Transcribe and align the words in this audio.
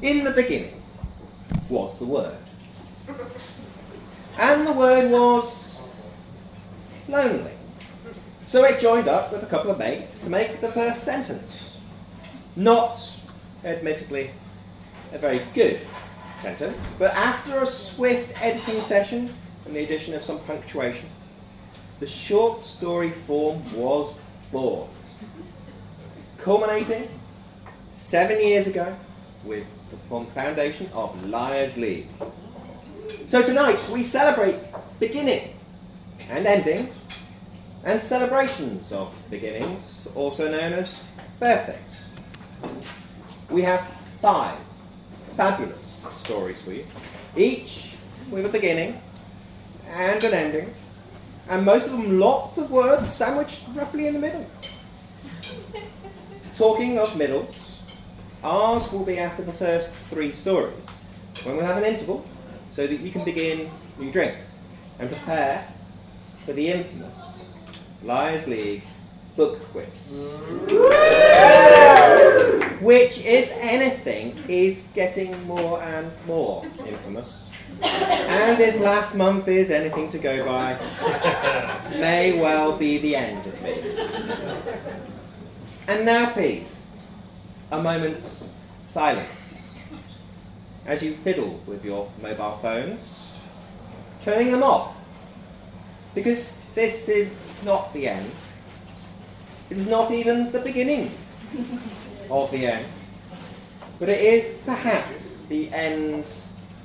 In 0.00 0.22
the 0.22 0.30
beginning 0.30 0.80
was 1.68 1.98
the 1.98 2.04
Word. 2.04 2.36
And 4.38 4.66
the 4.66 4.72
Word 4.72 5.10
was 5.10 5.80
lonely. 7.08 7.52
So 8.46 8.64
it 8.64 8.78
joined 8.78 9.08
up 9.08 9.32
with 9.32 9.42
a 9.42 9.46
couple 9.46 9.70
of 9.70 9.78
mates 9.78 10.20
to 10.20 10.30
make 10.30 10.60
the 10.60 10.70
first 10.70 11.02
sentence. 11.02 11.78
Not, 12.54 13.00
admittedly, 13.64 14.30
a 15.12 15.18
very 15.18 15.42
good 15.52 15.80
sentence, 16.42 16.78
but 16.98 17.12
after 17.14 17.60
a 17.60 17.66
swift 17.66 18.40
editing 18.40 18.80
session 18.82 19.28
and 19.66 19.74
the 19.74 19.82
addition 19.82 20.14
of 20.14 20.22
some 20.22 20.38
punctuation, 20.40 21.08
the 21.98 22.06
short 22.06 22.62
story 22.62 23.10
form 23.10 23.62
was 23.74 24.14
born. 24.52 24.88
Culminating 26.38 27.08
seven 27.90 28.40
years 28.40 28.68
ago 28.68 28.96
with 29.44 29.66
the 29.90 29.96
foundation 30.34 30.88
of 30.92 31.26
Liars 31.26 31.76
League. 31.76 32.08
So 33.24 33.42
tonight 33.42 33.78
we 33.90 34.02
celebrate 34.02 34.60
beginnings 35.00 35.96
and 36.28 36.46
endings 36.46 37.08
and 37.84 38.02
celebrations 38.02 38.92
of 38.92 39.14
beginnings, 39.30 40.06
also 40.14 40.50
known 40.50 40.72
as 40.74 41.00
birthdays. 41.40 42.12
We 43.50 43.62
have 43.62 43.86
five 44.20 44.58
fabulous 45.36 46.00
stories 46.22 46.60
for 46.60 46.72
you, 46.72 46.84
each 47.36 47.94
with 48.30 48.44
a 48.44 48.48
beginning 48.50 49.00
and 49.88 50.22
an 50.22 50.34
ending, 50.34 50.74
and 51.48 51.64
most 51.64 51.86
of 51.86 51.92
them 51.92 52.18
lots 52.18 52.58
of 52.58 52.70
words 52.70 53.10
sandwiched 53.10 53.62
roughly 53.74 54.06
in 54.06 54.14
the 54.14 54.20
middle. 54.20 54.46
Talking 56.52 56.98
of 56.98 57.16
middles, 57.16 57.67
ours 58.42 58.92
will 58.92 59.04
be 59.04 59.18
after 59.18 59.42
the 59.42 59.52
first 59.52 59.92
three 60.10 60.32
stories, 60.32 60.74
when 61.44 61.56
we'll 61.56 61.66
have 61.66 61.76
an 61.76 61.84
interval 61.84 62.24
so 62.72 62.86
that 62.86 63.00
you 63.00 63.10
can 63.10 63.24
begin 63.24 63.70
your 64.00 64.12
drinks 64.12 64.58
and 64.98 65.10
prepare 65.10 65.66
for 66.44 66.52
the 66.52 66.68
infamous 66.68 67.38
Liars 68.02 68.46
League 68.46 68.82
book 69.36 69.60
quiz. 69.70 69.88
Which, 72.80 73.24
if 73.24 73.50
anything, 73.60 74.36
is 74.48 74.88
getting 74.94 75.46
more 75.46 75.82
and 75.82 76.12
more 76.26 76.64
infamous. 76.86 77.44
And 77.82 78.60
if 78.60 78.80
last 78.80 79.14
month 79.14 79.46
is 79.48 79.70
anything 79.70 80.10
to 80.10 80.18
go 80.18 80.44
by, 80.44 80.78
may 81.90 82.40
well 82.40 82.76
be 82.76 82.98
the 82.98 83.16
end 83.16 83.46
of 83.46 83.62
me. 83.62 83.74
And 85.86 86.04
now, 86.04 86.30
please, 86.30 86.77
a 87.70 87.82
moment's 87.82 88.50
silence 88.86 89.28
as 90.86 91.02
you 91.02 91.14
fiddle 91.14 91.60
with 91.66 91.84
your 91.84 92.10
mobile 92.22 92.52
phones, 92.52 93.34
turning 94.22 94.50
them 94.50 94.62
off. 94.62 94.94
Because 96.14 96.64
this 96.74 97.08
is 97.08 97.38
not 97.62 97.92
the 97.92 98.08
end. 98.08 98.30
It 99.68 99.76
is 99.76 99.86
not 99.86 100.10
even 100.10 100.50
the 100.50 100.60
beginning 100.60 101.12
of 102.30 102.50
the 102.50 102.66
end. 102.66 102.86
But 103.98 104.08
it 104.08 104.20
is 104.20 104.62
perhaps 104.64 105.40
the 105.48 105.70
end 105.72 106.24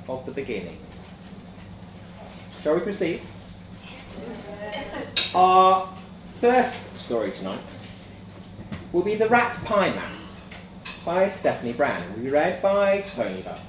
of 0.06 0.26
the 0.26 0.32
beginning. 0.32 0.78
Shall 2.62 2.74
we 2.74 2.80
proceed? 2.80 3.22
Our 5.34 5.88
first 6.40 6.98
story 6.98 7.30
tonight 7.32 7.58
will 8.92 9.02
be 9.02 9.14
The 9.14 9.28
Rat 9.28 9.56
Pie 9.64 9.90
Man 9.90 10.23
by 11.04 11.28
Stephanie 11.28 11.74
Brown, 11.74 12.02
will 12.14 12.22
be 12.22 12.30
read 12.30 12.62
by 12.62 13.02
Tony 13.02 13.42
Bell. 13.42 13.60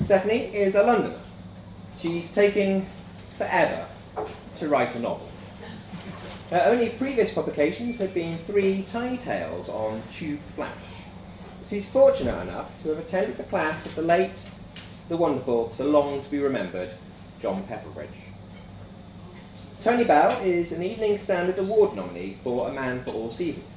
Stephanie 0.00 0.54
is 0.54 0.74
a 0.76 0.82
Londoner. 0.84 1.18
She's 1.98 2.32
taking 2.32 2.86
forever 3.36 3.86
to 4.58 4.68
write 4.68 4.94
a 4.94 5.00
novel. 5.00 5.28
Her 6.50 6.62
only 6.66 6.90
previous 6.90 7.32
publications 7.32 7.98
have 7.98 8.14
been 8.14 8.38
three 8.44 8.82
tiny 8.82 9.16
tales 9.16 9.68
on 9.68 10.02
Tube 10.12 10.40
Flash. 10.54 10.72
She's 11.68 11.90
fortunate 11.90 12.40
enough 12.42 12.70
to 12.82 12.90
have 12.90 12.98
attended 12.98 13.36
the 13.36 13.44
class 13.44 13.86
of 13.86 13.94
the 13.94 14.02
late, 14.02 14.30
the 15.08 15.16
wonderful, 15.16 15.72
the 15.78 15.84
long 15.84 16.22
to 16.22 16.30
be 16.30 16.38
remembered 16.38 16.92
John 17.40 17.64
Pepperbridge. 17.64 18.08
Tony 19.80 20.04
Bell 20.04 20.40
is 20.42 20.70
an 20.70 20.82
Evening 20.82 21.18
Standard 21.18 21.58
Award 21.58 21.96
nominee 21.96 22.38
for 22.44 22.68
A 22.68 22.72
Man 22.72 23.02
for 23.02 23.10
All 23.10 23.30
Seasons. 23.30 23.71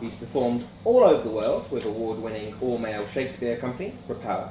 He's 0.00 0.14
performed 0.14 0.66
all 0.84 1.04
over 1.04 1.22
the 1.22 1.30
world 1.30 1.70
with 1.70 1.86
award 1.86 2.18
winning 2.18 2.54
all 2.60 2.76
male 2.76 3.06
Shakespeare 3.06 3.56
company, 3.56 3.94
Propeller, 4.06 4.50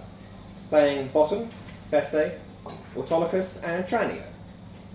playing 0.69 1.09
Bottom, 1.09 1.49
Feste, 1.91 2.33
Autolycus, 2.95 3.61
and 3.63 3.85
Tranio. 3.85 4.23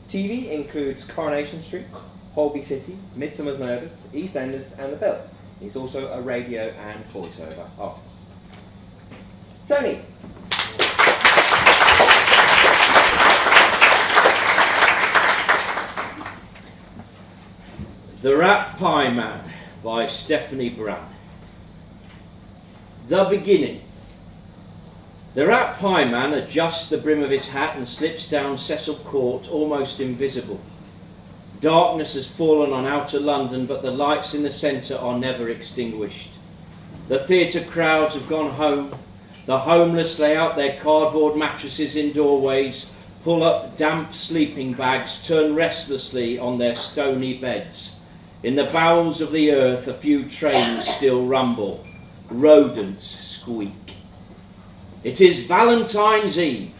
TV 0.08 0.50
includes 0.50 1.04
Coronation 1.04 1.60
Street, 1.60 1.86
Holby 2.34 2.62
City, 2.62 2.98
Midsomer 3.16 3.56
Murders, 3.58 4.06
EastEnders, 4.12 4.76
and 4.76 4.92
The 4.92 4.96
Bill. 4.96 5.22
He's 5.60 5.76
also 5.76 6.08
a 6.12 6.20
radio 6.20 6.62
and 6.62 7.04
voiceover 7.12 7.68
artist. 7.78 8.06
Tony. 9.68 10.00
The 18.22 18.36
Rat 18.36 18.76
Pie 18.76 19.12
Man 19.12 19.50
by 19.82 20.06
Stephanie 20.06 20.70
Brown. 20.70 21.14
The 23.08 23.24
beginning. 23.24 23.82
The 25.34 25.46
rat 25.46 25.78
pie 25.78 26.04
man 26.04 26.32
adjusts 26.32 26.90
the 26.90 26.98
brim 26.98 27.22
of 27.22 27.30
his 27.30 27.48
hat 27.50 27.76
and 27.76 27.88
slips 27.88 28.28
down 28.28 28.58
Cecil 28.58 28.96
Court 28.96 29.48
almost 29.50 30.00
invisible. 30.00 30.60
Darkness 31.60 32.14
has 32.14 32.26
fallen 32.26 32.72
on 32.72 32.86
outer 32.86 33.20
London, 33.20 33.66
but 33.66 33.82
the 33.82 33.90
lights 33.90 34.34
in 34.34 34.42
the 34.42 34.50
centre 34.50 34.96
are 34.96 35.18
never 35.18 35.48
extinguished. 35.48 36.30
The 37.08 37.18
theatre 37.18 37.62
crowds 37.62 38.14
have 38.14 38.28
gone 38.28 38.52
home. 38.52 38.94
The 39.46 39.60
homeless 39.60 40.18
lay 40.18 40.36
out 40.36 40.56
their 40.56 40.80
cardboard 40.80 41.36
mattresses 41.36 41.96
in 41.96 42.12
doorways, 42.12 42.92
pull 43.24 43.42
up 43.42 43.76
damp 43.76 44.14
sleeping 44.14 44.72
bags, 44.72 45.26
turn 45.26 45.54
restlessly 45.54 46.38
on 46.38 46.58
their 46.58 46.74
stony 46.74 47.34
beds. 47.34 47.99
In 48.42 48.56
the 48.56 48.64
bowels 48.64 49.20
of 49.20 49.32
the 49.32 49.50
earth, 49.50 49.86
a 49.86 49.92
few 49.92 50.26
trains 50.26 50.88
still 50.88 51.26
rumble. 51.26 51.84
Rodents 52.30 53.04
squeak. 53.04 53.96
It 55.04 55.20
is 55.20 55.46
Valentine's 55.46 56.38
Eve. 56.38 56.72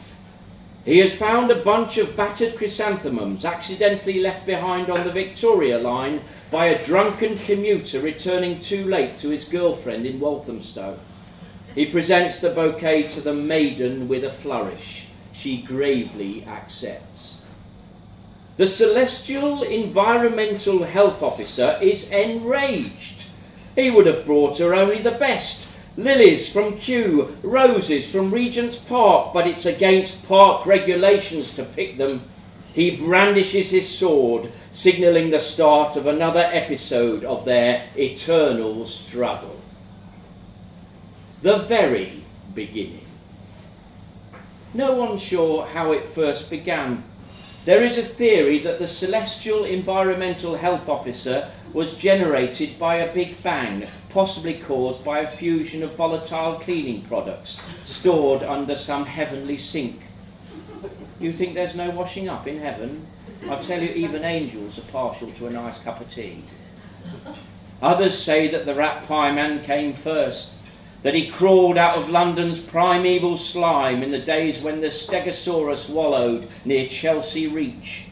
He 0.87 0.99
has 1.01 1.15
found 1.15 1.51
a 1.51 1.63
bunch 1.63 1.99
of 1.99 2.17
battered 2.17 2.57
chrysanthemums 2.57 3.45
accidentally 3.45 4.21
left 4.21 4.47
behind 4.47 4.89
on 4.89 5.05
the 5.05 5.13
Victoria 5.13 5.79
line 5.79 6.23
by 6.51 6.67
a 6.67 6.83
drunken 6.83 7.39
commuter 7.39 8.01
returning 8.01 8.59
too 8.59 8.87
late 8.87 9.19
to 9.19 9.29
his 9.29 9.45
girlfriend 9.45 10.07
in 10.07 10.19
Walthamstow. 10.19 10.99
He 11.75 11.85
presents 11.85 12.41
the 12.41 12.51
bouquet 12.51 13.09
to 13.09 13.21
the 13.21 13.35
maiden 13.35 14.09
with 14.09 14.25
a 14.25 14.33
flourish. 14.33 15.09
She 15.35 15.61
gravely 15.61 16.47
accepts. 16.47 17.40
The 18.61 18.67
Celestial 18.67 19.63
Environmental 19.63 20.85
Health 20.85 21.23
Officer 21.23 21.79
is 21.81 22.11
enraged. 22.11 23.25
He 23.75 23.91
would 23.91 24.05
have 24.05 24.27
brought 24.27 24.59
her 24.59 24.75
only 24.75 24.99
the 24.99 25.13
best 25.13 25.67
lilies 25.97 26.53
from 26.53 26.77
Kew, 26.77 27.39
roses 27.43 28.13
from 28.13 28.31
Regent's 28.31 28.77
Park, 28.77 29.33
but 29.33 29.47
it's 29.47 29.65
against 29.65 30.29
park 30.29 30.67
regulations 30.67 31.55
to 31.55 31.65
pick 31.65 31.97
them. 31.97 32.25
He 32.75 32.99
brandishes 32.99 33.71
his 33.71 33.89
sword, 33.89 34.53
signalling 34.73 35.31
the 35.31 35.41
start 35.41 35.97
of 35.97 36.07
another 36.07 36.47
episode 36.53 37.25
of 37.25 37.47
their 37.47 37.89
eternal 37.97 38.85
struggle. 38.85 39.59
The 41.41 41.61
very 41.61 42.25
beginning. 42.55 43.07
No 44.75 44.97
one's 44.97 45.23
sure 45.23 45.65
how 45.65 45.93
it 45.93 46.11
first 46.11 46.51
began. 46.51 47.05
There 47.67 47.85
is 47.85 47.99
a 47.99 48.03
theory 48.03 48.59
that 48.61 48.79
the 48.79 48.87
Celestial 48.87 49.65
Environmental 49.65 50.57
Health 50.57 50.89
Officer 50.89 51.51
was 51.75 51.99
generated 51.99 52.79
by 52.79 52.97
a 52.97 53.13
big 53.13 53.43
bang, 53.43 53.87
possibly 54.09 54.55
caused 54.55 55.05
by 55.05 55.21
a 55.21 55.31
fusion 55.31 55.83
of 55.83 55.95
volatile 55.95 56.59
cleaning 56.59 57.03
products 57.03 57.63
stored 57.85 58.43
under 58.43 58.75
some 58.75 59.05
heavenly 59.05 59.59
sink. 59.59 60.01
You 61.21 61.35
think 61.35 61.55
there's 61.55 61.75
no 61.75 61.91
washing 61.91 62.31
up 62.31 62.49
in 62.49 62.61
heaven? 62.61 63.07
I 63.47 63.57
tell 63.57 63.83
you, 63.83 63.91
even 63.91 64.25
angels 64.25 64.79
are 64.79 64.93
partial 64.93 65.31
to 65.33 65.47
a 65.47 65.51
nice 65.51 65.79
cup 65.79 66.01
of 66.01 66.11
tea. 66.11 66.45
Others 67.83 68.23
say 68.23 68.49
that 68.49 68.65
the 68.65 68.75
rat 68.75 69.05
pie 69.05 69.33
man 69.33 69.63
came 69.63 69.93
first, 69.93 70.55
that 71.03 71.15
he 71.15 71.31
crawled 71.31 71.79
out 71.79 71.97
of 71.97 72.11
London's 72.11 72.61
primeval 72.61 73.37
slime 73.37 74.03
in 74.03 74.11
the 74.11 74.19
days 74.19 74.61
when 74.61 74.81
the 74.81 74.89
Stegosaurus 74.89 75.89
wallowed 75.89 76.49
near 76.65 76.87
Chelsea 76.87 77.47
Reach 77.47 78.07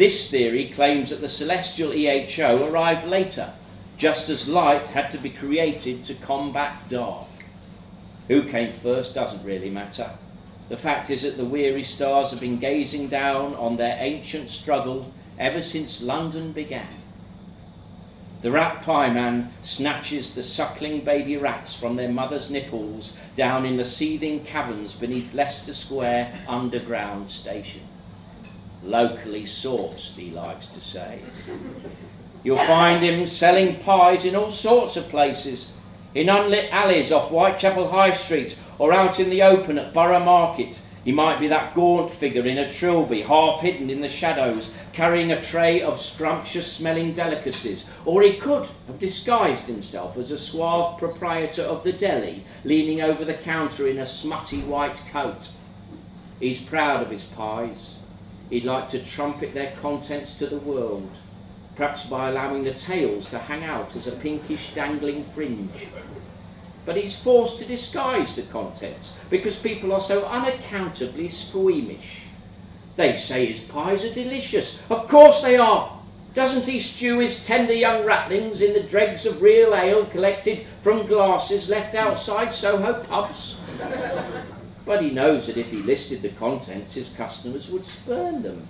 this 0.00 0.30
theory 0.30 0.70
claims 0.70 1.10
that 1.10 1.20
the 1.20 1.28
celestial 1.28 1.90
EHO 1.90 2.72
arrived 2.72 3.06
later, 3.06 3.52
just 3.98 4.30
as 4.30 4.48
light 4.48 4.88
had 4.88 5.10
to 5.10 5.18
be 5.18 5.28
created 5.28 6.06
to 6.06 6.14
combat 6.14 6.88
dark. 6.88 7.26
Who 8.28 8.44
came 8.44 8.72
first 8.72 9.14
doesn't 9.14 9.44
really 9.44 9.68
matter. 9.68 10.12
The 10.70 10.78
fact 10.78 11.10
is 11.10 11.20
that 11.20 11.36
the 11.36 11.44
weary 11.44 11.84
stars 11.84 12.30
have 12.30 12.40
been 12.40 12.58
gazing 12.58 13.08
down 13.08 13.54
on 13.56 13.76
their 13.76 13.98
ancient 14.00 14.48
struggle 14.48 15.12
ever 15.38 15.60
since 15.60 16.00
London 16.00 16.52
began. 16.52 16.99
The 18.42 18.50
rat 18.50 18.82
pie 18.82 19.10
man 19.10 19.52
snatches 19.62 20.34
the 20.34 20.42
suckling 20.42 21.04
baby 21.04 21.36
rats 21.36 21.74
from 21.74 21.96
their 21.96 22.08
mother's 22.08 22.50
nipples 22.50 23.14
down 23.36 23.66
in 23.66 23.76
the 23.76 23.84
seething 23.84 24.44
caverns 24.44 24.94
beneath 24.94 25.34
Leicester 25.34 25.74
Square 25.74 26.44
underground 26.48 27.30
station. 27.30 27.82
Locally 28.82 29.44
sourced, 29.44 30.14
he 30.14 30.30
likes 30.30 30.68
to 30.68 30.80
say. 30.80 31.20
You'll 32.42 32.56
find 32.56 33.02
him 33.02 33.26
selling 33.26 33.78
pies 33.80 34.24
in 34.24 34.34
all 34.34 34.50
sorts 34.50 34.96
of 34.96 35.10
places, 35.10 35.72
in 36.14 36.30
unlit 36.30 36.72
alleys 36.72 37.12
off 37.12 37.28
Whitechapel 37.28 37.90
High 37.90 38.12
Street 38.12 38.58
or 38.78 38.94
out 38.94 39.20
in 39.20 39.28
the 39.28 39.42
open 39.42 39.78
at 39.78 39.92
Borough 39.92 40.24
Market. 40.24 40.80
He 41.04 41.12
might 41.12 41.40
be 41.40 41.48
that 41.48 41.74
gaunt 41.74 42.12
figure 42.12 42.44
in 42.46 42.58
a 42.58 42.72
trilby, 42.72 43.22
half 43.22 43.60
hidden 43.60 43.88
in 43.88 44.00
the 44.00 44.08
shadows, 44.08 44.74
carrying 44.92 45.32
a 45.32 45.42
tray 45.42 45.80
of 45.80 46.00
scrumptious 46.00 46.70
smelling 46.70 47.14
delicacies. 47.14 47.88
Or 48.04 48.22
he 48.22 48.34
could 48.34 48.68
have 48.86 48.98
disguised 48.98 49.66
himself 49.66 50.18
as 50.18 50.30
a 50.30 50.38
suave 50.38 50.98
proprietor 50.98 51.62
of 51.62 51.84
the 51.84 51.92
deli, 51.92 52.44
leaning 52.64 53.00
over 53.00 53.24
the 53.24 53.34
counter 53.34 53.88
in 53.88 53.98
a 53.98 54.06
smutty 54.06 54.60
white 54.60 55.02
coat. 55.10 55.48
He's 56.38 56.60
proud 56.60 57.02
of 57.02 57.10
his 57.10 57.24
pies. 57.24 57.96
He'd 58.50 58.64
like 58.64 58.88
to 58.90 59.02
trumpet 59.02 59.54
their 59.54 59.72
contents 59.72 60.34
to 60.36 60.46
the 60.46 60.58
world 60.58 61.10
perhaps 61.80 62.04
by 62.04 62.28
allowing 62.28 62.62
the 62.62 62.74
tails 62.74 63.30
to 63.30 63.38
hang 63.38 63.64
out 63.64 63.96
as 63.96 64.06
a 64.06 64.12
pinkish 64.12 64.74
dangling 64.74 65.24
fringe. 65.24 65.88
But 66.86 66.96
he's 66.96 67.14
forced 67.14 67.58
to 67.58 67.64
disguise 67.64 68.36
the 68.36 68.42
contents 68.42 69.16
because 69.28 69.56
people 69.56 69.92
are 69.92 70.00
so 70.00 70.24
unaccountably 70.24 71.28
squeamish. 71.28 72.22
They 72.96 73.16
say 73.16 73.46
his 73.46 73.60
pies 73.60 74.04
are 74.04 74.14
delicious. 74.14 74.78
Of 74.90 75.08
course 75.08 75.42
they 75.42 75.56
are. 75.56 75.98
Doesn't 76.34 76.66
he 76.66 76.80
stew 76.80 77.18
his 77.18 77.44
tender 77.44 77.72
young 77.72 78.04
ratlings 78.04 78.60
in 78.62 78.72
the 78.72 78.82
dregs 78.82 79.26
of 79.26 79.42
real 79.42 79.74
ale 79.74 80.06
collected 80.06 80.64
from 80.82 81.06
glasses 81.06 81.68
left 81.68 81.94
outside 81.94 82.54
Soho 82.54 83.02
pubs? 83.04 83.56
but 84.86 85.02
he 85.02 85.10
knows 85.10 85.46
that 85.46 85.56
if 85.56 85.70
he 85.70 85.78
listed 85.78 86.22
the 86.22 86.28
contents, 86.30 86.94
his 86.94 87.10
customers 87.10 87.68
would 87.68 87.84
spurn 87.84 88.42
them. 88.42 88.68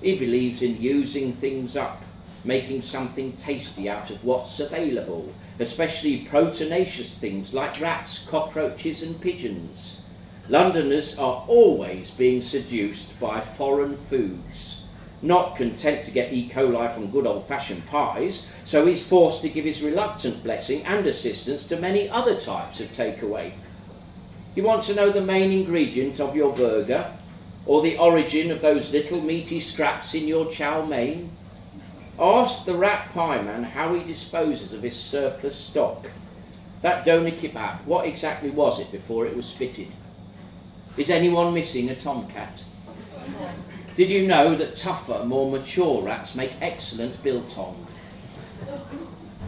He 0.00 0.18
believes 0.18 0.62
in 0.62 0.80
using 0.80 1.32
things 1.34 1.76
up 1.76 2.02
making 2.46 2.82
something 2.82 3.32
tasty 3.32 3.88
out 3.88 4.10
of 4.10 4.24
what's 4.24 4.60
available, 4.60 5.32
especially 5.58 6.24
proteinaceous 6.24 7.14
things 7.14 7.54
like 7.54 7.80
rats, 7.80 8.24
cockroaches, 8.28 9.02
and 9.02 9.20
pigeons. 9.20 10.02
Londoners 10.48 11.18
are 11.18 11.44
always 11.48 12.10
being 12.10 12.40
seduced 12.42 13.18
by 13.18 13.40
foreign 13.40 13.96
foods. 13.96 14.82
Not 15.22 15.56
content 15.56 16.02
to 16.04 16.10
get 16.10 16.32
E. 16.32 16.48
coli 16.48 16.92
from 16.92 17.10
good 17.10 17.26
old 17.26 17.48
fashioned 17.48 17.86
pies, 17.86 18.46
so 18.64 18.86
he's 18.86 19.04
forced 19.04 19.42
to 19.42 19.48
give 19.48 19.64
his 19.64 19.82
reluctant 19.82 20.44
blessing 20.44 20.84
and 20.84 21.06
assistance 21.06 21.64
to 21.64 21.80
many 21.80 22.08
other 22.08 22.38
types 22.38 22.80
of 22.80 22.92
takeaway. 22.92 23.54
You 24.54 24.62
want 24.62 24.84
to 24.84 24.94
know 24.94 25.10
the 25.10 25.20
main 25.20 25.52
ingredient 25.52 26.20
of 26.20 26.36
your 26.36 26.54
burger? 26.54 27.12
Or 27.64 27.82
the 27.82 27.98
origin 27.98 28.52
of 28.52 28.62
those 28.62 28.92
little 28.92 29.20
meaty 29.20 29.58
scraps 29.58 30.14
in 30.14 30.28
your 30.28 30.50
chow 30.50 30.84
mein? 30.84 31.32
Ask 32.18 32.64
the 32.64 32.74
rat 32.74 33.12
pie 33.12 33.42
man 33.42 33.62
how 33.62 33.94
he 33.94 34.02
disposes 34.02 34.72
of 34.72 34.82
his 34.82 34.96
surplus 34.96 35.54
stock. 35.54 36.10
That 36.80 37.04
doner 37.04 37.30
kebab, 37.30 37.84
what 37.84 38.06
exactly 38.06 38.48
was 38.48 38.80
it 38.80 38.90
before 38.90 39.26
it 39.26 39.36
was 39.36 39.46
spitted? 39.46 39.88
Is 40.96 41.10
anyone 41.10 41.52
missing 41.52 41.90
a 41.90 41.94
tomcat? 41.94 42.62
Did 43.96 44.08
you 44.08 44.26
know 44.26 44.54
that 44.56 44.76
tougher, 44.76 45.24
more 45.24 45.50
mature 45.50 46.02
rats 46.02 46.34
make 46.34 46.52
excellent 46.60 47.22
biltong? 47.22 47.86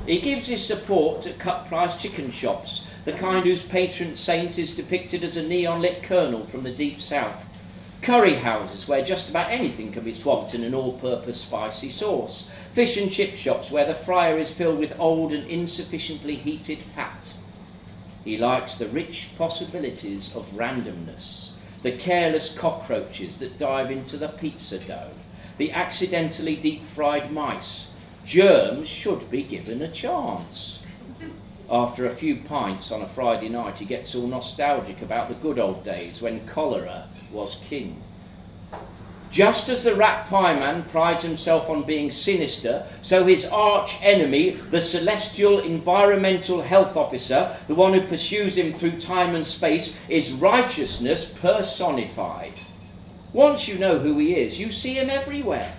He 0.07 0.21
gives 0.21 0.49
his 0.49 0.65
support 0.65 1.23
to 1.23 1.33
cut 1.35 1.69
price 1.69 2.01
chicken 2.01 2.31
shops, 2.31 2.87
the 3.07 3.13
kind 3.13 3.45
whose 3.47 3.63
patron 3.63 4.17
saint 4.17 4.59
is 4.59 4.77
depicted 4.77 5.25
as 5.25 5.39
a 5.39 5.47
neon 5.47 5.81
lit 5.81 6.03
colonel 6.03 6.45
from 6.45 6.65
the 6.65 6.71
deep 6.71 7.01
south 7.01 7.48
curry 8.03 8.35
houses 8.35 8.87
where 8.87 9.05
just 9.05 9.29
about 9.29 9.51
anything 9.51 9.93
can 9.93 10.05
be 10.05 10.15
swamped 10.15 10.55
in 10.55 10.65
an 10.65 10.75
all 10.75 10.93
purpose 10.99 11.41
spicy 11.41 11.91
sauce, 11.91 12.49
fish 12.73 12.97
and 12.97 13.11
chip 13.11 13.35
shops 13.35 13.71
where 13.71 13.87
the 13.87 13.95
fryer 13.95 14.37
is 14.37 14.51
filled 14.51 14.79
with 14.79 14.99
old 14.99 15.33
and 15.33 15.47
insufficiently 15.49 16.37
heated 16.37 16.79
fat. 16.79 17.35
He 18.25 18.37
likes 18.37 18.75
the 18.75 18.89
rich 18.89 19.31
possibilities 19.37 20.35
of 20.35 20.51
randomness, 20.51 21.53
the 21.83 21.93
careless 21.93 22.53
cockroaches 22.55 23.39
that 23.39 23.59
dive 23.59 23.91
into 23.91 24.17
the 24.17 24.29
pizza 24.29 24.79
dough, 24.79 25.13
the 25.57 25.73
accidentally 25.73 26.57
deep 26.57 26.87
fried 26.87 27.33
mice. 27.33 27.93
Germs 28.25 28.89
should 28.89 29.31
be 29.31 29.43
given 29.43 29.81
a 29.81 29.91
chance. 29.91 30.81
After 31.71 32.07
a 32.07 32.11
few 32.11 32.37
pints 32.37 32.91
on 32.91 33.03
a 33.03 33.09
Friday 33.09 33.49
night, 33.49 33.79
he 33.79 33.85
gets 33.85 34.15
all 34.15 34.27
nostalgic 34.27 35.03
about 35.03 35.29
the 35.29 35.35
good 35.35 35.59
old 35.59 35.85
days 35.85 36.23
when 36.23 36.47
cholera 36.47 37.09
was 37.33 37.63
king. 37.69 38.03
Just 39.31 39.69
as 39.69 39.85
the 39.85 39.95
rat 39.95 40.27
pie 40.29 40.55
man 40.55 40.85
prides 40.85 41.23
himself 41.23 41.69
on 41.69 41.83
being 41.83 42.11
sinister, 42.11 42.87
so 43.03 43.27
his 43.27 43.45
arch 43.45 43.99
enemy, 44.03 44.53
the 44.71 44.81
celestial 44.81 45.59
environmental 45.59 46.63
health 46.63 46.97
officer, 46.97 47.55
the 47.67 47.75
one 47.75 47.93
who 47.93 48.01
pursues 48.01 48.57
him 48.57 48.73
through 48.73 48.99
time 48.99 49.35
and 49.35 49.47
space, 49.47 49.99
is 50.09 50.33
righteousness 50.33 51.31
personified. 51.41 52.55
Once 53.33 53.69
you 53.69 53.79
know 53.79 53.99
who 53.99 54.19
he 54.19 54.35
is, 54.35 54.59
you 54.59 54.73
see 54.73 54.95
him 54.95 55.11
everywhere. 55.11 55.75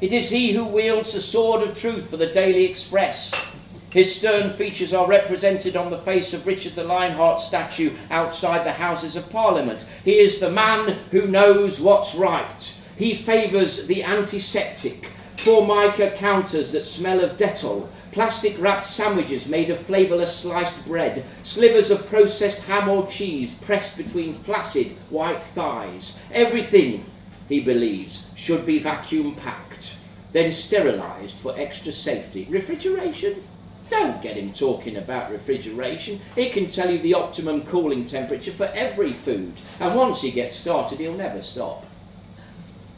It 0.00 0.12
is 0.12 0.30
he 0.30 0.52
who 0.52 0.66
wields 0.66 1.12
the 1.12 1.20
sword 1.20 1.62
of 1.62 1.76
truth 1.76 2.10
for 2.10 2.16
the 2.16 2.26
Daily 2.26 2.64
Express. 2.64 3.55
His 3.92 4.14
stern 4.14 4.50
features 4.50 4.92
are 4.92 5.06
represented 5.06 5.76
on 5.76 5.90
the 5.90 5.98
face 5.98 6.34
of 6.34 6.46
Richard 6.46 6.74
the 6.74 6.84
Lionheart 6.84 7.40
statue 7.40 7.94
outside 8.10 8.66
the 8.66 8.72
Houses 8.72 9.16
of 9.16 9.30
Parliament. 9.30 9.84
He 10.04 10.18
is 10.18 10.40
the 10.40 10.50
man 10.50 10.98
who 11.12 11.26
knows 11.26 11.80
what's 11.80 12.14
right. 12.14 12.74
He 12.96 13.14
favours 13.14 13.86
the 13.86 14.02
antiseptic, 14.02 15.10
formica 15.36 16.10
counters 16.10 16.72
that 16.72 16.84
smell 16.84 17.22
of 17.22 17.36
Dettol, 17.36 17.88
plastic 18.10 18.58
wrapped 18.58 18.86
sandwiches 18.86 19.46
made 19.46 19.70
of 19.70 19.78
flavourless 19.78 20.36
sliced 20.36 20.84
bread, 20.84 21.24
slivers 21.42 21.90
of 21.90 22.08
processed 22.08 22.62
ham 22.62 22.88
or 22.88 23.06
cheese 23.06 23.54
pressed 23.54 23.96
between 23.96 24.34
flaccid 24.34 24.96
white 25.10 25.44
thighs. 25.44 26.18
Everything, 26.32 27.04
he 27.48 27.60
believes, 27.60 28.26
should 28.34 28.66
be 28.66 28.78
vacuum 28.78 29.36
packed, 29.36 29.96
then 30.32 30.50
sterilised 30.50 31.36
for 31.36 31.54
extra 31.56 31.92
safety. 31.92 32.46
Refrigeration? 32.50 33.42
Don't 33.88 34.20
get 34.20 34.36
him 34.36 34.52
talking 34.52 34.96
about 34.96 35.30
refrigeration. 35.30 36.20
He 36.34 36.50
can 36.50 36.70
tell 36.70 36.90
you 36.90 36.98
the 36.98 37.14
optimum 37.14 37.62
cooling 37.62 38.06
temperature 38.06 38.50
for 38.50 38.66
every 38.66 39.12
food, 39.12 39.54
and 39.78 39.94
once 39.94 40.22
he 40.22 40.30
gets 40.30 40.56
started, 40.56 40.98
he'll 40.98 41.14
never 41.14 41.42
stop. 41.42 41.86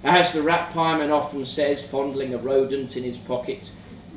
As 0.03 0.33
the 0.33 0.43
rat 0.43 0.73
pieman 0.73 1.11
often 1.11 1.45
says, 1.45 1.87
fondling 1.87 2.33
a 2.33 2.39
rodent 2.39 2.97
in 2.97 3.05
his 3.05 3.19
pocket, 3.19 3.71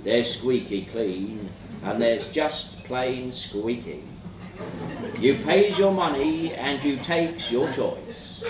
they're 0.04 0.24
squeaky 0.24 0.86
clean, 0.86 1.50
and 1.84 2.02
there's 2.02 2.28
just 2.32 2.78
plain 2.86 3.34
squeaky. 3.34 4.04
You 5.20 5.36
pays 5.36 5.78
your 5.78 5.92
money, 5.92 6.54
and 6.54 6.84
you 6.84 6.98
takes 6.98 7.52
your 7.52 7.72
choice. 7.74 8.44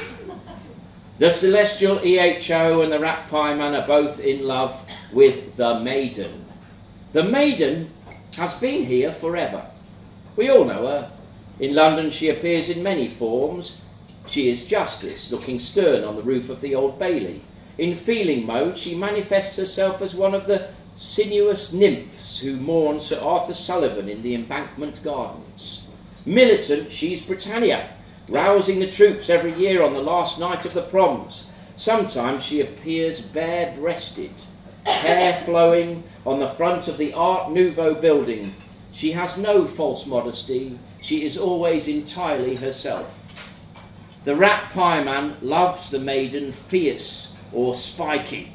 The 1.18 1.30
celestial 1.30 2.00
EHO 2.00 2.84
and 2.84 2.92
the 2.92 3.00
rat 3.00 3.30
pieman 3.30 3.80
are 3.80 3.88
both 3.88 4.20
in 4.20 4.46
love 4.46 4.86
with 5.12 5.56
the 5.56 5.80
maiden. 5.80 6.46
The 7.14 7.24
maiden 7.24 7.92
has 8.36 8.54
been 8.56 8.86
here 8.86 9.12
forever. 9.12 9.66
We 10.36 10.50
all 10.50 10.66
know 10.66 10.88
her. 10.88 11.12
In 11.60 11.76
London, 11.76 12.10
she 12.10 12.30
appears 12.30 12.70
in 12.70 12.82
many 12.82 13.08
forms. 13.08 13.78
She 14.28 14.50
is 14.50 14.66
Justice, 14.66 15.32
looking 15.32 15.60
stern 15.60 16.04
on 16.04 16.16
the 16.16 16.24
roof 16.24 16.50
of 16.50 16.62
the 16.62 16.74
Old 16.74 16.98
Bailey. 16.98 17.42
In 17.78 17.96
feeling 17.96 18.46
mode, 18.46 18.78
she 18.78 18.96
manifests 18.96 19.58
herself 19.58 20.02
as 20.02 20.16
one 20.16 20.34
of 20.34 20.48
the 20.48 20.70
sinuous 20.96 21.74
nymphs 21.74 22.40
who 22.40 22.56
mourn 22.56 23.00
Sir 23.00 23.20
Arthur 23.20 23.54
Sullivan 23.54 24.08
in 24.08 24.22
the 24.22 24.36
Embankment 24.36 25.04
Gardens. 25.04 25.82
Militant, 26.26 26.92
she's 26.92 27.24
Britannia, 27.24 27.94
rousing 28.28 28.80
the 28.80 28.90
troops 28.90 29.30
every 29.30 29.54
year 29.54 29.84
on 29.84 29.94
the 29.94 30.02
last 30.02 30.40
night 30.40 30.66
of 30.66 30.74
the 30.74 30.84
proms. 30.84 31.52
Sometimes 31.76 32.44
she 32.44 32.62
appears 32.62 33.22
bare 33.22 33.76
breasted, 33.76 34.34
hair 34.86 35.34
flowing 35.46 36.04
on 36.26 36.40
the 36.40 36.50
front 36.50 36.88
of 36.88 36.98
the 36.98 37.14
Art 37.14 37.52
Nouveau 37.52 37.96
building. 37.96 38.54
She 38.92 39.12
has 39.14 39.38
no 39.38 39.66
false 39.66 40.06
modesty, 40.06 40.80
she 41.02 41.26
is 41.26 41.38
always 41.38 41.88
entirely 41.88 42.56
herself. 42.56 43.18
The 44.24 44.36
rat 44.36 44.72
pie 44.72 45.04
man 45.04 45.38
loves 45.42 45.90
the 45.90 46.00
maiden 46.00 46.52
fierce 46.52 47.36
or 47.52 47.74
spiky. 47.74 48.54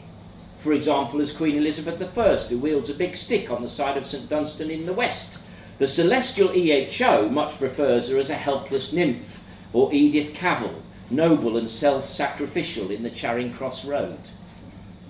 For 0.59 0.73
example, 0.73 1.21
as 1.21 1.33
Queen 1.33 1.57
Elizabeth 1.57 2.01
I, 2.17 2.37
who 2.37 2.59
wields 2.59 2.91
a 2.91 2.95
big 2.95 3.17
stick 3.17 3.51
on 3.51 3.63
the 3.63 3.69
side 3.69 3.97
of 3.97 4.07
St 4.07 4.29
Dunstan 4.29 4.71
in 4.71 4.87
the 4.87 4.93
west. 4.93 5.33
The 5.79 5.89
celestial 5.89 6.49
EHO 6.49 7.31
much 7.31 7.59
prefers 7.59 8.09
her 8.09 8.19
as 8.19 8.31
a 8.31 8.35
helpless 8.35 8.93
nymph, 8.93 9.43
or 9.73 9.93
Edith 9.93 10.35
Cavell, 10.35 10.83
noble 11.11 11.57
and 11.57 11.69
self 11.69 12.09
sacrificial 12.09 12.91
in 12.91 13.03
the 13.03 13.11
Charing 13.11 13.53
Cross 13.53 13.85
Road. 13.85 14.19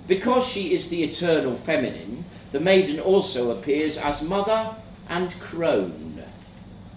Because 0.06 0.46
she 0.46 0.72
is 0.72 0.88
the 0.88 1.02
eternal 1.02 1.56
feminine, 1.56 2.24
the 2.52 2.60
maiden 2.60 3.00
also 3.00 3.50
appears 3.50 3.98
as 3.98 4.22
mother 4.22 4.76
and 5.08 5.38
crone. 5.40 6.22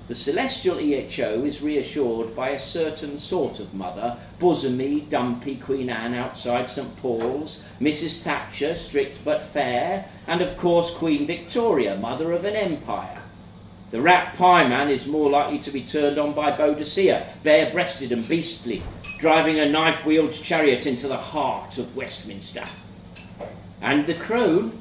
The 0.08 0.16
celestial 0.16 0.78
EHO 0.78 1.46
is 1.46 1.62
reassured 1.62 2.36
by 2.36 2.50
a 2.50 2.60
certain 2.60 3.20
sort 3.20 3.60
of 3.60 3.76
mother, 3.76 4.18
bosomy, 4.40 5.08
dumpy 5.08 5.56
Queen 5.56 5.90
Anne 5.90 6.16
outside 6.16 6.70
St 6.70 6.98
Paul's, 6.98 7.64
Mrs 7.80 8.22
Thatcher, 8.22 8.76
strict 8.76 9.24
but 9.24 9.42
fair, 9.42 10.06
and 10.26 10.42
of 10.42 10.58
course 10.58 10.94
Queen 10.96 11.28
Victoria, 11.28 11.96
mother 11.96 12.32
of 12.32 12.44
an 12.44 12.56
empire. 12.56 13.22
The 13.92 14.02
rat 14.02 14.36
pie 14.36 14.68
man 14.68 14.90
is 14.90 15.08
more 15.08 15.30
likely 15.30 15.60
to 15.60 15.72
be 15.72 15.84
turned 15.84 16.18
on 16.18 16.34
by 16.34 16.52
Boadicea, 16.52 17.26
bare 17.44 17.72
breasted 17.72 18.12
and 18.12 18.28
beastly, 18.28 18.82
driving 19.20 19.60
a 19.60 19.70
knife 19.70 20.06
wheeled 20.06 20.34
chariot 20.34 20.88
into 20.88 21.08
the 21.08 21.18
heart 21.18 21.78
of 21.78 21.96
Westminster. 21.96 22.66
And 23.82 24.06
the 24.08 24.14
crone, 24.14 24.78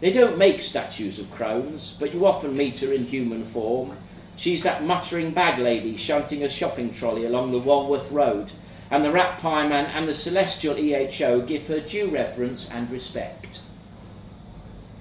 they 0.00 0.12
don't 0.12 0.38
make 0.38 0.62
statues 0.62 1.18
of 1.18 1.30
crones, 1.30 1.96
but 1.98 2.12
you 2.12 2.26
often 2.26 2.56
meet 2.56 2.80
her 2.80 2.92
in 2.92 3.06
human 3.06 3.44
form. 3.44 3.96
She's 4.36 4.62
that 4.62 4.84
muttering 4.84 5.30
bag 5.30 5.58
lady 5.58 5.96
shunting 5.96 6.42
a 6.42 6.48
shopping 6.48 6.92
trolley 6.92 7.24
along 7.24 7.52
the 7.52 7.58
Walworth 7.58 8.10
Road, 8.10 8.52
and 8.90 9.04
the 9.04 9.10
rat 9.10 9.38
pie 9.38 9.66
man 9.66 9.86
and 9.86 10.06
the 10.06 10.14
celestial 10.14 10.74
EHO 10.74 11.46
give 11.46 11.66
her 11.68 11.80
due 11.80 12.10
reverence 12.10 12.68
and 12.68 12.90
respect. 12.90 13.60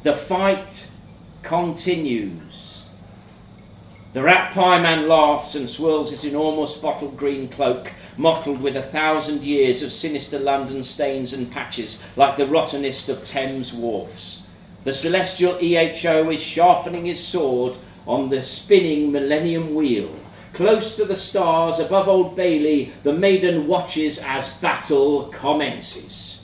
The 0.04 0.14
fight 0.16 0.90
continues. 1.44 2.86
The 4.14 4.24
rat 4.24 4.54
pie 4.54 4.80
man 4.80 5.10
laughs 5.10 5.56
and 5.56 5.70
swirls 5.70 6.12
his 6.12 6.24
enormous 6.24 6.78
bottle 6.78 7.10
green 7.10 7.50
cloak, 7.50 7.92
mottled 8.18 8.62
with 8.62 8.76
a 8.76 8.82
thousand 8.82 9.44
years 9.44 9.82
of 9.82 9.92
sinister 9.92 10.40
London 10.40 10.84
stains 10.84 11.34
and 11.34 11.52
patches, 11.52 12.02
like 12.16 12.38
the 12.38 12.48
rottenest 12.48 13.10
of 13.10 13.26
Thames 13.26 13.74
wharfs. 13.74 14.44
The 14.84 14.94
celestial 14.94 15.56
EHO 15.56 16.34
is 16.34 16.42
sharpening 16.42 17.06
his 17.06 17.26
sword 17.26 17.76
on 18.06 18.30
the 18.30 18.44
spinning 18.44 19.12
millennium 19.12 19.74
wheel. 19.74 20.16
Close 20.54 20.96
to 20.96 21.06
the 21.06 21.16
stars 21.16 21.80
above 21.80 22.08
Old 22.08 22.36
Bailey, 22.36 22.94
the 23.04 23.12
maiden 23.12 23.68
watches 23.68 24.20
as 24.20 24.50
battle 24.62 25.26
commences. 25.26 26.35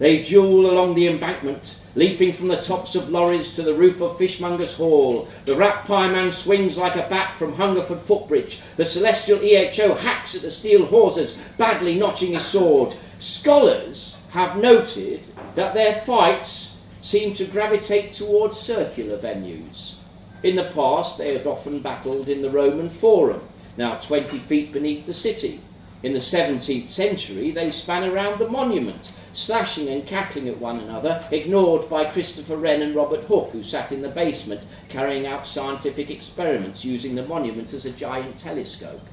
They 0.00 0.22
duel 0.22 0.70
along 0.70 0.94
the 0.94 1.08
embankment, 1.08 1.78
leaping 1.94 2.32
from 2.32 2.48
the 2.48 2.62
tops 2.62 2.94
of 2.94 3.10
lorries 3.10 3.54
to 3.54 3.62
the 3.62 3.74
roof 3.74 4.00
of 4.00 4.16
Fishmonger's 4.16 4.72
Hall. 4.72 5.28
The 5.44 5.54
rat 5.54 5.84
pie 5.84 6.08
man 6.08 6.30
swings 6.30 6.78
like 6.78 6.96
a 6.96 7.06
bat 7.10 7.34
from 7.34 7.52
Hungerford 7.52 8.00
footbridge. 8.00 8.62
The 8.78 8.86
celestial 8.86 9.40
EHO 9.40 9.98
hacks 9.98 10.34
at 10.34 10.40
the 10.40 10.50
steel 10.50 10.86
hawsers, 10.86 11.38
badly 11.58 11.98
notching 11.98 12.32
his 12.32 12.46
sword. 12.46 12.94
Scholars 13.18 14.16
have 14.30 14.56
noted 14.56 15.20
that 15.54 15.74
their 15.74 16.00
fights 16.00 16.78
seem 17.02 17.34
to 17.34 17.44
gravitate 17.44 18.14
towards 18.14 18.58
circular 18.58 19.18
venues. 19.18 19.96
In 20.42 20.56
the 20.56 20.70
past, 20.74 21.18
they 21.18 21.36
had 21.36 21.46
often 21.46 21.80
battled 21.80 22.30
in 22.30 22.40
the 22.40 22.48
Roman 22.48 22.88
Forum, 22.88 23.42
now 23.76 23.96
20 23.96 24.38
feet 24.38 24.72
beneath 24.72 25.04
the 25.04 25.12
city. 25.12 25.60
In 26.02 26.14
the 26.14 26.20
17th 26.20 26.88
century, 26.88 27.50
they 27.50 27.70
span 27.70 28.04
around 28.04 28.38
the 28.38 28.48
monument, 28.48 29.12
slashing 29.32 29.88
and 29.88 30.06
cackling 30.06 30.48
at 30.48 30.60
one 30.60 30.80
another, 30.80 31.24
ignored 31.30 31.88
by 31.88 32.04
Christopher 32.04 32.56
Wren 32.56 32.82
and 32.82 32.94
Robert 32.94 33.24
Hooke, 33.24 33.50
who 33.50 33.62
sat 33.62 33.92
in 33.92 34.02
the 34.02 34.08
basement 34.08 34.66
carrying 34.88 35.26
out 35.26 35.46
scientific 35.46 36.10
experiments 36.10 36.84
using 36.84 37.14
the 37.14 37.26
monument 37.26 37.72
as 37.72 37.84
a 37.84 37.90
giant 37.90 38.38
telescope. 38.38 39.06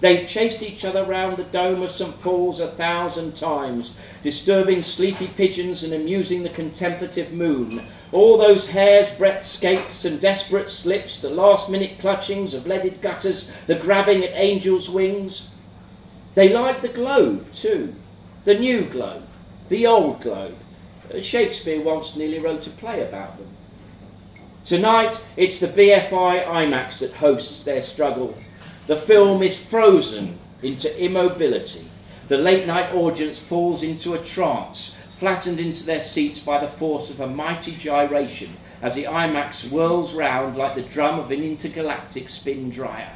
They've 0.00 0.28
chased 0.28 0.62
each 0.62 0.84
other 0.84 1.04
round 1.04 1.36
the 1.36 1.44
dome 1.44 1.82
of 1.82 1.90
St 1.90 2.20
Paul's 2.20 2.60
a 2.60 2.68
thousand 2.68 3.34
times, 3.34 3.96
disturbing 4.22 4.84
sleepy 4.84 5.26
pigeons 5.26 5.82
and 5.82 5.92
amusing 5.92 6.44
the 6.44 6.50
contemplative 6.50 7.32
moon. 7.32 7.80
All 8.12 8.38
those 8.38 8.70
hair's 8.70 9.10
breadth 9.10 9.44
scapes 9.44 10.04
and 10.04 10.20
desperate 10.20 10.70
slips, 10.70 11.20
the 11.20 11.30
last 11.30 11.68
minute 11.68 11.98
clutchings 11.98 12.54
of 12.54 12.66
leaded 12.66 13.02
gutters, 13.02 13.50
the 13.66 13.74
grabbing 13.74 14.22
at 14.24 14.30
angels' 14.34 14.88
wings. 14.88 15.50
They 16.36 16.48
like 16.48 16.80
the 16.80 16.88
globe 16.88 17.52
too, 17.52 17.96
the 18.48 18.58
new 18.58 18.82
globe, 18.82 19.24
the 19.68 19.86
old 19.86 20.22
globe. 20.22 20.56
Uh, 21.12 21.20
Shakespeare 21.20 21.82
once 21.82 22.16
nearly 22.16 22.38
wrote 22.38 22.66
a 22.66 22.70
play 22.70 23.06
about 23.06 23.36
them. 23.36 23.48
Tonight, 24.64 25.22
it's 25.36 25.60
the 25.60 25.66
BFI 25.66 26.46
IMAX 26.46 27.00
that 27.00 27.12
hosts 27.12 27.62
their 27.64 27.82
struggle 27.82 28.34
the 28.86 28.96
film 28.96 29.42
is 29.42 29.62
frozen 29.62 30.38
into 30.62 30.88
immobility. 30.98 31.90
The 32.28 32.38
late 32.38 32.66
night 32.66 32.94
audience 32.94 33.38
falls 33.38 33.82
into 33.82 34.14
a 34.14 34.24
trance, 34.24 34.96
flattened 35.18 35.60
into 35.60 35.84
their 35.84 36.00
seats 36.00 36.40
by 36.40 36.58
the 36.58 36.68
force 36.68 37.10
of 37.10 37.20
a 37.20 37.26
mighty 37.26 37.76
gyration 37.76 38.56
as 38.80 38.94
the 38.94 39.04
IMAX 39.04 39.68
whirls 39.68 40.14
round 40.14 40.56
like 40.56 40.74
the 40.74 40.80
drum 40.80 41.18
of 41.18 41.30
an 41.30 41.42
intergalactic 41.42 42.30
spin 42.30 42.70
dryer. 42.70 43.12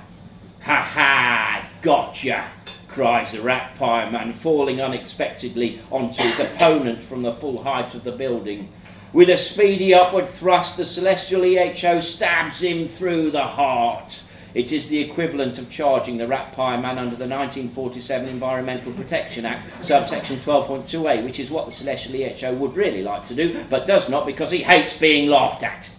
Ha 0.61 0.83
ha! 0.83 1.67
Gotcha! 1.81 2.51
Cries 2.93 3.33
the 3.33 3.43
rat 3.43 3.75
pie 3.77 4.09
man, 4.11 4.33
falling 4.33 4.81
unexpectedly 4.81 5.81
onto 5.91 6.23
his 6.23 6.41
opponent 6.41 7.03
from 7.03 7.23
the 7.23 7.33
full 7.33 7.63
height 7.63 7.95
of 7.95 8.05
the 8.05 8.13
building. 8.13 8.69
With 9.13 9.29
a 9.29 9.37
speedy 9.37 9.93
upward 9.93 10.29
thrust, 10.29 10.77
the 10.77 10.87
celestial 10.87 11.43
EHO 11.43 12.03
stabs 12.03 12.63
him 12.63 12.89
through 12.89 13.31
the 13.31 13.43
heart. 13.43 14.25
It 14.55 14.73
is 14.73 14.89
the 14.89 15.01
equivalent 15.01 15.59
of 15.59 15.71
charging 15.71 16.19
the 16.19 16.27
rat 16.27 16.53
pie 16.53 16.77
man 16.77 16.99
under 16.99 17.17
the 17.17 17.27
1947 17.27 18.29
Environmental 18.29 18.93
Protection 18.93 19.47
Act, 19.47 19.85
subsection 19.85 20.37
12.2a, 20.37 21.25
which 21.25 21.41
is 21.41 21.51
what 21.51 21.67
the 21.67 21.73
Celestial 21.73 22.15
EHO 22.15 22.57
would 22.59 22.77
really 22.77 23.03
like 23.03 23.27
to 23.29 23.35
do, 23.35 23.65
but 23.71 23.87
does 23.87 24.09
not 24.09 24.27
because 24.27 24.51
he 24.51 24.63
hates 24.63 24.97
being 24.97 25.31
laughed 25.31 25.63
at. 25.63 25.91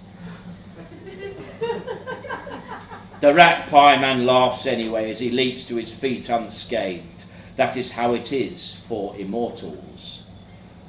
the 3.24 3.34
rat 3.34 3.70
pie 3.70 3.96
man 3.96 4.25
laughs 4.25 4.65
anyway 4.65 5.10
as 5.10 5.22
he 5.22 5.32
leaps 5.32 5.63
to 5.63 5.77
his 5.77 5.94
feet 5.94 6.27
unscathed. 6.27 7.24
That 7.56 7.77
is 7.77 7.94
how 7.94 8.13
it 8.13 8.34
is 8.34 8.82
for 8.89 9.15
immortals. 9.15 10.25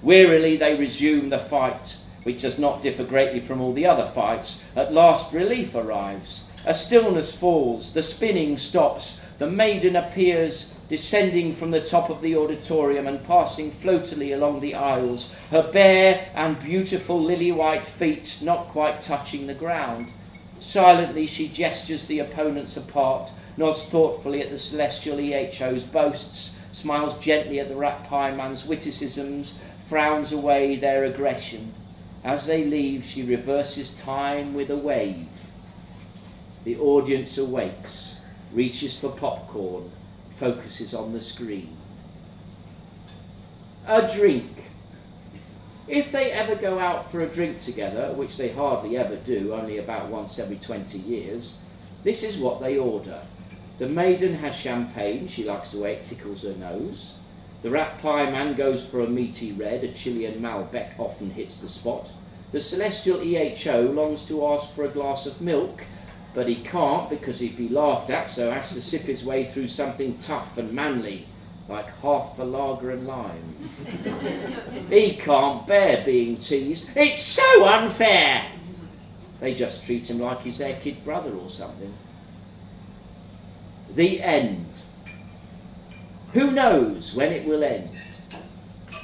Wearily 0.03 0.57
they 0.57 0.77
resume 0.77 1.29
the 1.29 1.39
fight, 1.39 1.97
which 2.25 2.43
does 2.43 2.59
not 2.59 2.83
differ 2.83 3.05
greatly 3.05 3.39
from 3.39 3.61
all 3.61 3.73
the 3.73 3.87
other 3.87 4.11
fights. 4.11 4.65
At 4.75 4.93
last 4.93 5.33
relief 5.33 5.77
arrives. 5.77 6.43
A 6.67 6.75
stillness 6.75 7.37
falls, 7.37 7.93
the 7.93 8.03
spinning 8.03 8.59
stops, 8.59 9.21
the 9.39 9.49
maiden 9.49 9.95
appears, 9.95 10.75
descending 10.89 11.55
from 11.55 11.71
the 11.71 11.83
top 11.83 12.11
of 12.11 12.21
the 12.21 12.37
auditorium 12.37 13.07
and 13.07 13.25
passing 13.25 13.71
floatily 13.71 14.33
along 14.33 14.59
the 14.59 14.75
aisles, 14.75 15.33
her 15.53 15.71
bare 15.71 16.29
and 16.35 16.59
beautiful 16.59 17.23
lily 17.23 17.53
white 17.53 17.87
feet 17.87 18.41
not 18.43 18.71
quite 18.71 19.05
touching 19.05 19.47
the 19.47 19.55
ground. 19.55 20.09
Silently 20.65 21.27
she 21.27 21.47
gestures 21.47 22.07
the 22.07 22.19
opponents 22.19 22.75
apart, 22.75 23.31
nods 23.59 23.85
thoughtfully 23.85 24.41
at 24.41 24.51
the 24.51 24.57
celestial 24.57 25.19
EHO's 25.19 25.85
boasts, 25.85 26.57
smiles 26.73 27.23
gently 27.23 27.61
at 27.61 27.69
the 27.69 27.77
rat 27.77 28.05
pie 28.05 28.35
man's 28.35 28.65
witticisms, 28.65 29.59
frowns 29.87 30.33
away 30.33 30.77
their 30.77 31.05
aggression. 31.05 31.75
As 32.25 32.47
they 32.47 32.65
leave, 32.65 33.05
she 33.05 33.23
reverses 33.23 33.93
time 33.93 34.55
with 34.55 34.71
a 34.71 34.77
wave 34.77 35.29
the 36.65 36.79
audience 36.79 37.37
awakes, 37.37 38.21
reaches 38.51 38.99
for 38.99 39.11
popcorn, 39.11 39.93
focuses 40.37 40.95
on 40.95 41.13
the 41.13 41.21
screen. 41.21 41.77
A 43.87 44.11
drink. 44.11 44.64
If 45.87 46.11
they 46.13 46.31
ever 46.31 46.55
go 46.55 46.79
out 46.79 47.11
for 47.11 47.21
a 47.21 47.29
drink 47.29 47.61
together, 47.61 48.13
which 48.15 48.39
they 48.39 48.49
hardly 48.49 48.97
ever 48.97 49.17
do, 49.17 49.53
only 49.53 49.77
about 49.77 50.09
once 50.09 50.39
every 50.39 50.57
20 50.57 50.99
years, 50.99 51.59
this 52.03 52.23
is 52.23 52.39
what 52.39 52.61
they 52.61 52.79
order. 52.79 53.21
The 53.79 53.89
maiden 53.89 54.35
has 54.37 54.57
champagne, 54.57 55.29
she 55.29 55.45
likes 55.45 55.71
the 55.71 55.79
way 55.79 55.95
it 55.95 56.05
tickles 56.05 56.43
her 56.43 56.55
nose. 56.55 57.17
The 57.63 57.71
rat 57.71 57.99
pie 57.99 58.31
man 58.31 58.55
goes 58.55 58.85
for 58.85 59.01
a 59.01 59.09
meaty 59.09 59.53
red, 59.53 59.85
a 59.85 59.93
Chilean 59.93 60.41
Malbec 60.41 60.99
often 60.99 61.31
hits 61.31 61.61
the 61.61 61.69
spot. 61.69 62.11
The 62.53 62.61
celestial 62.61 63.19
EHO 63.19 63.95
longs 63.95 64.25
to 64.27 64.47
ask 64.47 64.71
for 64.71 64.85
a 64.85 64.91
glass 64.91 65.27
of 65.27 65.41
milk, 65.43 65.83
but 66.33 66.49
he 66.49 66.57
can't 66.57 67.11
because 67.11 67.41
he'd 67.41 67.57
be 67.57 67.69
laughed 67.69 68.11
at, 68.11 68.31
so 68.31 68.51
has 68.51 68.73
to 68.73 68.81
sip 68.81 69.03
his 69.03 69.25
way 69.25 69.47
through 69.47 69.69
something 69.69 70.17
tough 70.19 70.57
and 70.57 70.73
manly, 70.73 71.27
like 71.69 71.87
half 72.01 72.39
a 72.39 72.45
lager 72.45 72.91
and 72.91 73.07
lime. 73.07 73.71
he 74.91 75.15
can't 75.17 75.67
bear 75.67 76.05
being 76.05 76.37
teased. 76.37 76.89
It's 76.95 77.23
so 77.23 77.65
unfair! 77.65 78.47
They 79.41 79.55
just 79.55 79.85
treat 79.85 80.09
him 80.09 80.21
like 80.21 80.43
he's 80.43 80.59
their 80.59 80.77
kid 80.77 81.05
brother 81.05 81.35
or 81.35 81.49
something. 81.49 81.95
The 83.95 84.23
end. 84.23 84.67
Who 86.33 86.51
knows 86.51 87.15
when 87.15 87.33
it 87.33 87.47
will 87.47 87.63
end? 87.63 87.91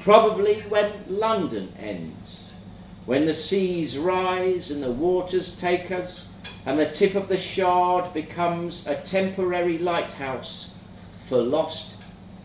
Probably 0.02 0.60
when 0.62 1.04
London 1.08 1.72
ends. 1.78 2.52
When 3.06 3.26
the 3.26 3.34
seas 3.34 3.96
rise 3.96 4.70
and 4.70 4.82
the 4.82 4.90
waters 4.90 5.58
take 5.58 5.90
us 5.90 6.28
and 6.66 6.78
the 6.78 6.90
tip 6.90 7.14
of 7.14 7.28
the 7.28 7.38
shard 7.38 8.12
becomes 8.12 8.86
a 8.86 8.94
temporary 8.96 9.78
lighthouse 9.78 10.74
for 11.26 11.42
lost 11.42 11.89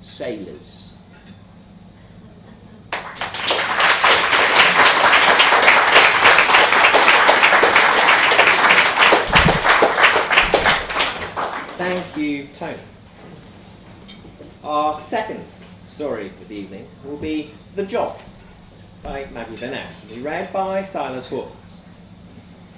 sailors. 0.05 0.91
Thank 11.77 12.17
you, 12.17 12.47
Tony. 12.55 12.77
Our 14.63 14.99
second 15.01 15.43
story 15.89 16.27
of 16.27 16.47
the 16.47 16.55
evening 16.55 16.87
will 17.03 17.17
be 17.17 17.51
The 17.75 17.85
Job 17.85 18.19
by 19.03 19.27
Maggie 19.33 19.55
Veness, 19.55 20.07
be 20.09 20.21
read 20.21 20.51
by 20.53 20.83
Silas 20.83 21.27
Hawkins. 21.29 21.55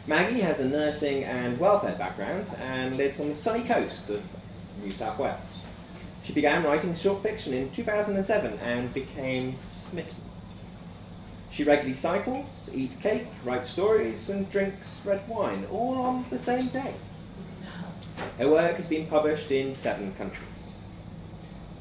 Maggie 0.07 0.41
has 0.41 0.59
a 0.59 0.65
nursing 0.65 1.23
and 1.23 1.59
welfare 1.59 1.95
background 1.95 2.47
and 2.59 2.97
lives 2.97 3.19
on 3.19 3.29
the 3.29 3.35
sunny 3.35 3.63
coast 3.63 4.09
of 4.09 4.23
New 4.83 4.91
South 4.91 5.19
Wales. 5.19 5.56
She 6.27 6.33
began 6.33 6.65
writing 6.65 6.93
short 6.93 7.23
fiction 7.23 7.53
in 7.53 7.71
2007 7.71 8.59
and 8.59 8.93
became 8.93 9.55
smitten. 9.71 10.17
She 11.49 11.63
regularly 11.63 11.95
cycles, 11.95 12.69
eats 12.73 12.97
cake, 12.97 13.27
writes 13.45 13.69
stories, 13.69 14.29
and 14.29 14.51
drinks 14.51 14.99
red 15.05 15.25
wine, 15.29 15.65
all 15.71 15.95
on 15.95 16.25
the 16.29 16.37
same 16.37 16.67
day. 16.67 16.95
Her 18.37 18.49
work 18.49 18.75
has 18.75 18.87
been 18.87 19.07
published 19.07 19.51
in 19.51 19.73
seven 19.73 20.13
countries. 20.15 20.49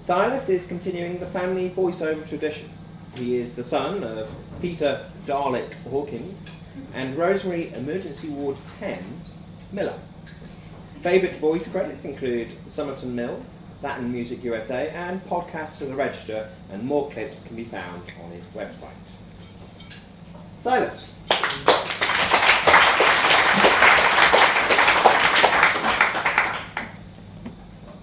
Silas 0.01 0.49
is 0.49 0.69
continuing 0.69 1.19
the 1.19 1.27
family 1.27 1.69
voiceover 1.71 2.25
tradition. 2.29 2.71
He 3.17 3.39
is 3.39 3.57
the 3.57 3.65
son 3.65 4.05
of 4.05 4.31
Peter 4.63 5.11
Dalek 5.27 5.75
Hawkins 5.91 6.49
and 6.95 7.19
Rosemary 7.19 7.75
Emergency 7.75 8.29
Ward 8.29 8.59
10 8.79 9.23
Miller. 9.73 9.99
Favourite 11.01 11.39
voice 11.39 11.67
credits 11.67 12.05
include 12.05 12.53
Somerton 12.69 13.13
Mill, 13.17 13.43
Latin 13.83 14.11
Music 14.11 14.43
USA, 14.43 14.89
and 14.91 15.23
podcasts 15.27 15.79
for 15.79 15.85
the 15.85 15.95
Register, 15.95 16.49
and 16.71 16.83
more 16.83 17.11
clips 17.11 17.41
can 17.41 17.57
be 17.57 17.65
found 17.65 18.03
on 18.25 18.31
his 18.31 18.45
website. 18.47 18.91
Silas. 20.61 21.15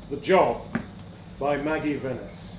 The 0.09 0.17
Job 0.17 0.61
by 1.39 1.57
Maggie 1.57 1.99
Veness. 1.99 2.55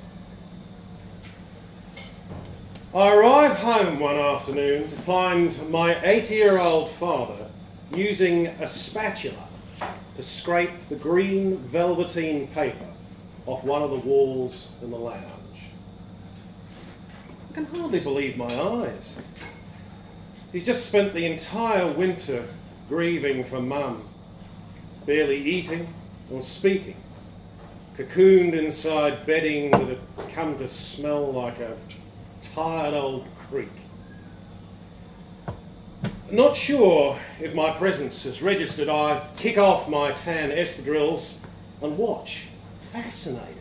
I 2.92 3.14
arrive 3.14 3.56
home 3.58 4.00
one 4.00 4.16
afternoon 4.16 4.88
to 4.88 4.96
find 4.96 5.70
my 5.70 6.00
80 6.04 6.34
year 6.34 6.58
old 6.58 6.90
father 6.90 7.48
using 7.92 8.48
a 8.48 8.66
spatula 8.66 9.48
to 10.16 10.22
scrape 10.22 10.88
the 10.88 10.96
green 10.96 11.58
velveteen 11.58 12.48
paper 12.48 12.93
off 13.46 13.64
one 13.64 13.82
of 13.82 13.90
the 13.90 13.96
walls 13.96 14.72
in 14.82 14.90
the 14.90 14.96
lounge. 14.96 15.22
I 17.50 17.54
can 17.54 17.66
hardly 17.66 18.00
believe 18.00 18.36
my 18.36 18.52
eyes. 18.54 19.18
He's 20.52 20.66
just 20.66 20.86
spent 20.86 21.14
the 21.14 21.26
entire 21.26 21.86
winter 21.86 22.48
grieving 22.88 23.44
for 23.44 23.60
mum, 23.60 24.08
barely 25.06 25.42
eating 25.42 25.92
or 26.30 26.42
speaking 26.42 26.96
cocooned 27.96 28.54
inside 28.54 29.24
bedding 29.24 29.70
that 29.70 29.86
had 29.86 29.98
come 30.34 30.58
to 30.58 30.66
smell 30.66 31.32
like 31.32 31.60
a 31.60 31.76
tired 32.42 32.94
old 32.94 33.24
creek. 33.48 33.70
Not 36.30 36.56
sure 36.56 37.20
if 37.40 37.54
my 37.54 37.70
presence 37.70 38.24
has 38.24 38.42
registered, 38.42 38.88
I 38.88 39.28
kick 39.36 39.58
off 39.58 39.88
my 39.88 40.10
tan 40.10 40.50
espadrilles 40.50 41.36
and 41.80 41.96
watch, 41.96 42.48
fascinated, 42.94 43.56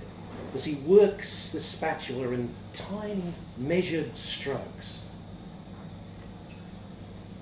as 0.53 0.63
he 0.63 0.75
works 0.75 1.49
the 1.49 1.59
spatula 1.59 2.29
in 2.29 2.53
tiny, 2.73 3.33
measured 3.57 4.15
strokes. 4.15 5.01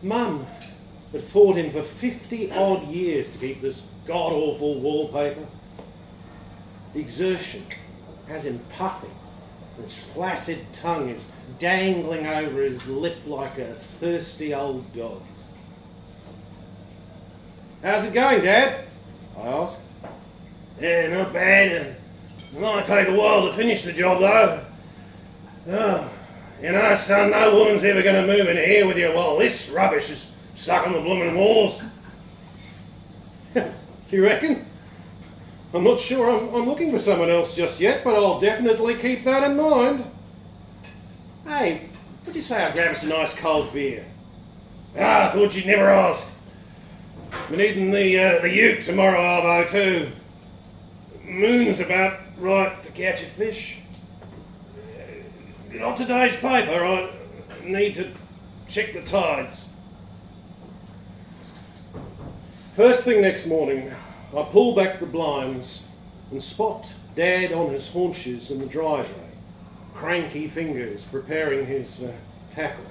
Mum 0.01 0.47
had 1.12 1.21
fought 1.21 1.58
him 1.58 1.69
for 1.69 1.82
50 1.82 2.54
odd 2.54 2.88
years 2.88 3.30
to 3.34 3.38
keep 3.38 3.62
this 3.62 3.88
god 4.08 4.32
awful 4.32 4.80
wallpaper 4.80 5.45
the 6.93 6.99
exertion 6.99 7.63
has 8.27 8.45
him 8.45 8.60
puffing. 8.73 9.13
His 9.82 10.04
flaccid 10.04 10.60
tongue 10.73 11.10
is 11.10 11.30
dangling 11.60 12.27
over 12.27 12.62
his 12.62 12.86
lip 12.88 13.17
like 13.25 13.58
a 13.58 13.73
thirsty 13.73 14.54
old 14.54 14.93
dog's. 14.93 15.23
How's 17.82 18.06
it 18.06 18.13
going, 18.13 18.43
Dad? 18.43 18.86
I 19.38 19.47
ask. 19.47 19.80
Yeah, 20.81 21.15
not 21.15 21.31
bad. 21.31 21.95
It 22.51 22.59
might 22.59 22.87
take 22.87 23.07
a 23.07 23.13
while 23.13 23.45
to 23.45 23.53
finish 23.53 23.83
the 23.83 23.93
job, 23.93 24.19
though. 24.19 24.65
Oh, 25.69 26.11
you 26.59 26.71
know, 26.71 26.95
son, 26.95 27.29
no 27.29 27.55
woman's 27.55 27.83
ever 27.83 28.01
going 28.01 28.15
to 28.15 28.25
move 28.25 28.47
in 28.47 28.57
here 28.57 28.87
with 28.87 28.97
you 28.97 29.13
while 29.13 29.37
this 29.37 29.69
rubbish 29.69 30.09
is 30.09 30.31
stuck 30.55 30.87
on 30.87 30.93
the 30.93 31.01
blooming 31.01 31.37
walls. 31.37 31.79
Do 33.53 33.63
you 34.09 34.23
reckon? 34.23 34.65
I'm 35.71 35.83
not 35.83 35.99
sure 35.99 36.31
I'm, 36.31 36.53
I'm 36.53 36.67
looking 36.67 36.91
for 36.91 36.97
someone 36.97 37.29
else 37.29 37.55
just 37.55 37.79
yet, 37.79 38.03
but 38.03 38.15
I'll 38.15 38.39
definitely 38.39 38.95
keep 38.95 39.23
that 39.25 39.43
in 39.43 39.57
mind. 39.57 40.05
Hey, 41.45 41.89
what'd 42.21 42.35
you 42.35 42.41
say 42.41 42.63
I 42.63 42.71
grab 42.71 42.89
us 42.89 43.03
a 43.03 43.07
nice 43.07 43.35
cold 43.35 43.71
beer? 43.71 44.03
Ah, 44.97 45.29
I 45.29 45.31
thought 45.31 45.55
you'd 45.55 45.67
never 45.67 45.89
ask. 45.89 46.27
We're 47.51 47.57
needing 47.57 47.91
the, 47.91 48.17
uh, 48.17 48.41
the 48.41 48.49
ute 48.49 48.81
tomorrow, 48.81 49.21
Arvo, 49.21 49.69
too. 49.69 50.11
Moon's 51.31 51.79
about 51.79 52.19
right 52.37 52.83
to 52.83 52.91
catch 52.91 53.23
a 53.23 53.25
fish. 53.25 53.79
Uh, 55.73 55.85
on 55.85 55.95
today's 55.95 56.35
paper, 56.35 56.85
I 56.85 57.09
need 57.63 57.95
to 57.95 58.11
check 58.67 58.91
the 58.91 59.01
tides. 59.01 59.69
First 62.75 63.05
thing 63.05 63.21
next 63.21 63.45
morning, 63.45 63.93
I 64.35 64.43
pull 64.43 64.75
back 64.75 64.99
the 64.99 65.05
blinds 65.05 65.83
and 66.31 66.43
spot 66.43 66.93
Dad 67.15 67.53
on 67.53 67.71
his 67.71 67.87
haunches 67.87 68.51
in 68.51 68.59
the 68.59 68.65
driveway, 68.65 69.31
cranky 69.93 70.49
fingers 70.49 71.05
preparing 71.05 71.65
his 71.65 72.03
uh, 72.03 72.11
tackle. 72.51 72.83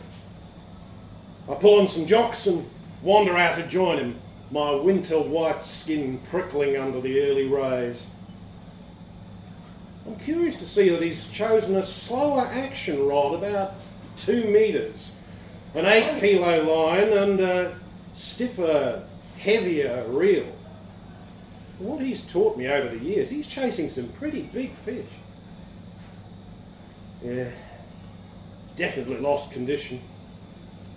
I 1.47 1.57
pull 1.57 1.79
on 1.79 1.89
some 1.89 2.07
jocks 2.07 2.47
and 2.47 2.67
wander 3.03 3.37
out 3.37 3.57
to 3.57 3.67
join 3.67 3.99
him, 3.99 4.19
my 4.51 4.71
winter 4.71 5.21
white 5.21 5.63
skin 5.63 6.23
prickling 6.31 6.79
under 6.79 7.03
the 7.03 7.21
early 7.21 7.47
rays. 7.47 8.07
I'm 10.07 10.17
curious 10.17 10.59
to 10.59 10.67
see 10.67 10.89
that 10.91 11.03
he's 11.03 11.29
chosen 11.29 11.77
a 11.77 11.83
slower 11.83 12.47
action 12.47 13.07
rod, 13.07 13.35
about 13.35 13.75
two 14.17 14.45
metres, 14.45 15.17
an 15.75 15.87
eight 15.87 16.21
kilo 16.21 16.63
line, 16.63 17.13
and 17.13 17.41
a 17.41 17.79
stiffer, 18.15 19.05
heavier 19.39 20.05
reel 20.09 20.53
what 21.81 22.03
he's 22.03 22.25
taught 22.25 22.57
me 22.57 22.69
over 22.69 22.95
the 22.95 23.03
years, 23.03 23.31
he's 23.31 23.47
chasing 23.47 23.89
some 23.89 24.09
pretty 24.09 24.43
big 24.43 24.75
fish. 24.75 25.09
Yeah, 27.25 27.51
he's 28.67 28.77
definitely 28.77 29.19
lost 29.19 29.51
condition. 29.51 30.03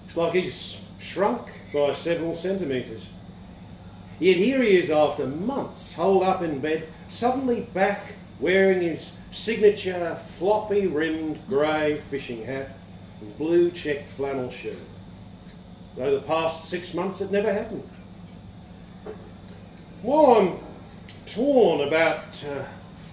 Looks 0.04 0.18
like 0.18 0.34
he's 0.34 0.82
shrunk 1.00 1.48
by 1.74 1.94
several 1.94 2.36
centimetres. 2.36 3.10
Yet 4.20 4.38
here 4.38 4.62
he 4.62 4.78
is 4.78 4.90
after 4.90 5.26
months, 5.26 5.94
holed 5.94 6.24
up 6.24 6.42
in 6.42 6.60
bed, 6.60 6.88
suddenly 7.08 7.62
back 7.62 8.14
wearing 8.44 8.82
his 8.82 9.16
signature 9.32 10.18
floppy 10.18 10.86
rimmed 10.86 11.40
grey 11.48 12.02
fishing 12.10 12.44
hat 12.44 12.78
and 13.22 13.38
blue 13.38 13.72
check 13.72 14.06
flannel 14.06 14.52
shirt. 14.52 14.78
Though 15.96 16.20
the 16.20 16.28
past 16.28 16.66
six 16.66 16.94
months 16.94 17.20
had 17.20 17.32
never 17.32 17.54
happened. 17.54 17.88
While 20.02 20.36
I'm 20.36 20.60
torn 21.26 21.88
about 21.88 22.44
uh, 22.44 22.66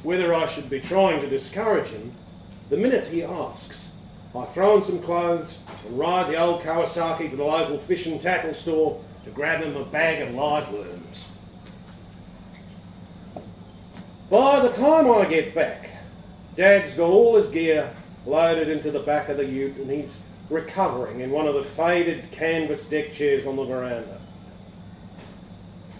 whether 0.02 0.34
I 0.34 0.46
should 0.46 0.68
be 0.68 0.80
trying 0.80 1.20
to 1.20 1.30
discourage 1.30 1.90
him, 1.90 2.12
the 2.68 2.76
minute 2.76 3.06
he 3.06 3.22
asks, 3.22 3.92
I 4.34 4.44
throw 4.46 4.74
on 4.74 4.82
some 4.82 5.00
clothes 5.00 5.60
and 5.86 5.96
ride 5.96 6.28
the 6.28 6.40
old 6.40 6.62
Kawasaki 6.62 7.30
to 7.30 7.36
the 7.36 7.44
local 7.44 7.78
fish 7.78 8.06
and 8.06 8.20
tackle 8.20 8.52
store 8.52 9.00
to 9.24 9.30
grab 9.30 9.62
him 9.62 9.76
a 9.76 9.84
bag 9.84 10.22
of 10.26 10.34
live 10.34 10.72
worms. 10.72 11.26
By 14.30 14.60
the 14.60 14.68
time 14.68 15.10
I 15.10 15.24
get 15.26 15.54
back, 15.54 15.90
Dad's 16.56 16.94
got 16.94 17.10
all 17.10 17.36
his 17.36 17.48
gear 17.48 17.92
loaded 18.24 18.68
into 18.68 18.90
the 18.90 19.00
back 19.00 19.28
of 19.28 19.36
the 19.36 19.44
ute 19.44 19.76
and 19.76 19.90
he's 19.90 20.22
recovering 20.48 21.20
in 21.20 21.30
one 21.30 21.48
of 21.48 21.54
the 21.54 21.64
faded 21.64 22.30
canvas 22.30 22.86
deck 22.86 23.12
chairs 23.12 23.46
on 23.46 23.56
the 23.56 23.64
veranda. 23.64 24.20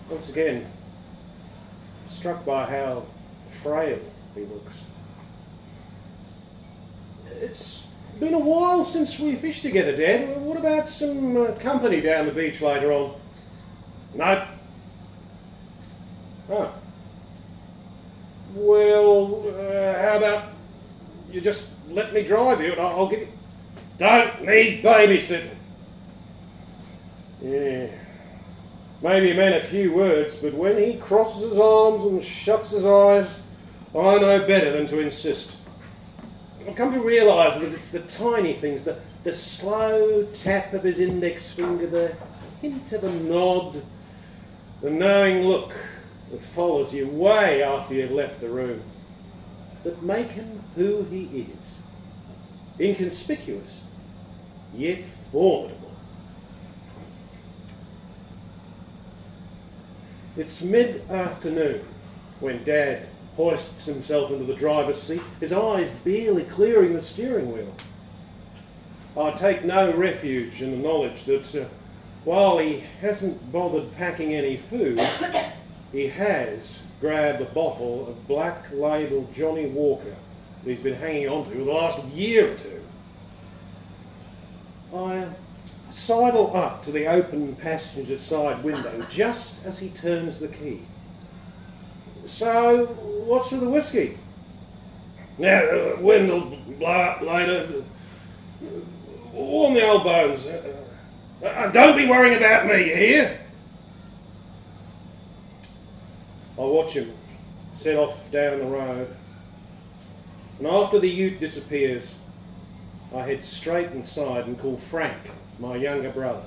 Once 0.09 0.29
again, 0.29 0.71
struck 2.09 2.45
by 2.45 2.67
how 2.67 3.05
frail 3.49 3.99
he 4.35 4.43
looks. 4.43 4.85
It's 7.41 7.87
been 8.19 8.35
a 8.35 8.39
while 8.39 8.85
since 8.85 9.19
we 9.19 9.35
fished 9.35 9.63
together, 9.63 9.97
Dad. 9.97 10.41
What 10.41 10.57
about 10.57 10.89
some 10.89 11.37
uh, 11.37 11.53
company 11.53 12.01
down 12.01 12.27
the 12.27 12.33
beach 12.33 12.61
later 12.61 12.93
on? 12.93 13.15
Nope, 14.15 14.49
Oh. 16.51 16.73
Well, 18.55 19.45
uh, 19.47 20.03
how 20.03 20.19
about 20.19 20.53
you 21.31 21.41
just 21.41 21.71
let 21.91 22.13
me 22.13 22.25
drive 22.25 22.61
you 22.61 22.73
and 22.73 22.81
I'll, 22.81 23.01
I'll 23.01 23.09
give 23.09 23.21
you. 23.21 23.29
Don't 23.99 24.45
need 24.45 24.83
babysitting. 24.83 25.55
Yeah. 27.43 27.89
Maybe 29.03 29.29
he 29.29 29.33
meant 29.35 29.55
a 29.55 29.61
few 29.61 29.93
words, 29.93 30.37
but 30.37 30.53
when 30.55 30.79
he 30.79 30.97
crosses 30.99 31.51
his 31.51 31.59
arms 31.59 32.05
and 32.05 32.23
shuts 32.23 32.71
his 32.71 32.85
eyes, 32.85 33.43
I 33.95 34.19
know 34.19 34.47
better 34.47 34.73
than 34.73 34.87
to 34.89 35.01
insist. 35.01 35.57
I've 36.67 36.77
come 36.77 36.93
to 36.93 37.01
realise 37.01 37.55
that 37.55 37.73
it's 37.73 37.93
the 37.93 38.01
tiny 38.01 38.53
things, 38.53 38.85
the, 38.85 38.99
the 39.25 39.33
slow 39.33 40.25
tap 40.35 40.75
of 40.75 40.83
his 40.83 41.01
index 41.01 41.51
finger, 41.51 41.87
the 41.87 42.15
hint 42.61 42.93
of 42.93 43.05
a 43.05 43.13
nod, 43.13 43.83
the 44.83 44.91
knowing 44.91 45.45
look 45.45 45.75
that 46.31 46.43
follows 46.43 46.95
you 46.95 47.07
way 47.07 47.63
after 47.63 47.95
you've 47.95 48.11
left 48.11 48.41
the 48.41 48.49
room, 48.49 48.83
that 49.83 50.03
make 50.03 50.33
him 50.33 50.63
who 50.77 51.05
he 51.05 51.47
is. 51.59 51.81
Inconspicuous, 52.79 53.89
yet 54.75 55.05
formidable. 55.33 55.93
It's 60.37 60.63
mid 60.63 61.09
afternoon 61.11 61.85
when 62.39 62.65
Dad 62.65 63.09
hoists 63.37 63.87
himself 63.87 64.31
into 64.31 64.45
the 64.45 64.55
driver's 64.55 65.01
seat, 65.01 65.23
his 65.41 65.53
eyes 65.53 65.91
barely 66.05 66.45
clearing 66.45 66.95
the 66.95 67.03
steering 67.03 67.53
wheel. 67.53 67.75
I 69.17 69.33
take 69.33 69.65
no 69.65 69.93
refuge 69.93 70.63
in 70.63 70.71
the 70.71 70.77
knowledge 70.77 71.25
that 71.25 71.55
uh, 71.55 71.65
while 72.25 72.59
he 72.59 72.85
hasn't 73.01 73.51
bothered 73.51 73.95
packing 73.97 74.35
any 74.35 74.57
food, 74.57 75.01
he 75.93 76.09
has 76.09 76.83
grabbed 77.01 77.41
a 77.41 77.47
bottle 77.47 78.09
of 78.09 78.29
black 78.29 78.67
label 78.73 79.29
Johnnie 79.35 79.67
Walker 79.67 80.15
that 80.63 80.71
he's 80.71 80.81
been 80.81 80.95
hanging 80.95 81.29
on 81.29 81.45
to 81.45 81.51
for 81.51 81.59
the 81.59 81.65
last 81.65 82.05
year 82.07 82.53
or 82.53 82.57
two. 82.57 82.83
I 84.95 85.29
sidle 85.91 86.57
up 86.57 86.85
to 86.85 86.93
the 86.93 87.07
open 87.07 87.57
passenger 87.57 88.19
side 88.19 88.63
window 88.63 89.05
just 89.11 89.65
as 89.65 89.79
he 89.79 89.89
turns 89.91 90.39
the 90.39 90.49
key. 90.49 90.83
So, 92.27 92.87
what's 92.87 93.51
with 93.51 93.61
the 93.61 93.69
whiskey? 93.69 94.19
Now, 95.39 95.65
uh, 95.65 95.97
Wendell, 96.01 96.59
blow 96.79 96.87
up 96.87 97.23
later. 97.23 97.83
Warm 99.33 99.75
the 99.75 99.89
old 99.89 100.05
bones. 100.05 100.45
Uh, 100.45 100.77
uh, 101.45 101.73
don't 101.73 101.97
be 101.97 102.07
worrying 102.07 102.37
about 102.37 102.67
me, 102.67 102.89
you 102.89 103.39
I 106.61 106.65
watch 106.65 106.93
him 106.93 107.15
set 107.73 107.97
off 107.97 108.31
down 108.31 108.59
the 108.59 108.67
road. 108.67 109.17
And 110.59 110.67
after 110.67 110.99
the 110.99 111.09
ute 111.09 111.41
disappears, 111.41 112.17
I 113.17 113.23
head 113.23 113.43
straight 113.43 113.93
inside 113.93 114.47
and 114.47 114.59
call 114.59 114.77
Frank, 114.77 115.31
my 115.59 115.77
younger 115.77 116.11
brother. 116.11 116.45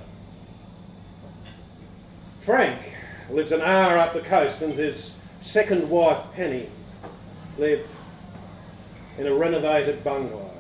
Frank 2.42 2.94
lives 3.32 3.52
an 3.52 3.62
hour 3.62 3.98
up 3.98 4.14
the 4.14 4.20
coast 4.20 4.62
and 4.62 4.74
his 4.74 5.18
second 5.42 5.90
wife, 5.90 6.20
Penny, 6.36 6.70
live 7.58 7.90
in 9.18 9.26
a 9.26 9.34
renovated 9.34 10.04
bungalow. 10.04 10.52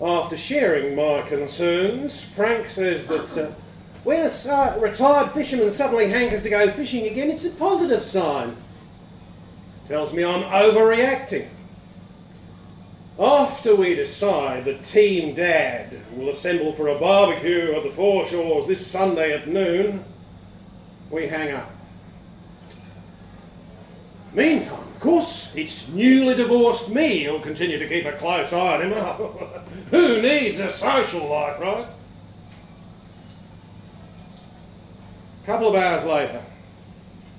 After 0.00 0.36
sharing 0.36 0.96
my 0.96 1.22
concerns, 1.22 2.20
Frank 2.20 2.68
says 2.70 3.06
that 3.06 3.38
uh, 3.38 3.52
when 4.06 4.24
a 4.24 4.30
si- 4.30 4.78
retired 4.78 5.32
fisherman 5.32 5.72
suddenly 5.72 6.08
hankers 6.08 6.44
to 6.44 6.48
go 6.48 6.70
fishing 6.70 7.08
again, 7.08 7.28
it's 7.28 7.44
a 7.44 7.50
positive 7.50 8.04
sign. 8.04 8.56
Tells 9.88 10.12
me 10.12 10.24
I'm 10.24 10.44
overreacting. 10.44 11.48
After 13.18 13.74
we 13.74 13.96
decide 13.96 14.64
that 14.66 14.84
Team 14.84 15.34
Dad 15.34 16.00
will 16.14 16.28
assemble 16.28 16.72
for 16.72 16.86
a 16.86 17.00
barbecue 17.00 17.72
at 17.72 17.82
the 17.82 17.90
foreshores 17.90 18.68
this 18.68 18.86
Sunday 18.86 19.32
at 19.32 19.48
noon, 19.48 20.04
we 21.10 21.26
hang 21.26 21.50
up. 21.50 21.72
Meantime, 24.32 24.86
of 24.86 25.00
course, 25.00 25.52
it's 25.56 25.88
newly 25.88 26.36
divorced 26.36 26.90
me 26.90 27.24
who'll 27.24 27.40
continue 27.40 27.80
to 27.80 27.88
keep 27.88 28.04
a 28.04 28.12
close 28.12 28.52
eye 28.52 28.76
on 28.76 28.82
him. 28.82 28.92
Who 29.90 30.22
needs 30.22 30.60
a 30.60 30.70
social 30.70 31.28
life, 31.28 31.58
right? 31.58 31.88
Couple 35.46 35.68
of 35.68 35.76
hours 35.76 36.04
later, 36.04 36.42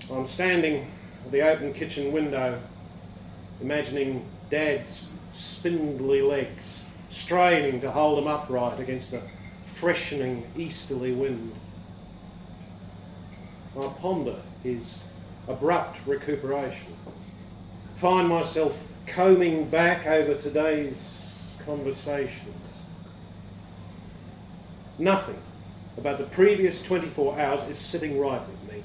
I'm 0.09 0.25
standing 0.25 0.89
at 1.25 1.31
the 1.33 1.41
open 1.41 1.73
kitchen 1.73 2.13
window, 2.13 2.61
imagining 3.61 4.25
Dad's 4.49 5.09
spindly 5.33 6.21
legs 6.21 6.85
straining 7.09 7.81
to 7.81 7.91
hold 7.91 8.19
him 8.19 8.29
upright 8.29 8.79
against 8.79 9.11
a 9.11 9.21
freshening 9.65 10.49
easterly 10.55 11.11
wind. 11.11 11.53
I 13.77 13.87
ponder 13.87 14.37
his 14.63 15.03
abrupt 15.45 15.99
recuperation. 16.07 16.95
Find 17.97 18.29
myself 18.29 18.87
combing 19.05 19.69
back 19.69 20.07
over 20.07 20.33
today's 20.35 21.51
conversations. 21.65 22.83
Nothing 24.97 25.41
about 25.97 26.17
the 26.17 26.25
previous 26.25 26.81
24 26.83 27.39
hours 27.39 27.63
is 27.63 27.77
sitting 27.77 28.19
right 28.19 28.41
with 28.41 28.71
me. 28.71 28.83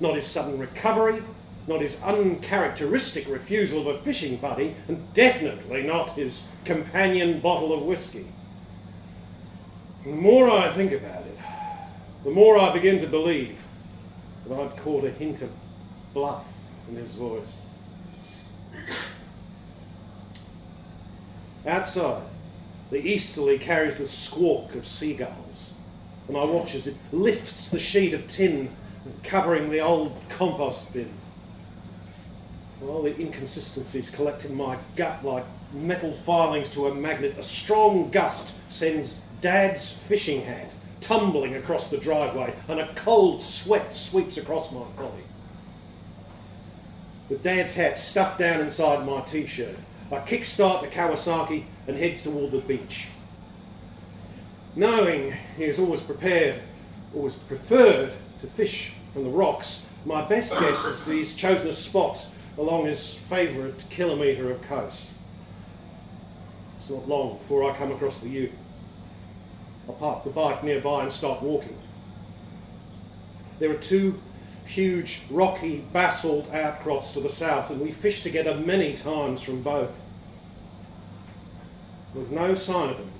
Not 0.00 0.14
his 0.14 0.26
sudden 0.26 0.58
recovery, 0.58 1.22
not 1.66 1.80
his 1.80 2.00
uncharacteristic 2.02 3.28
refusal 3.28 3.80
of 3.80 3.96
a 3.96 3.98
fishing 3.98 4.36
buddy, 4.36 4.76
and 4.88 5.12
definitely 5.14 5.82
not 5.82 6.12
his 6.12 6.46
companion 6.64 7.40
bottle 7.40 7.72
of 7.72 7.82
whisky. 7.82 8.26
And 10.04 10.18
the 10.18 10.22
more 10.22 10.50
I 10.50 10.70
think 10.70 10.92
about 10.92 11.26
it, 11.26 11.38
the 12.22 12.30
more 12.30 12.58
I 12.58 12.72
begin 12.72 12.98
to 13.00 13.06
believe 13.06 13.62
that 14.46 14.58
I'd 14.58 14.76
caught 14.76 15.04
a 15.04 15.10
hint 15.10 15.42
of 15.42 15.50
bluff 16.14 16.46
in 16.88 16.96
his 16.96 17.14
voice. 17.14 17.58
Outside, 21.66 22.22
the 22.90 23.04
easterly 23.04 23.58
carries 23.58 23.98
the 23.98 24.06
squawk 24.06 24.76
of 24.76 24.86
seagulls, 24.86 25.74
and 26.28 26.36
I 26.36 26.44
watch 26.44 26.74
as 26.74 26.86
it 26.86 26.96
lifts 27.12 27.70
the 27.70 27.78
sheet 27.78 28.14
of 28.14 28.26
tin 28.28 28.70
covering 29.22 29.70
the 29.70 29.80
old 29.80 30.16
compost 30.28 30.92
bin. 30.92 31.10
While 32.80 33.02
the 33.02 33.18
inconsistencies 33.18 34.10
collect 34.10 34.44
in 34.44 34.54
my 34.54 34.78
gut 34.96 35.24
like 35.24 35.44
metal 35.72 36.12
filings 36.12 36.70
to 36.72 36.88
a 36.88 36.94
magnet, 36.94 37.36
a 37.38 37.42
strong 37.42 38.10
gust 38.10 38.54
sends 38.68 39.22
Dad's 39.40 39.90
fishing 39.90 40.42
hat 40.42 40.72
tumbling 41.00 41.54
across 41.54 41.88
the 41.88 41.98
driveway, 41.98 42.52
and 42.68 42.80
a 42.80 42.92
cold 42.94 43.40
sweat 43.40 43.92
sweeps 43.92 44.36
across 44.36 44.72
my 44.72 44.82
body. 44.96 45.22
With 47.28 47.42
Dad's 47.42 47.74
hat 47.74 47.96
stuffed 47.96 48.40
down 48.40 48.60
inside 48.60 49.06
my 49.06 49.20
t 49.20 49.46
shirt, 49.46 49.76
I 50.10 50.16
kickstart 50.16 50.82
the 50.82 50.88
Kawasaki 50.88 51.64
and 51.86 51.96
head 51.96 52.18
toward 52.18 52.50
the 52.50 52.58
beach. 52.58 53.08
Knowing 54.76 55.34
he 55.56 55.64
is 55.64 55.78
always 55.78 56.02
prepared, 56.02 56.60
always 57.14 57.34
preferred 57.34 58.12
to 58.42 58.46
fish 58.46 58.92
from 59.14 59.24
the 59.24 59.30
rocks, 59.30 59.86
my 60.04 60.22
best 60.22 60.52
guess 60.60 60.84
is 60.84 61.04
that 61.04 61.14
he's 61.14 61.34
chosen 61.34 61.68
a 61.68 61.72
spot 61.72 62.26
along 62.58 62.84
his 62.84 63.14
favourite 63.14 63.88
kilometre 63.88 64.50
of 64.50 64.60
coast. 64.62 65.10
It's 66.78 66.90
not 66.90 67.08
long 67.08 67.38
before 67.38 67.68
I 67.68 67.74
come 67.74 67.90
across 67.90 68.20
the 68.20 68.28
ute. 68.28 68.52
I 69.88 69.92
park 69.92 70.24
the 70.24 70.30
bike 70.30 70.62
nearby 70.62 71.04
and 71.04 71.12
start 71.12 71.42
walking. 71.42 71.78
There 73.58 73.70
are 73.70 73.78
two 73.78 74.20
huge 74.66 75.22
rocky 75.30 75.86
basalt 75.92 76.52
outcrops 76.52 77.12
to 77.12 77.20
the 77.20 77.30
south, 77.30 77.70
and 77.70 77.80
we 77.80 77.92
fished 77.92 78.24
together 78.24 78.54
many 78.54 78.94
times 78.94 79.40
from 79.40 79.62
both. 79.62 80.02
There 82.12 82.20
was 82.20 82.30
no 82.30 82.54
sign 82.54 82.90
of 82.90 82.98
them 82.98 83.10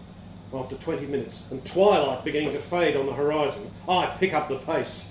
after 0.52 0.76
20 0.76 1.06
minutes, 1.06 1.48
and 1.50 1.64
twilight 1.64 2.24
beginning 2.24 2.52
to 2.52 2.60
fade 2.60 2.96
on 2.96 3.06
the 3.06 3.12
horizon. 3.12 3.70
I 3.88 4.06
pick 4.18 4.32
up 4.32 4.48
the 4.48 4.58
pace. 4.58 5.08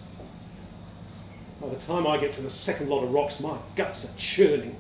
By 1.62 1.70
the 1.70 1.76
time 1.76 2.08
I 2.08 2.18
get 2.18 2.34
to 2.34 2.42
the 2.42 2.50
second 2.50 2.90
lot 2.90 3.04
of 3.04 3.12
rocks, 3.12 3.40
my 3.40 3.58
guts 3.76 4.06
are 4.06 4.18
churning. 4.18 4.76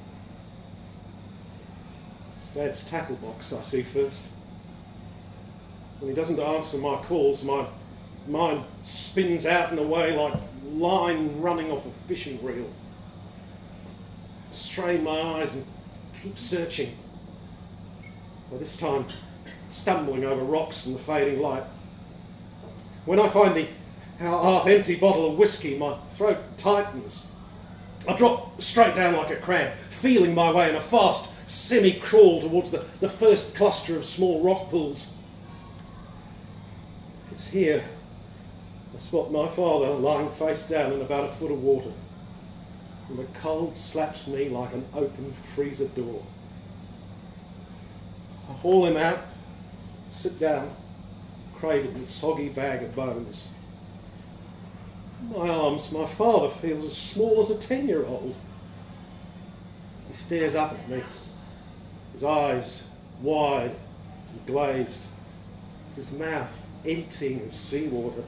It's 2.38 2.48
Dad's 2.48 2.84
tackle 2.84 3.16
box 3.18 3.54
I 3.54 3.62
see 3.62 3.82
first. 3.82 4.24
When 6.00 6.10
he 6.10 6.16
doesn't 6.16 6.40
answer 6.40 6.78
my 6.78 6.98
calls, 6.98 7.44
my 7.44 7.68
mind 8.28 8.64
spins 8.82 9.46
out 9.46 9.72
and 9.72 9.80
away 9.80 10.16
like 10.16 10.34
line 10.74 11.42
running 11.42 11.72
off 11.72 11.86
a 11.86 11.92
fishing 11.92 12.44
reel. 12.44 12.70
Strain 14.52 15.04
my 15.04 15.20
eyes 15.20 15.56
and 15.56 15.66
keep 16.22 16.38
searching. 16.38 16.98
By 18.52 18.58
this 18.58 18.78
time, 18.78 19.06
stumbling 19.68 20.24
over 20.24 20.44
rocks 20.44 20.86
in 20.86 20.94
the 20.94 21.00
fading 21.00 21.42
light. 21.42 21.64
When 23.06 23.20
I 23.20 23.28
find 23.30 23.56
the 23.56 23.68
half 24.20 24.68
empty 24.68 24.96
bottle 24.96 25.32
of 25.32 25.38
whiskey, 25.38 25.78
my 25.78 25.98
throat 26.14 26.38
tightens. 26.58 27.28
I 28.08 28.16
drop 28.16 28.62
straight 28.62 28.96
down 28.96 29.16
like 29.16 29.32
a 29.32 29.36
crab, 29.36 29.78
feeling 29.90 30.36
my 30.36 30.52
way 30.52 30.70
in 30.70 30.76
a 30.76 30.82
fast 30.82 31.32
semi 31.48 31.94
crawl 32.00 32.42
towards 32.42 32.72
the, 32.72 32.86
the 33.00 33.10
first 33.10 33.56
cluster 33.56 33.96
of 33.98 34.06
small 34.06 34.42
rock 34.42 34.70
pools. 34.70 35.12
It's 37.32 37.48
here. 37.48 37.84
I 38.94 38.98
spot 38.98 39.32
my 39.32 39.48
father 39.48 39.90
lying 39.90 40.30
face 40.30 40.70
down 40.70 40.94
in 40.94 41.02
about 41.02 41.26
a 41.26 41.30
foot 41.30 41.52
of 41.52 41.62
water, 41.62 41.92
and 43.10 43.20
the 43.20 43.26
cold 43.40 43.78
slaps 43.78 44.28
me 44.28 44.50
like 44.50 44.74
an 44.74 44.86
open 44.94 45.34
freezer 45.34 45.88
door. 45.88 46.24
I 48.50 48.54
haul 48.54 48.86
him 48.86 48.98
out, 48.98 49.20
sit 50.16 50.40
down, 50.40 50.74
cradle 51.56 51.92
the 51.92 52.06
soggy 52.06 52.50
bag 52.50 52.82
of 52.84 52.96
bones. 52.96 53.50
My 55.30 55.50
arms, 55.50 55.92
my 55.92 56.06
father 56.06 56.50
feels 56.50 56.86
as 56.86 56.98
small 56.98 57.42
as 57.42 57.50
a 57.50 57.58
ten 57.58 57.88
year 57.88 58.06
old. 58.06 58.36
He 60.08 60.16
stares 60.16 60.56
up 60.56 60.72
at 60.72 60.90
me, 60.90 61.04
his 62.14 62.24
eyes 62.24 62.88
wide 63.22 63.76
and 64.32 64.46
glazed, 64.46 65.06
his 65.96 66.12
mouth 66.14 66.70
emptying 66.86 67.42
of 67.42 67.54
seawater, 67.54 68.24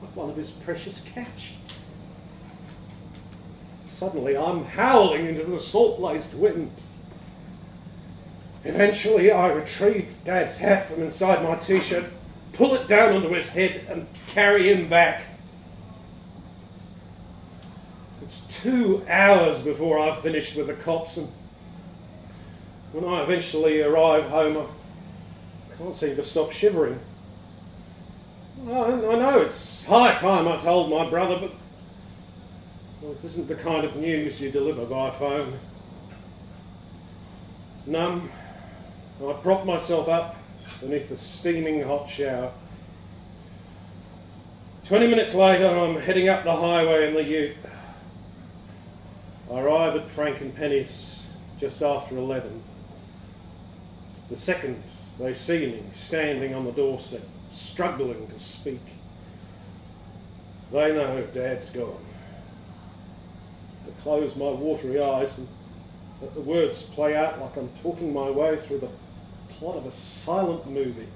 like 0.00 0.14
one 0.14 0.30
of 0.30 0.36
his 0.36 0.50
precious 0.50 1.00
catch. 1.14 1.54
Suddenly 3.86 4.36
I'm 4.36 4.64
howling 4.64 5.26
into 5.26 5.44
the 5.44 5.58
salt 5.58 6.00
laced 6.00 6.34
wind. 6.34 6.70
Eventually, 8.64 9.30
I 9.30 9.48
retrieve 9.48 10.14
Dad's 10.24 10.58
hat 10.58 10.88
from 10.88 11.02
inside 11.02 11.42
my 11.42 11.56
t 11.56 11.80
shirt, 11.80 12.04
pull 12.52 12.74
it 12.74 12.86
down 12.86 13.14
onto 13.14 13.32
his 13.32 13.48
head, 13.50 13.86
and 13.88 14.06
carry 14.28 14.72
him 14.72 14.88
back. 14.88 15.22
It's 18.22 18.42
two 18.42 19.04
hours 19.08 19.62
before 19.62 19.98
I've 19.98 20.20
finished 20.20 20.56
with 20.56 20.68
the 20.68 20.74
cops, 20.74 21.16
and 21.16 21.28
when 22.92 23.04
I 23.04 23.22
eventually 23.22 23.82
arrive 23.82 24.24
home, 24.24 24.56
I 24.58 25.76
can't 25.76 25.96
seem 25.96 26.14
to 26.16 26.24
stop 26.24 26.52
shivering. 26.52 27.00
I, 28.64 28.90
know 28.90 29.40
it's 29.40 29.84
high 29.86 30.14
time 30.14 30.46
I 30.46 30.56
told 30.56 30.88
my 30.88 31.10
brother, 31.10 31.36
but 31.40 31.52
well, 33.00 33.12
this 33.12 33.24
isn't 33.24 33.48
the 33.48 33.56
kind 33.56 33.84
of 33.84 33.96
news 33.96 34.40
you 34.40 34.52
deliver 34.52 34.86
by 34.86 35.10
phone. 35.10 35.58
Numb, 37.86 38.30
I 39.28 39.32
prop 39.34 39.64
myself 39.64 40.08
up 40.08 40.36
beneath 40.80 41.08
the 41.08 41.16
steaming 41.16 41.82
hot 41.82 42.10
shower. 42.10 42.52
Twenty 44.84 45.06
minutes 45.06 45.34
later, 45.34 45.68
I'm 45.68 46.00
heading 46.00 46.28
up 46.28 46.42
the 46.42 46.56
highway 46.56 47.08
in 47.08 47.14
the 47.14 47.22
ute. 47.22 47.56
I 49.50 49.60
arrive 49.60 49.96
at 49.96 50.10
Frank 50.10 50.40
and 50.40 50.54
Penny's 50.54 51.26
just 51.58 51.82
after 51.82 52.16
11. 52.16 52.62
The 54.28 54.36
second 54.36 54.82
they 55.20 55.34
see 55.34 55.66
me 55.66 55.82
standing 55.92 56.54
on 56.54 56.64
the 56.64 56.72
doorstep, 56.72 57.22
struggling 57.52 58.26
to 58.26 58.40
speak, 58.40 58.80
they 60.72 60.92
know 60.92 61.24
Dad's 61.34 61.70
gone. 61.70 62.04
I 63.86 64.02
close 64.02 64.34
my 64.34 64.50
watery 64.50 65.00
eyes 65.00 65.38
and 65.38 65.48
let 66.20 66.34
the 66.34 66.40
words 66.40 66.82
play 66.82 67.14
out 67.14 67.40
like 67.40 67.56
I'm 67.56 67.68
talking 67.82 68.12
my 68.12 68.30
way 68.30 68.56
through 68.56 68.78
the 68.78 68.88
plot 69.62 69.76
of 69.76 69.86
a 69.86 69.92
silent 69.92 70.68
movie. 70.68 71.06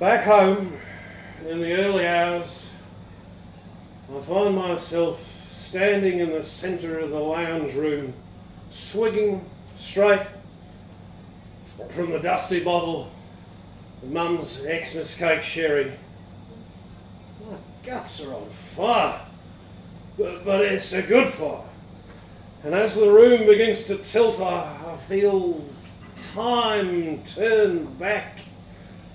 Back 0.00 0.24
home, 0.24 0.80
in 1.48 1.60
the 1.60 1.74
early 1.74 2.08
hours, 2.08 2.68
I 4.12 4.20
find 4.20 4.56
myself 4.56 5.48
standing 5.48 6.18
in 6.18 6.32
the 6.32 6.42
centre 6.42 6.98
of 6.98 7.10
the 7.10 7.20
lounge 7.20 7.74
room, 7.74 8.14
swigging 8.70 9.48
straight 9.76 10.26
from 11.90 12.10
the 12.10 12.18
dusty 12.18 12.64
bottle 12.64 13.12
of 14.02 14.10
Mum's 14.10 14.60
Xmas 14.60 15.16
cake 15.16 15.42
sherry. 15.42 15.92
My 17.48 17.56
guts 17.84 18.20
are 18.22 18.34
on 18.34 18.50
fire, 18.50 19.20
but, 20.18 20.44
but 20.44 20.60
it's 20.62 20.92
a 20.92 21.02
good 21.02 21.32
fire. 21.32 21.60
And 22.62 22.74
as 22.74 22.94
the 22.94 23.10
room 23.10 23.46
begins 23.46 23.84
to 23.84 23.98
tilt, 23.98 24.40
I, 24.40 24.76
I 24.86 24.96
feel 24.96 25.64
time 26.32 27.22
turn 27.24 27.86
back 27.94 28.40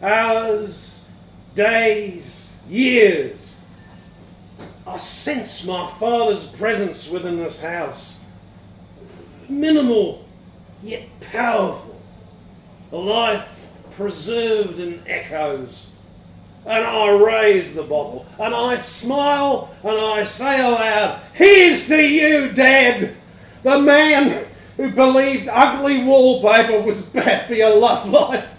hours, 0.02 1.00
days, 1.56 2.54
years. 2.70 3.58
I 4.86 4.98
sense 4.98 5.66
my 5.66 5.90
father's 6.00 6.46
presence 6.46 7.10
within 7.10 7.38
this 7.38 7.62
house. 7.62 8.18
Minimal, 9.48 10.26
yet 10.84 11.08
powerful. 11.32 12.00
A 12.92 12.98
life 12.98 13.72
preserved 13.92 14.80
in 14.80 15.04
echoes. 15.08 15.88
And 16.70 16.86
I 16.86 17.10
raise 17.10 17.74
the 17.74 17.82
bottle, 17.82 18.28
and 18.40 18.54
I 18.54 18.78
smile, 18.78 19.76
and 19.82 19.98
I 19.98 20.24
say 20.24 20.62
aloud, 20.62 21.20
Here's 21.34 21.88
to 21.88 21.98
you, 21.98 22.52
Dad, 22.52 23.16
the 23.64 23.82
man 23.82 24.46
who 24.78 24.92
believed 24.92 25.50
ugly 25.52 26.04
wallpaper 26.04 26.80
was 26.80 27.02
bad 27.02 27.48
for 27.48 27.56
your 27.56 27.76
love 27.76 28.08
life. 28.08 28.56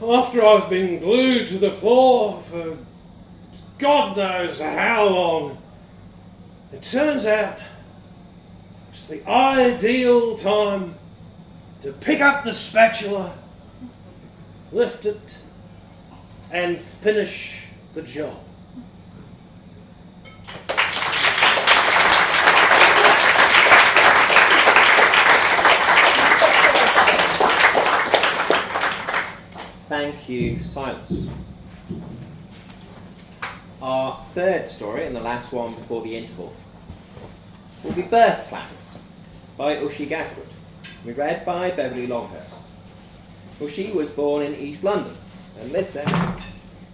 After 0.00 0.44
I've 0.44 0.70
been 0.70 1.00
glued 1.00 1.48
to 1.48 1.58
the 1.58 1.72
floor 1.72 2.40
for 2.40 2.78
God 3.78 4.16
knows 4.16 4.60
how 4.60 5.08
long, 5.08 5.58
it 6.72 6.82
turns 6.82 7.26
out 7.26 7.58
it's 8.92 9.08
the 9.08 9.28
ideal 9.28 10.38
time 10.38 10.94
to 11.82 11.92
pick 11.92 12.20
up 12.20 12.44
the 12.44 12.52
spatula, 12.52 13.34
lift 14.72 15.06
it, 15.06 15.38
and 16.50 16.80
finish 16.80 17.66
the 17.94 18.02
job. 18.02 18.38
Thank 29.88 30.28
you, 30.28 30.62
Silas. 30.62 31.28
Our 33.80 34.22
third 34.34 34.68
story, 34.68 35.06
and 35.06 35.16
the 35.16 35.20
last 35.20 35.52
one 35.52 35.74
before 35.74 36.02
the 36.02 36.14
interval, 36.16 36.52
will 37.82 37.92
be 37.92 38.02
Birth 38.02 38.48
Plans 38.48 39.02
by 39.56 39.76
Ushi 39.76 40.06
Gackwood, 40.06 40.47
we 41.04 41.12
read 41.12 41.44
by 41.44 41.70
Beverly 41.70 42.06
Longhurst. 42.06 42.48
Well, 43.58 43.68
she 43.68 43.90
was 43.90 44.10
born 44.10 44.42
in 44.42 44.54
East 44.54 44.84
London 44.84 45.16
and 45.60 45.72
lives 45.72 45.94
there. 45.94 46.36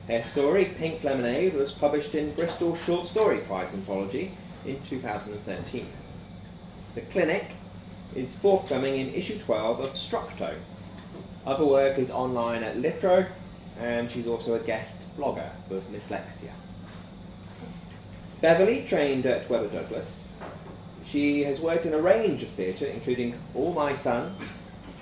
Her 0.09 0.23
story, 0.23 0.67
Pink 0.67 1.03
Lemonade, 1.03 1.55
was 1.55 1.73
published 1.73 2.15
in 2.15 2.35
Bristol 2.35 2.77
Short 2.77 3.07
Story 3.07 3.39
Prize 3.39 3.73
Anthology 3.73 4.33
in 4.67 4.81
2013. 4.83 5.87
The 6.95 7.01
Clinic 7.01 7.53
is 8.15 8.37
forthcoming 8.37 8.99
in 8.99 9.15
issue 9.15 9.39
12 9.39 9.81
of 9.81 9.93
Structo, 9.95 10.57
other 11.47 11.65
work 11.67 11.99
is 11.99 12.11
online 12.11 12.63
at 12.63 12.77
Litro, 12.77 13.27
and 13.79 14.11
she's 14.11 14.27
also 14.27 14.55
a 14.55 14.59
guest 14.59 15.03
blogger 15.19 15.51
for 15.69 15.81
Dyslexia. 15.81 16.53
Beverly 18.41 18.87
trained 18.89 19.27
at 19.27 19.49
Webber 19.51 19.69
Douglas. 19.69 20.24
She 21.07 21.45
has 21.45 21.61
worked 21.61 21.87
in 21.87 21.95
a 21.95 22.01
range 22.01 22.43
of 22.43 22.49
theatre, 22.51 22.87
including 22.87 23.39
All 23.55 23.73
My 23.73 23.93
Sons, 23.93 24.43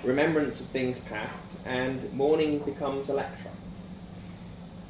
Remembrance 0.03 0.59
of 0.59 0.67
Things 0.67 0.99
Past, 0.99 1.45
and 1.65 2.11
Mourning 2.13 2.59
Becomes 2.59 3.09
Electra. 3.09 3.51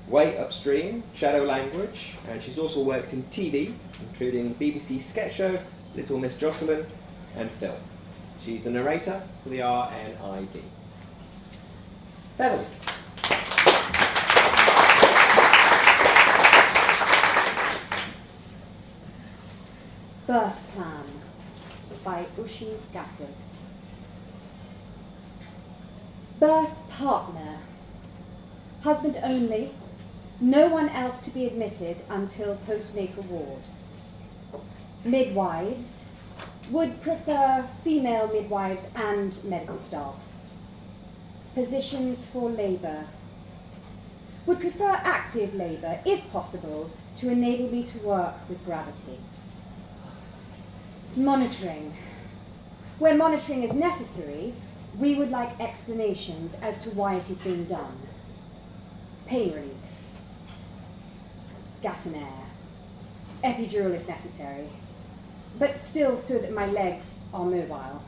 Way 0.07 0.37
Upstream, 0.37 1.03
Shadow 1.13 1.43
Language, 1.43 2.15
and 2.27 2.41
she's 2.41 2.57
also 2.57 2.83
worked 2.83 3.13
in 3.13 3.23
TV, 3.25 3.73
including 4.01 4.55
BBC 4.55 5.01
sketch 5.01 5.35
show 5.35 5.59
Little 5.95 6.19
Miss 6.19 6.35
Jocelyn 6.37 6.85
and 7.35 7.49
film. 7.51 7.77
She's 8.43 8.65
the 8.65 8.71
narrator 8.71 9.23
for 9.43 9.49
the 9.49 9.59
RNID. 9.59 10.63
Beverly. 12.37 12.65
Birth 20.25 20.61
Plan 20.73 21.03
by 22.01 22.25
Ushi 22.37 22.77
Gafford. 22.93 23.35
Birth 26.39 26.89
partner. 26.89 27.57
Husband 28.83 29.19
only. 29.21 29.73
No 30.39 30.69
one 30.69 30.87
else 30.87 31.19
to 31.21 31.29
be 31.29 31.45
admitted 31.45 32.03
until 32.09 32.57
postnatal 32.65 33.25
ward. 33.25 33.63
midwives, 35.03 36.05
would 36.69 37.01
prefer 37.01 37.67
female 37.83 38.27
midwives 38.27 38.87
and 38.95 39.43
medical 39.43 39.77
staff. 39.77 40.15
Positions 41.53 42.25
for 42.25 42.49
labour. 42.49 43.07
Would 44.45 44.61
prefer 44.61 44.91
active 45.03 45.53
labour, 45.53 45.99
if 46.05 46.31
possible, 46.31 46.91
to 47.17 47.29
enable 47.29 47.69
me 47.69 47.83
to 47.83 47.99
work 47.99 48.35
with 48.47 48.63
gravity. 48.65 49.19
Monitoring. 51.15 51.93
Where 52.97 53.13
monitoring 53.13 53.61
is 53.61 53.73
necessary, 53.73 54.53
we 54.97 55.13
would 55.13 55.29
like 55.29 55.59
explanations 55.59 56.55
as 56.55 56.83
to 56.83 56.89
why 56.89 57.15
it 57.15 57.29
is 57.29 57.37
being 57.37 57.65
done. 57.65 57.99
Pain 59.27 59.53
relief. 59.53 59.71
Gas 61.83 62.07
and 62.07 62.15
air. 62.15 62.43
Epidural 63.43 63.93
if 63.93 64.07
necessary. 64.07 64.69
But 65.59 65.77
still 65.77 66.19
so 66.19 66.39
that 66.39 66.51
my 66.51 66.65
legs 66.65 67.19
are 67.31 67.45
mobile. 67.45 68.01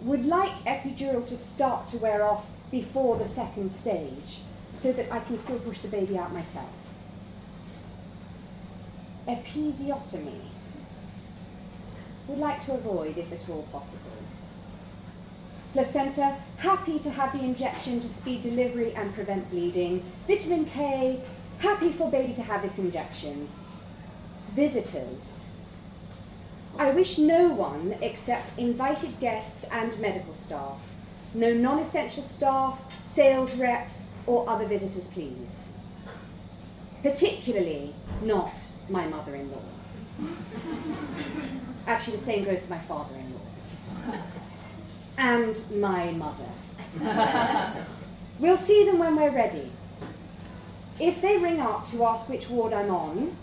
Would 0.00 0.24
like 0.24 0.64
epidural 0.64 1.24
to 1.26 1.36
start 1.36 1.86
to 1.88 1.98
wear 1.98 2.24
off 2.24 2.48
before 2.72 3.18
the 3.18 3.26
second 3.26 3.70
stage 3.70 4.40
so 4.72 4.92
that 4.92 5.12
I 5.12 5.20
can 5.20 5.38
still 5.38 5.60
push 5.60 5.78
the 5.78 5.88
baby 5.88 6.18
out 6.18 6.32
myself. 6.32 6.70
Episiotomy. 9.28 10.40
Would 12.28 12.38
like 12.38 12.64
to 12.66 12.74
avoid 12.74 13.18
if 13.18 13.32
at 13.32 13.48
all 13.48 13.62
possible. 13.72 14.12
Placenta, 15.72 16.36
happy 16.58 16.98
to 16.98 17.10
have 17.10 17.32
the 17.32 17.42
injection 17.42 17.98
to 18.00 18.08
speed 18.08 18.42
delivery 18.42 18.94
and 18.94 19.14
prevent 19.14 19.50
bleeding. 19.50 20.04
Vitamin 20.26 20.66
K, 20.66 21.20
happy 21.58 21.90
for 21.90 22.10
baby 22.10 22.34
to 22.34 22.42
have 22.42 22.62
this 22.62 22.78
injection. 22.78 23.48
Visitors. 24.54 25.46
I 26.78 26.90
wish 26.90 27.18
no 27.18 27.48
one 27.48 27.96
except 28.02 28.58
invited 28.58 29.18
guests 29.18 29.64
and 29.70 29.98
medical 29.98 30.34
staff. 30.34 30.94
No 31.34 31.54
non 31.54 31.78
essential 31.78 32.22
staff, 32.22 32.82
sales 33.04 33.54
reps, 33.56 34.06
or 34.26 34.48
other 34.48 34.66
visitors, 34.66 35.08
please. 35.08 35.64
Particularly 37.02 37.94
not 38.22 38.60
my 38.88 39.06
mother 39.06 39.34
in 39.34 39.50
law. 39.50 40.28
Actually, 41.86 42.16
the 42.16 42.22
same 42.22 42.44
goes 42.44 42.66
for 42.66 42.72
my 42.72 42.78
father 42.80 43.14
in 43.16 43.34
law. 43.34 44.14
And 45.18 45.60
my 45.80 46.12
mother. 46.12 46.48
we'll 48.38 48.56
see 48.56 48.84
them 48.84 48.98
when 48.98 49.16
we're 49.16 49.30
ready. 49.30 49.70
If 51.00 51.20
they 51.20 51.38
ring 51.38 51.60
up 51.60 51.86
to 51.90 52.04
ask 52.04 52.28
which 52.28 52.48
ward 52.48 52.72
I'm 52.72 52.90
on, 52.90 53.36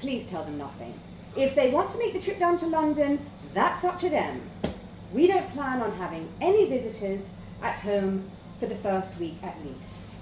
please 0.00 0.28
tell 0.28 0.44
them 0.44 0.58
nothing. 0.58 0.98
If 1.36 1.54
they 1.54 1.70
want 1.70 1.90
to 1.90 1.98
make 1.98 2.12
the 2.12 2.20
trip 2.20 2.38
down 2.38 2.58
to 2.58 2.66
London, 2.66 3.24
that's 3.54 3.84
up 3.84 3.98
to 4.00 4.08
them. 4.08 4.42
We 5.12 5.26
don't 5.26 5.50
plan 5.52 5.80
on 5.82 5.92
having 5.92 6.28
any 6.40 6.68
visitors 6.68 7.30
at 7.62 7.78
home 7.78 8.30
for 8.58 8.66
the 8.66 8.76
first 8.76 9.18
week 9.18 9.36
at 9.42 9.56
least. 9.64 10.14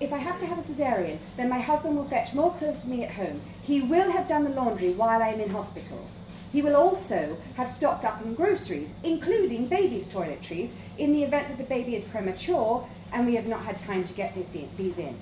If 0.00 0.12
I 0.12 0.18
have 0.18 0.38
to 0.40 0.46
have 0.46 0.58
a 0.58 0.62
cesarean, 0.62 1.18
then 1.36 1.48
my 1.48 1.58
husband 1.58 1.96
will 1.96 2.04
fetch 2.04 2.34
more 2.34 2.54
clothes 2.54 2.82
to 2.82 2.88
me 2.88 3.04
at 3.04 3.12
home. 3.14 3.40
He 3.68 3.82
will 3.82 4.10
have 4.12 4.26
done 4.26 4.44
the 4.44 4.50
laundry 4.50 4.92
while 4.94 5.22
I 5.22 5.28
am 5.28 5.40
in 5.40 5.50
hospital. 5.50 6.08
He 6.50 6.62
will 6.62 6.74
also 6.74 7.36
have 7.54 7.68
stocked 7.68 8.02
up 8.02 8.18
on 8.22 8.32
groceries, 8.32 8.94
including 9.04 9.66
baby's 9.66 10.08
toiletries, 10.08 10.70
in 10.96 11.12
the 11.12 11.22
event 11.22 11.48
that 11.48 11.58
the 11.58 11.64
baby 11.64 11.94
is 11.94 12.04
premature 12.04 12.88
and 13.12 13.26
we 13.26 13.34
have 13.34 13.46
not 13.46 13.66
had 13.66 13.78
time 13.78 14.04
to 14.04 14.14
get 14.14 14.34
in, 14.34 14.70
these 14.78 14.96
in. 14.96 15.18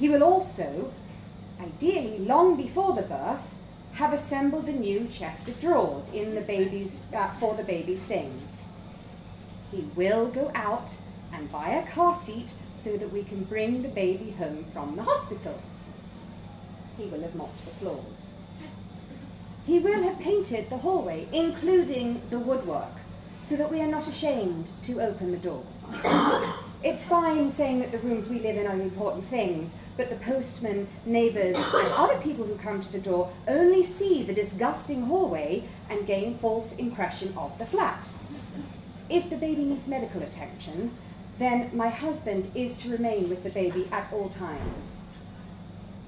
He 0.00 0.08
will 0.08 0.22
also, 0.22 0.94
ideally 1.60 2.20
long 2.20 2.56
before 2.56 2.94
the 2.94 3.02
birth, 3.02 3.42
have 3.92 4.14
assembled 4.14 4.64
the 4.64 4.72
new 4.72 5.06
chest 5.06 5.46
of 5.46 5.60
drawers 5.60 6.08
in 6.08 6.34
the 6.34 6.40
baby's, 6.40 7.02
uh, 7.14 7.28
for 7.32 7.54
the 7.54 7.64
baby's 7.64 8.02
things. 8.02 8.62
He 9.70 9.82
will 9.94 10.28
go 10.28 10.50
out 10.54 10.94
and 11.34 11.52
buy 11.52 11.68
a 11.68 11.86
car 11.92 12.16
seat 12.16 12.54
so 12.74 12.96
that 12.96 13.12
we 13.12 13.24
can 13.24 13.44
bring 13.44 13.82
the 13.82 13.88
baby 13.88 14.30
home 14.30 14.64
from 14.72 14.96
the 14.96 15.02
hospital. 15.02 15.60
He 16.98 17.04
will 17.04 17.20
have 17.20 17.36
mopped 17.36 17.64
the 17.64 17.70
floors. 17.70 18.32
He 19.64 19.78
will 19.78 20.02
have 20.02 20.18
painted 20.18 20.68
the 20.68 20.78
hallway, 20.78 21.28
including 21.32 22.22
the 22.30 22.40
woodwork, 22.40 22.90
so 23.40 23.54
that 23.56 23.70
we 23.70 23.80
are 23.80 23.86
not 23.86 24.08
ashamed 24.08 24.68
to 24.82 25.00
open 25.00 25.30
the 25.30 25.36
door. 25.36 25.62
it's 26.82 27.04
fine 27.04 27.50
saying 27.50 27.78
that 27.80 27.92
the 27.92 27.98
rooms 27.98 28.28
we 28.28 28.40
live 28.40 28.56
in 28.56 28.66
are 28.66 28.80
important 28.80 29.28
things, 29.28 29.76
but 29.96 30.10
the 30.10 30.16
postman, 30.16 30.88
neighbours, 31.06 31.56
and 31.56 31.88
other 31.96 32.18
people 32.18 32.44
who 32.44 32.56
come 32.56 32.80
to 32.80 32.90
the 32.90 32.98
door 32.98 33.32
only 33.46 33.84
see 33.84 34.24
the 34.24 34.34
disgusting 34.34 35.04
hallway 35.04 35.68
and 35.88 36.06
gain 36.06 36.36
false 36.38 36.74
impression 36.74 37.32
of 37.36 37.56
the 37.58 37.66
flat. 37.66 38.08
If 39.08 39.30
the 39.30 39.36
baby 39.36 39.62
needs 39.62 39.86
medical 39.86 40.22
attention, 40.22 40.90
then 41.38 41.70
my 41.72 41.88
husband 41.88 42.50
is 42.54 42.76
to 42.78 42.90
remain 42.90 43.28
with 43.28 43.44
the 43.44 43.50
baby 43.50 43.88
at 43.92 44.12
all 44.12 44.28
times. 44.28 44.98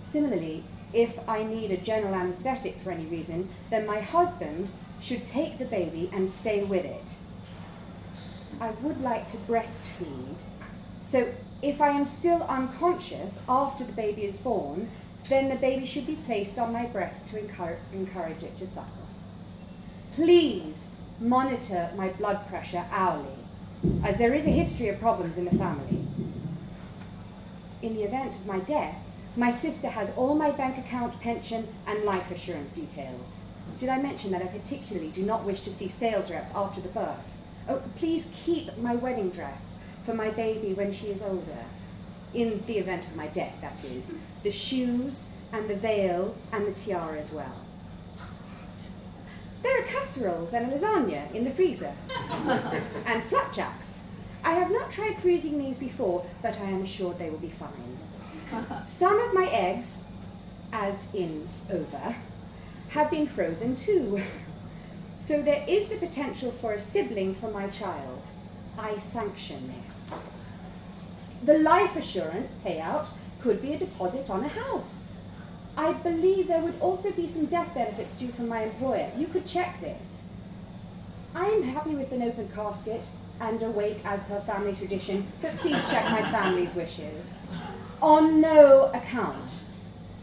Similarly, 0.02 0.64
if 0.92 1.28
I 1.28 1.42
need 1.42 1.70
a 1.70 1.76
general 1.76 2.14
anaesthetic 2.14 2.78
for 2.78 2.90
any 2.90 3.06
reason, 3.06 3.48
then 3.70 3.86
my 3.86 4.00
husband 4.00 4.70
should 5.00 5.26
take 5.26 5.58
the 5.58 5.64
baby 5.64 6.10
and 6.12 6.30
stay 6.30 6.64
with 6.64 6.84
it. 6.84 7.04
I 8.60 8.70
would 8.82 9.00
like 9.00 9.30
to 9.30 9.36
breastfeed, 9.38 10.36
so 11.02 11.32
if 11.62 11.80
I 11.80 11.90
am 11.90 12.06
still 12.06 12.42
unconscious 12.42 13.40
after 13.48 13.84
the 13.84 13.92
baby 13.92 14.24
is 14.24 14.36
born, 14.36 14.90
then 15.28 15.48
the 15.48 15.56
baby 15.56 15.86
should 15.86 16.06
be 16.06 16.16
placed 16.16 16.58
on 16.58 16.72
my 16.72 16.86
breast 16.86 17.28
to 17.28 17.38
encourage, 17.38 18.42
it 18.42 18.56
to 18.56 18.66
suckle. 18.66 19.06
Please 20.14 20.88
monitor 21.20 21.90
my 21.96 22.08
blood 22.08 22.48
pressure 22.48 22.84
hourly 22.90 23.36
as 24.04 24.18
there 24.18 24.34
is 24.34 24.46
a 24.46 24.50
history 24.50 24.88
of 24.88 24.98
problems 24.98 25.38
in 25.38 25.44
the 25.44 25.56
family. 25.56 26.04
In 27.82 27.94
the 27.94 28.02
event 28.02 28.34
of 28.34 28.46
my 28.46 28.58
death, 28.58 28.96
my 29.36 29.50
sister 29.50 29.88
has 29.88 30.10
all 30.16 30.34
my 30.34 30.50
bank 30.50 30.78
account, 30.78 31.20
pension, 31.20 31.68
and 31.86 32.04
life 32.04 32.30
assurance 32.30 32.72
details. 32.72 33.36
Did 33.78 33.88
I 33.88 34.02
mention 34.02 34.32
that 34.32 34.42
I 34.42 34.46
particularly 34.46 35.10
do 35.10 35.22
not 35.22 35.44
wish 35.44 35.60
to 35.62 35.72
see 35.72 35.88
sales 35.88 36.30
reps 36.30 36.50
after 36.54 36.80
the 36.80 36.88
birth? 36.88 37.18
Oh, 37.68 37.82
please 37.96 38.28
keep 38.44 38.76
my 38.78 38.96
wedding 38.96 39.30
dress 39.30 39.78
for 40.04 40.14
my 40.14 40.30
baby 40.30 40.74
when 40.74 40.92
she 40.92 41.06
is 41.06 41.22
older. 41.22 41.64
In 42.34 42.62
the 42.66 42.78
event 42.78 43.06
of 43.06 43.16
my 43.16 43.28
death, 43.28 43.54
that 43.60 43.84
is. 43.84 44.14
The 44.42 44.50
shoes 44.50 45.26
and 45.52 45.68
the 45.68 45.76
veil 45.76 46.36
and 46.52 46.66
the 46.66 46.72
tiara 46.72 47.18
as 47.18 47.30
well. 47.30 47.54
There 49.62 49.80
are 49.80 49.86
casseroles 49.86 50.54
and 50.54 50.72
a 50.72 50.76
lasagna 50.76 51.32
in 51.34 51.44
the 51.44 51.50
freezer. 51.50 51.92
and 53.06 53.24
flapjacks. 53.24 54.00
I 54.42 54.54
have 54.54 54.70
not 54.70 54.90
tried 54.90 55.18
freezing 55.18 55.58
these 55.58 55.78
before, 55.78 56.26
but 56.42 56.58
I 56.58 56.70
am 56.70 56.82
assured 56.82 57.18
they 57.18 57.30
will 57.30 57.38
be 57.38 57.50
fine. 57.50 57.99
Some 58.86 59.20
of 59.20 59.32
my 59.32 59.46
eggs, 59.46 60.02
as 60.72 61.06
in 61.14 61.48
over, 61.70 62.16
have 62.90 63.10
been 63.10 63.26
frozen 63.26 63.76
too. 63.76 64.22
So 65.16 65.42
there 65.42 65.64
is 65.68 65.88
the 65.88 65.96
potential 65.96 66.50
for 66.50 66.72
a 66.72 66.80
sibling 66.80 67.34
for 67.34 67.50
my 67.50 67.68
child. 67.68 68.22
I 68.78 68.98
sanction 68.98 69.72
this. 69.84 70.10
The 71.44 71.58
life 71.58 71.94
assurance 71.96 72.54
payout 72.64 73.12
could 73.40 73.62
be 73.62 73.74
a 73.74 73.78
deposit 73.78 74.28
on 74.30 74.44
a 74.44 74.48
house. 74.48 75.12
I 75.76 75.92
believe 75.92 76.48
there 76.48 76.60
would 76.60 76.80
also 76.80 77.12
be 77.12 77.28
some 77.28 77.46
death 77.46 77.74
benefits 77.74 78.16
due 78.16 78.32
from 78.32 78.48
my 78.48 78.64
employer. 78.64 79.10
You 79.16 79.26
could 79.26 79.46
check 79.46 79.80
this. 79.80 80.24
I 81.34 81.46
am 81.46 81.62
happy 81.62 81.94
with 81.94 82.12
an 82.12 82.22
open 82.22 82.48
casket 82.48 83.08
and 83.40 83.62
a 83.62 83.70
wake 83.70 84.00
as 84.04 84.22
per 84.22 84.40
family 84.40 84.74
tradition, 84.74 85.26
but 85.40 85.56
please 85.58 85.88
check 85.90 86.04
my 86.10 86.22
family's 86.30 86.74
wishes. 86.74 87.38
On 88.02 88.40
no 88.40 88.90
account 88.94 89.60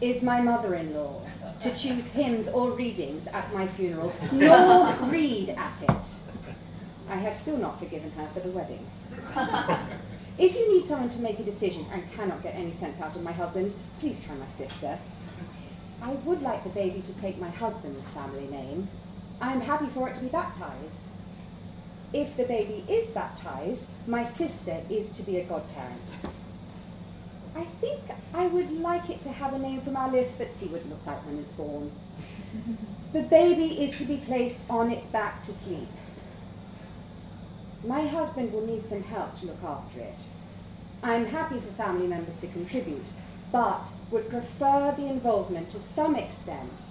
is 0.00 0.20
my 0.20 0.40
mother 0.40 0.74
in 0.74 0.94
law 0.94 1.22
to 1.60 1.74
choose 1.76 2.08
hymns 2.08 2.48
or 2.48 2.72
readings 2.72 3.28
at 3.28 3.54
my 3.54 3.68
funeral, 3.68 4.12
nor 4.32 4.92
read 5.02 5.50
at 5.50 5.80
it. 5.82 6.06
I 7.08 7.16
have 7.16 7.36
still 7.36 7.56
not 7.56 7.78
forgiven 7.78 8.10
her 8.12 8.26
for 8.34 8.40
the 8.40 8.50
wedding. 8.50 8.84
if 10.38 10.54
you 10.56 10.74
need 10.74 10.88
someone 10.88 11.08
to 11.10 11.20
make 11.20 11.38
a 11.38 11.44
decision 11.44 11.86
and 11.92 12.12
cannot 12.12 12.42
get 12.42 12.56
any 12.56 12.72
sense 12.72 13.00
out 13.00 13.14
of 13.14 13.22
my 13.22 13.32
husband, 13.32 13.72
please 14.00 14.22
try 14.24 14.34
my 14.34 14.48
sister. 14.48 14.98
I 16.02 16.10
would 16.10 16.42
like 16.42 16.64
the 16.64 16.70
baby 16.70 17.00
to 17.00 17.16
take 17.16 17.38
my 17.38 17.50
husband's 17.50 18.08
family 18.10 18.46
name. 18.48 18.88
I 19.40 19.52
am 19.52 19.60
happy 19.60 19.86
for 19.86 20.08
it 20.08 20.16
to 20.16 20.20
be 20.20 20.28
baptized. 20.28 21.04
If 22.12 22.36
the 22.36 22.44
baby 22.44 22.84
is 22.88 23.10
baptized, 23.10 23.88
my 24.06 24.24
sister 24.24 24.82
is 24.90 25.12
to 25.12 25.22
be 25.22 25.36
a 25.36 25.44
godparent. 25.44 26.16
I 27.58 27.64
think 27.80 28.02
I 28.32 28.46
would 28.46 28.70
like 28.80 29.10
it 29.10 29.20
to 29.22 29.30
have 29.30 29.52
a 29.52 29.58
name 29.58 29.80
from 29.80 29.96
our 29.96 30.12
list, 30.12 30.38
but 30.38 30.52
see 30.54 30.66
what 30.66 30.82
it 30.82 30.88
looks 30.88 31.08
like 31.08 31.26
when 31.26 31.38
it's 31.38 31.50
born. 31.50 31.90
the 33.12 33.22
baby 33.22 33.82
is 33.82 33.98
to 33.98 34.04
be 34.04 34.18
placed 34.18 34.62
on 34.70 34.92
its 34.92 35.08
back 35.08 35.42
to 35.42 35.52
sleep. 35.52 35.88
My 37.84 38.06
husband 38.06 38.52
will 38.52 38.64
need 38.64 38.84
some 38.84 39.02
help 39.02 39.38
to 39.40 39.46
look 39.46 39.62
after 39.64 39.98
it. 39.98 40.20
I'm 41.02 41.26
happy 41.26 41.58
for 41.58 41.72
family 41.72 42.06
members 42.06 42.40
to 42.42 42.46
contribute, 42.46 43.08
but 43.50 43.88
would 44.12 44.28
prefer 44.28 44.94
the 44.96 45.06
involvement 45.06 45.70
to 45.70 45.80
some 45.80 46.14
extent 46.14 46.82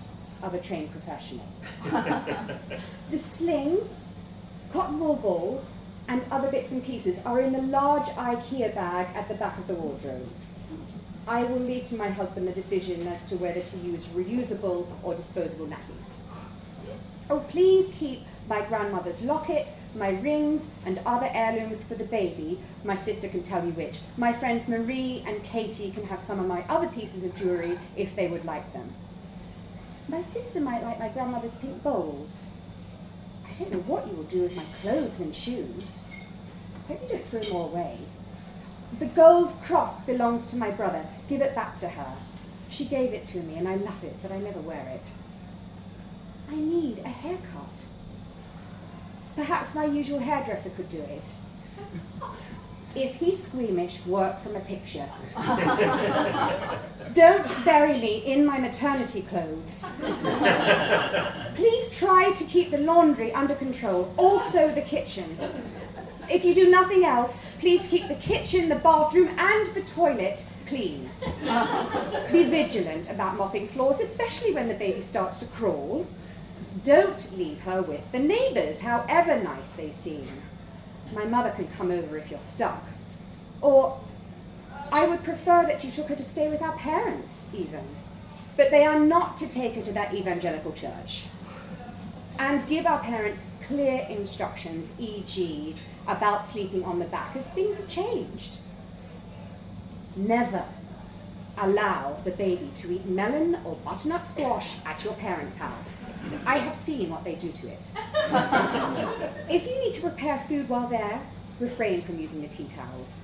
of 0.44 0.54
a 0.54 0.60
trained 0.60 0.92
professional. 0.92 1.48
the 3.10 3.18
sling, 3.18 3.90
cotton 4.74 5.00
wool 5.00 5.16
balls, 5.16 5.78
and 6.10 6.24
other 6.30 6.52
bits 6.52 6.72
and 6.72 6.84
pieces 6.84 7.20
are 7.26 7.40
in 7.40 7.54
the 7.54 7.62
large 7.62 8.08
IKEA 8.08 8.76
bag 8.76 9.08
at 9.16 9.30
the 9.30 9.36
back 9.36 9.58
of 9.58 9.68
the 9.68 9.74
wardrobe. 9.74 10.28
I 11.28 11.44
will 11.44 11.60
leave 11.60 11.86
to 11.88 11.96
my 11.96 12.08
husband 12.08 12.48
the 12.48 12.54
decision 12.54 13.06
as 13.06 13.26
to 13.26 13.36
whether 13.36 13.60
to 13.60 13.78
use 13.78 14.08
reusable 14.08 14.88
or 15.04 15.14
disposable 15.14 15.68
nappies. 15.68 16.22
Oh, 17.30 17.42
please 17.42 17.94
keep 18.00 18.22
my 18.48 18.62
grandmother's 18.62 19.22
locket, 19.22 19.74
my 19.94 20.12
rings, 20.12 20.68
and 20.86 21.02
other 21.06 21.30
heirlooms 21.30 21.84
for 21.84 21.96
the 21.96 22.06
baby. 22.06 22.62
My 22.86 22.96
sister 22.96 23.28
can 23.28 23.44
tell 23.44 23.66
you 23.66 23.72
which. 23.72 24.00
My 24.16 24.32
friends 24.32 24.70
Marie 24.70 25.22
and 25.28 25.44
Katie 25.44 25.92
can 25.92 26.06
have 26.06 26.22
some 26.22 26.40
of 26.40 26.48
my 26.48 26.62
other 26.70 26.88
pieces 26.88 27.26
of 27.26 27.36
jewellery 27.36 27.78
if 27.98 28.16
they 28.16 28.30
would 28.30 28.46
like 28.46 28.72
them. 28.72 28.94
My 30.08 30.22
sister 30.22 30.62
might 30.62 30.84
like 30.84 30.98
my 30.98 31.10
grandmother's 31.10 31.56
pink 31.56 31.84
bowls. 31.84 32.44
I 33.46 33.52
don't 33.60 33.74
know 33.74 33.80
what 33.80 34.08
you 34.08 34.14
will 34.14 34.24
do 34.24 34.44
with 34.44 34.56
my 34.56 34.66
clothes 34.82 35.20
and 35.20 35.36
shoes. 35.36 36.04
I 36.86 36.94
hope 36.94 37.02
you 37.02 37.10
don't 37.10 37.28
throw 37.28 37.42
them 37.42 37.54
all 37.54 37.70
away. 37.70 37.98
The 39.00 39.06
gold 39.06 39.54
cross 39.64 40.02
belongs 40.02 40.50
to 40.50 40.56
my 40.56 40.72
brother. 40.72 41.06
Give 41.30 41.42
it 41.42 41.56
back 41.56 41.78
to 41.80 41.90
her. 41.90 42.14
She 42.70 42.86
gave 42.86 43.14
it 43.14 43.26
to 43.26 43.40
me 43.40 43.56
and 43.56 43.68
I 43.68 43.76
love 43.76 44.04
it, 44.04 44.16
but 44.22 44.32
I 44.32 44.40
never 44.40 44.60
wear 44.60 44.88
it. 44.88 45.08
I 46.50 46.56
need 46.56 47.00
a 47.00 47.10
haircut. 47.10 47.84
Perhaps 49.36 49.76
my 49.76 49.86
usual 49.86 50.20
hairdresser 50.20 50.70
could 50.72 50.90
do 50.90 51.02
it. 51.02 51.24
If 52.96 53.16
he's 53.18 53.44
squeamish, 53.44 54.04
work 54.08 54.40
from 54.40 54.56
a 54.56 54.60
picture. 54.60 55.08
Don't 57.14 57.66
bury 57.66 57.94
me 57.94 58.24
in 58.26 58.44
my 58.44 58.58
maternity 58.58 59.22
clothes. 59.22 59.86
Please 61.56 61.96
try 61.96 62.32
to 62.32 62.44
keep 62.46 62.72
the 62.72 62.80
laundry 62.80 63.32
under 63.34 63.54
control, 63.54 64.12
also 64.18 64.74
the 64.74 64.82
kitchen. 64.82 65.38
If 66.30 66.44
you 66.44 66.54
do 66.54 66.70
nothing 66.70 67.06
else, 67.06 67.42
please 67.60 67.88
keep 67.88 68.08
the 68.08 68.16
kitchen, 68.16 68.68
the 68.68 68.76
bathroom, 68.76 69.30
and 69.38 69.68
the 69.68 69.82
toilet 69.82 70.46
clean. 70.66 71.10
Be 72.32 72.44
vigilant 72.44 73.10
about 73.10 73.38
mopping 73.38 73.70
floors, 73.70 74.02
especially 74.02 74.54
when 74.54 74.68
the 74.68 74.74
baby 74.74 75.02
starts 75.02 75.40
to 75.40 75.46
crawl. 75.46 76.06
Don't 76.84 77.38
leave 77.38 77.62
her 77.62 77.82
with 77.82 78.12
the 78.12 78.20
neighbours, 78.20 78.82
however 78.82 79.42
nice 79.42 79.72
they 79.72 79.92
seem. 79.92 80.28
My 81.14 81.24
mother 81.24 81.52
can 81.52 81.68
come 81.70 81.92
over 81.92 82.18
if 82.18 82.30
you're 82.30 82.40
stuck. 82.42 82.84
Or 83.62 84.00
I 84.92 85.08
would 85.08 85.24
prefer 85.24 85.66
that 85.66 85.84
you 85.84 85.92
took 85.92 86.08
her 86.10 86.16
to 86.16 86.24
stay 86.24 86.50
with 86.50 86.62
our 86.62 86.78
parents, 86.78 87.46
even. 87.54 87.86
But 88.58 88.70
they 88.72 88.86
are 88.86 89.00
not 89.00 89.38
to 89.38 89.48
take 89.48 89.76
her 89.76 89.82
to 89.84 89.92
that 89.94 90.14
evangelical 90.14 90.74
church. 90.74 91.26
And 92.38 92.68
give 92.68 92.86
our 92.86 93.00
parents 93.00 93.48
clear 93.68 94.06
instructions, 94.10 94.92
e.g., 95.00 95.76
about 96.08 96.46
sleeping 96.46 96.84
on 96.84 97.00
the 97.00 97.06
back, 97.06 97.36
as 97.36 97.50
things 97.50 97.78
have 97.78 97.88
changed. 97.88 98.54
Never 100.16 100.64
allow 101.58 102.20
the 102.24 102.32
baby 102.32 102.70
to 102.76 102.94
eat 102.94 103.06
melon 103.06 103.58
or 103.66 103.76
butternut 103.78 104.28
squash 104.28 104.76
at 104.86 105.04
your 105.04 105.14
parents' 105.16 105.58
house. 105.58 106.06
I 106.46 106.60
have 106.60 106.76
seen 106.76 107.10
what 107.10 107.24
they 107.24 107.36
do 107.36 107.52
to 107.52 107.68
it. 107.68 107.88
if 109.50 109.68
you 109.68 109.80
need 109.80 109.96
to 109.96 110.02
prepare 110.02 110.40
food 110.48 110.70
while 110.70 110.88
there, 110.88 111.22
refrain 111.60 112.04
from 112.04 112.20
using 112.20 112.42
the 112.42 112.48
tea 112.48 112.68
towels. 112.68 113.22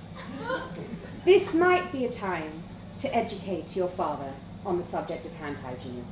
This 1.24 1.54
might 1.54 1.92
be 1.92 2.04
a 2.04 2.10
time 2.10 2.64
to 2.98 3.14
educate 3.14 3.76
your 3.76 3.88
father 3.88 4.32
on 4.66 4.78
the 4.78 4.84
subject 4.84 5.24
of 5.26 5.32
hand 5.34 5.58
hygiene 5.58 6.04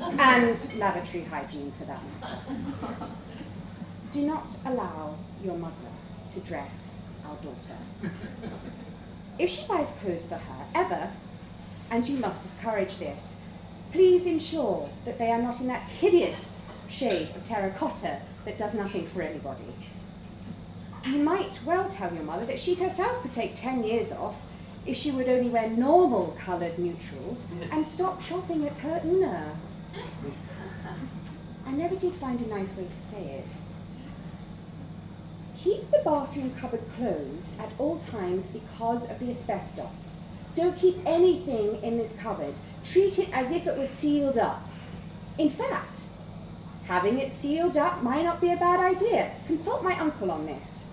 and 0.00 0.78
lavatory 0.78 1.24
hygiene 1.24 1.72
for 1.78 1.84
that 1.86 2.00
matter. 2.20 3.08
Do 4.12 4.26
not 4.26 4.56
allow 4.64 5.16
your 5.42 5.56
mother 5.56 5.74
to 6.32 6.40
dress 6.40 6.94
our 7.24 7.36
daughter. 7.36 7.76
If 9.38 9.50
she 9.50 9.66
buys 9.66 9.90
clothes 10.00 10.26
for 10.26 10.36
her, 10.36 10.66
ever, 10.74 11.10
and 11.90 12.08
you 12.08 12.18
must 12.18 12.42
discourage 12.42 12.98
this. 12.98 13.36
Please 13.92 14.26
ensure 14.26 14.88
that 15.04 15.18
they 15.18 15.30
are 15.30 15.40
not 15.40 15.60
in 15.60 15.68
that 15.68 15.82
hideous 15.82 16.60
shade 16.88 17.30
of 17.36 17.44
terracotta 17.44 18.20
that 18.44 18.58
does 18.58 18.74
nothing 18.74 19.06
for 19.08 19.22
anybody. 19.22 19.64
You 21.04 21.18
might 21.18 21.60
well 21.64 21.88
tell 21.88 22.12
your 22.12 22.24
mother 22.24 22.46
that 22.46 22.58
she 22.58 22.74
herself 22.74 23.22
could 23.22 23.32
take 23.32 23.54
10 23.54 23.84
years 23.84 24.10
off 24.10 24.42
if 24.84 24.96
she 24.96 25.10
would 25.10 25.28
only 25.28 25.48
wear 25.48 25.68
normal 25.68 26.36
coloured 26.38 26.78
neutrals 26.78 27.46
and 27.70 27.86
stop 27.86 28.22
shopping 28.22 28.66
at 28.66 28.78
Per 28.78 29.00
I 31.66 31.72
never 31.72 31.96
did 31.96 32.14
find 32.14 32.40
a 32.40 32.46
nice 32.46 32.72
way 32.76 32.84
to 32.84 33.14
say 33.14 33.42
it. 33.44 33.48
Keep 35.66 35.90
the 35.90 36.02
bathroom 36.04 36.54
cupboard 36.60 36.84
closed 36.96 37.58
at 37.58 37.72
all 37.76 37.98
times 37.98 38.46
because 38.46 39.10
of 39.10 39.18
the 39.18 39.30
asbestos. 39.30 40.14
Don't 40.54 40.76
keep 40.76 40.96
anything 41.04 41.82
in 41.82 41.98
this 41.98 42.14
cupboard. 42.14 42.54
Treat 42.84 43.18
it 43.18 43.32
as 43.32 43.50
if 43.50 43.66
it 43.66 43.76
was 43.76 43.90
sealed 43.90 44.38
up. 44.38 44.62
In 45.38 45.50
fact, 45.50 46.02
having 46.84 47.18
it 47.18 47.32
sealed 47.32 47.76
up 47.76 48.00
might 48.00 48.22
not 48.22 48.40
be 48.40 48.52
a 48.52 48.56
bad 48.56 48.78
idea. 48.78 49.32
Consult 49.48 49.82
my 49.82 49.98
uncle 49.98 50.30
on 50.30 50.46
this. 50.46 50.84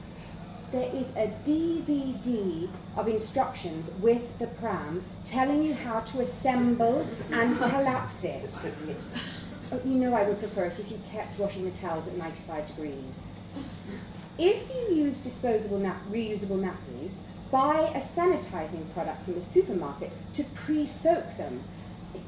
There 0.72 0.90
is 0.92 1.06
a 1.16 1.32
DVD 1.46 2.68
of 2.98 3.08
instructions 3.08 3.92
with 4.02 4.24
the 4.40 4.48
pram 4.48 5.04
telling 5.24 5.62
you 5.62 5.76
how 5.76 6.00
to 6.00 6.22
assemble 6.22 7.08
and 7.32 7.56
collapse 7.56 8.24
it. 8.24 8.52
Oh, 9.72 9.80
you 9.86 9.94
know 9.98 10.16
I 10.16 10.24
would 10.24 10.40
prefer 10.40 10.66
it 10.66 10.80
if 10.80 10.90
you 10.90 11.00
kept 11.12 11.38
washing 11.38 11.64
the 11.64 11.78
towels 11.78 12.08
at 12.08 12.18
95 12.18 12.68
degrees. 12.70 13.28
If 14.38 14.70
you 14.74 14.96
use 14.96 15.22
disposable 15.22 15.78
nap- 15.78 16.10
reusable 16.10 16.60
nappies, 16.60 17.18
buy 17.52 17.92
a 17.94 18.02
sanitizing 18.02 18.92
product 18.94 19.26
from 19.26 19.36
the 19.36 19.44
supermarket 19.44 20.12
to 20.34 20.44
pre-soak 20.44 21.38
them. 21.38 21.64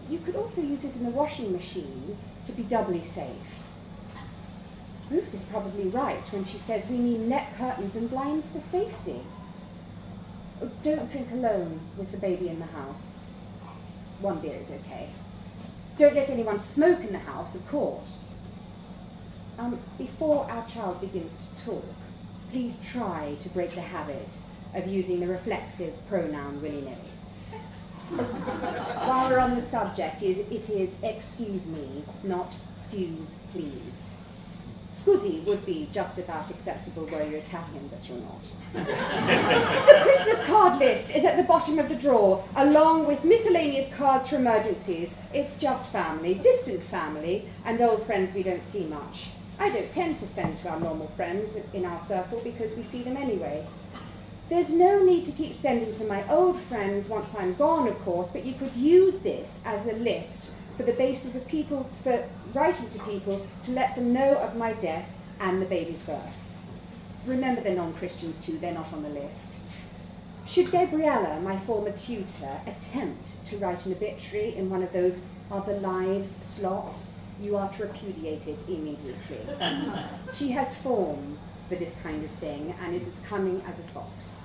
You 0.08 0.20
could 0.20 0.36
also 0.36 0.62
use 0.62 0.82
this 0.82 0.95
in 0.95 1.03
the 1.03 1.10
washing 1.10 1.51
machine 1.51 2.18
to 2.45 2.51
be 2.51 2.62
doubly 2.62 3.03
safe. 3.03 3.64
Ruth 5.10 5.34
is 5.34 5.41
probably 5.43 5.86
right 5.86 6.22
when 6.32 6.45
she 6.45 6.58
says 6.58 6.86
we 6.88 6.97
need 6.97 7.22
net 7.22 7.56
curtains 7.58 7.95
and 7.95 8.10
blinds 8.10 8.49
for 8.49 8.60
safety. 8.60 9.22
Oh, 10.62 10.70
don't 10.84 11.10
drink 11.10 11.32
alone 11.32 11.80
with 11.97 12.12
the 12.12 12.18
baby 12.18 12.47
in 12.47 12.60
the 12.60 12.66
house. 12.66 13.18
One 14.22 14.39
beer 14.39 14.58
is 14.60 14.72
okay. 14.72 15.10
Don't 15.97 16.16
let 16.16 16.30
anyone 16.30 16.60
smoke 16.60 17.01
in 17.01 17.14
the 17.14 17.20
house, 17.20 17.56
of 17.56 17.68
course. 17.68 18.35
Um, 19.58 19.80
before 19.97 20.49
our 20.51 20.68
child 20.68 20.99
begins 20.99 21.38
to 21.38 21.66
talk, 21.66 21.86
please 22.51 22.82
try 22.86 23.36
to 23.39 23.49
break 23.49 23.70
the 23.72 23.82
habit 23.82 24.34
of 24.74 24.88
using 24.88 25.22
the 25.22 25.28
reflexive 25.28 25.93
pronoun 26.10 26.62
willy-nilly. 26.62 27.12
While 29.06 29.30
we're 29.30 29.39
on 29.39 29.56
the 29.56 29.62
subject, 29.62 30.22
is 30.22 30.38
it 30.38 30.70
is 30.70 30.93
excuse 31.01 31.66
me, 31.68 32.03
not 32.24 32.56
excuse 32.74 33.36
please. 33.51 34.12
Scusi 34.93 35.43
would 35.45 35.66
be 35.66 35.89
just 35.91 36.18
about 36.18 36.49
acceptable 36.49 37.06
were 37.06 37.24
you 37.24 37.38
Italian, 37.38 37.89
but 37.89 38.08
you're 38.08 38.20
not. 38.20 38.43
the 38.74 39.99
Christmas 40.03 40.45
card 40.45 40.80
list 40.80 41.16
is 41.16 41.26
at 41.26 41.36
the 41.36 41.43
bottom 41.43 41.80
of 41.80 41.89
the 41.89 41.95
drawer, 41.95 42.45
along 42.56 43.08
with 43.08 43.24
miscellaneous 43.26 43.93
cards 43.93 44.30
for 44.30 44.38
emergencies. 44.38 45.16
It's 45.34 45.58
just 45.58 45.91
family, 45.91 46.36
distant 46.36 46.84
family, 46.84 47.49
and 47.66 47.82
old 47.82 48.03
friends 48.03 48.34
we 48.34 48.43
don't 48.43 48.64
see 48.64 48.86
much. 48.86 49.32
I 49.58 49.70
don't 49.70 49.91
tend 49.93 50.20
to 50.20 50.28
send 50.28 50.58
to 50.60 50.70
our 50.70 50.80
normal 50.80 51.08
friends 51.08 51.56
in 51.74 51.86
our 51.86 52.01
circle 52.01 52.41
because 52.43 52.76
we 52.76 52.84
see 52.84 53.03
them 53.03 53.18
anyway. 53.18 53.66
There's 54.49 54.72
no 54.72 55.03
need 55.03 55.26
to 55.26 55.32
keep 55.32 55.56
sending 55.56 55.93
to 55.93 56.06
my 56.06 56.28
old 56.30 56.60
friends 56.60 57.10
once 57.10 57.34
I'm 57.36 57.56
gone, 57.56 57.88
of 57.88 57.97
course, 57.99 58.30
but 58.30 58.45
you 58.45 58.53
could 58.53 58.74
use 58.74 59.20
this 59.20 59.60
as 59.66 59.88
a 59.88 59.93
list 59.93 60.53
for 60.78 60.84
the 60.84 60.93
basis 60.93 61.36
of 61.36 61.47
people, 61.47 61.89
for 62.03 62.28
writing 62.53 62.89
to 62.89 62.99
people 62.99 63.47
to 63.64 63.72
let 63.72 63.95
them 63.95 64.14
know 64.14 64.36
of 64.36 64.56
my 64.56 64.74
death 64.74 65.10
and 65.39 65.62
the 65.62 65.66
baby's 65.66 66.06
birth. 66.06 66.38
Remember 67.26 67.62
they're 67.62 67.76
non 67.76 67.93
Christians 67.93 68.45
too, 68.45 68.58
they're 68.60 68.74
not 68.74 68.93
on 68.93 69.03
the 69.03 69.10
list. 69.10 69.62
Should 70.45 70.72
Gabriella, 70.72 71.39
my 71.39 71.58
former 71.58 71.91
tutor, 71.91 72.62
attempt 72.68 73.43
to 73.47 73.58
write 73.58 73.86
an 73.88 73.93
obituary 73.93 74.56
in 74.56 74.70
one 74.70 74.84
of 74.84 74.93
those 74.93 75.22
other 75.51 75.80
lives 75.80 76.38
slots, 76.43 77.12
you 77.42 77.58
are 77.58 77.70
to 77.74 77.84
repudiate 77.84 78.48
it 78.48 78.64
immediately. 78.68 79.40
she 80.34 80.52
has 80.52 80.76
form 80.76 81.38
for 81.70 81.76
this 81.76 81.96
kind 82.04 82.24
of 82.24 82.32
thing 82.32 82.76
and 82.82 82.96
is 82.96 83.08
as 83.08 83.20
cunning 83.22 83.62
as 83.68 83.80
a 83.80 83.84
fox. 83.84 84.44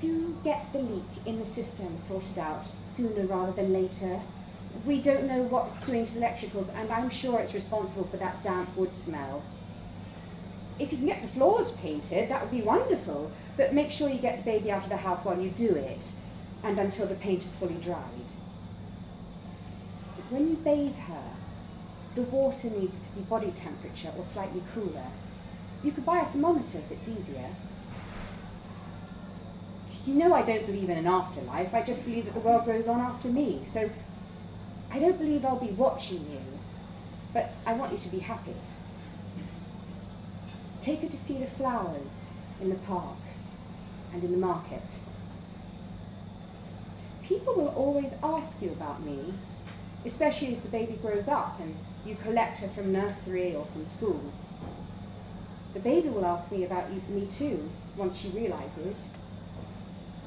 Do 0.00 0.36
get 0.42 0.72
the 0.72 0.80
leak 0.80 1.04
in 1.26 1.38
the 1.38 1.46
system 1.46 1.96
sorted 1.96 2.38
out 2.38 2.66
sooner 2.82 3.24
rather 3.24 3.52
than 3.52 3.72
later. 3.72 4.20
We 4.84 5.00
don't 5.00 5.28
know 5.28 5.42
what 5.42 5.68
it's 5.74 5.86
doing 5.86 6.04
to 6.06 6.14
the 6.14 6.20
electricals, 6.20 6.74
and 6.74 6.90
I'm 6.90 7.08
sure 7.08 7.38
it's 7.38 7.54
responsible 7.54 8.04
for 8.04 8.16
that 8.16 8.42
damp 8.42 8.76
wood 8.76 8.96
smell. 8.96 9.44
If 10.78 10.90
you 10.90 10.98
can 10.98 11.06
get 11.06 11.22
the 11.22 11.28
floors 11.28 11.70
painted, 11.72 12.28
that 12.30 12.42
would 12.42 12.50
be 12.50 12.62
wonderful, 12.62 13.30
but 13.56 13.74
make 13.74 13.90
sure 13.90 14.08
you 14.08 14.18
get 14.18 14.38
the 14.38 14.42
baby 14.42 14.72
out 14.72 14.82
of 14.82 14.88
the 14.88 14.96
house 14.96 15.24
while 15.24 15.40
you 15.40 15.50
do 15.50 15.76
it, 15.76 16.08
and 16.64 16.78
until 16.78 17.06
the 17.06 17.14
paint 17.14 17.44
is 17.44 17.54
fully 17.54 17.74
dried. 17.74 18.26
When 20.32 20.48
you 20.48 20.56
bathe 20.56 20.96
her, 20.96 21.32
the 22.14 22.22
water 22.22 22.70
needs 22.70 22.98
to 23.00 23.10
be 23.14 23.20
body 23.20 23.52
temperature 23.54 24.10
or 24.16 24.24
slightly 24.24 24.62
cooler. 24.74 25.08
You 25.84 25.92
could 25.92 26.06
buy 26.06 26.20
a 26.20 26.24
thermometer 26.24 26.78
if 26.78 26.90
it's 26.90 27.06
easier. 27.06 27.50
You 30.06 30.14
know 30.14 30.32
I 30.32 30.40
don't 30.40 30.64
believe 30.64 30.88
in 30.88 30.96
an 30.96 31.06
afterlife, 31.06 31.74
I 31.74 31.82
just 31.82 32.06
believe 32.06 32.24
that 32.24 32.32
the 32.32 32.40
world 32.40 32.64
goes 32.64 32.88
on 32.88 32.98
after 32.98 33.28
me. 33.28 33.60
So 33.66 33.90
I 34.90 34.98
don't 34.98 35.18
believe 35.18 35.44
I'll 35.44 35.56
be 35.56 35.72
watching 35.72 36.20
you, 36.30 36.40
but 37.34 37.52
I 37.66 37.74
want 37.74 37.92
you 37.92 37.98
to 37.98 38.08
be 38.08 38.20
happy. 38.20 38.56
Take 40.80 41.02
her 41.02 41.08
to 41.08 41.16
see 41.18 41.36
the 41.36 41.46
flowers 41.46 42.30
in 42.58 42.70
the 42.70 42.76
park 42.76 43.18
and 44.14 44.24
in 44.24 44.32
the 44.32 44.38
market. 44.38 44.94
People 47.22 47.52
will 47.54 47.68
always 47.68 48.14
ask 48.22 48.62
you 48.62 48.70
about 48.70 49.04
me, 49.04 49.34
especially 50.04 50.52
as 50.52 50.60
the 50.60 50.68
baby 50.68 50.98
grows 51.00 51.28
up 51.28 51.60
and 51.60 51.76
you 52.04 52.16
collect 52.16 52.58
her 52.58 52.68
from 52.68 52.92
nursery 52.92 53.54
or 53.54 53.64
from 53.66 53.86
school. 53.86 54.32
The 55.74 55.80
baby 55.80 56.08
will 56.08 56.26
ask 56.26 56.50
me 56.50 56.64
about 56.64 56.90
me 57.08 57.26
too 57.26 57.70
once 57.96 58.18
she 58.18 58.28
realizes. 58.28 59.06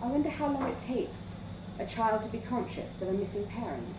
I 0.02 0.08
wonder 0.08 0.30
how 0.30 0.48
long 0.48 0.64
it 0.70 0.80
takes 0.80 1.38
a 1.80 1.86
child 1.86 2.24
to 2.24 2.30
be 2.30 2.40
conscious 2.40 3.02
of 3.02 3.10
a 3.10 3.14
missing 3.14 3.46
parent. 3.48 3.96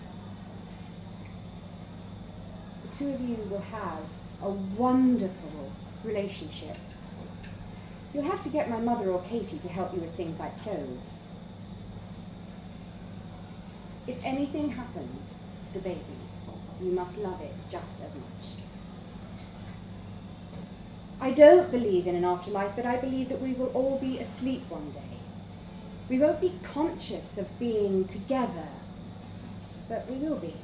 The 2.82 2.96
two 2.96 3.12
of 3.12 3.20
you 3.20 3.36
will 3.50 3.60
have 3.60 4.00
a 4.42 4.50
wonderful 4.50 5.72
relationship. 6.04 6.76
You'll 8.14 8.24
have 8.24 8.42
to 8.44 8.48
get 8.48 8.70
my 8.70 8.78
mother 8.78 9.10
or 9.10 9.22
Katie 9.22 9.58
to 9.58 9.68
help 9.68 9.92
you 9.92 10.00
with 10.00 10.16
things 10.16 10.38
like 10.38 10.62
clothes. 10.62 11.26
If 14.06 14.24
anything 14.24 14.70
happens 14.70 15.40
the 15.76 15.82
baby, 15.82 16.00
you 16.80 16.90
must 16.90 17.18
love 17.18 17.40
it 17.40 17.54
just 17.70 18.00
as 18.00 18.14
much. 18.14 18.56
I 21.20 21.30
don't 21.30 21.70
believe 21.70 22.06
in 22.06 22.14
an 22.14 22.24
afterlife, 22.24 22.72
but 22.76 22.86
I 22.86 22.96
believe 22.96 23.28
that 23.28 23.40
we 23.40 23.52
will 23.52 23.68
all 23.68 23.98
be 23.98 24.18
asleep 24.18 24.64
one 24.68 24.90
day. 24.92 25.18
We 26.08 26.18
won't 26.18 26.40
be 26.40 26.58
conscious 26.62 27.38
of 27.38 27.58
being 27.58 28.06
together, 28.06 28.68
but 29.88 30.08
we 30.10 30.16
will 30.16 30.36
be. 30.36 30.54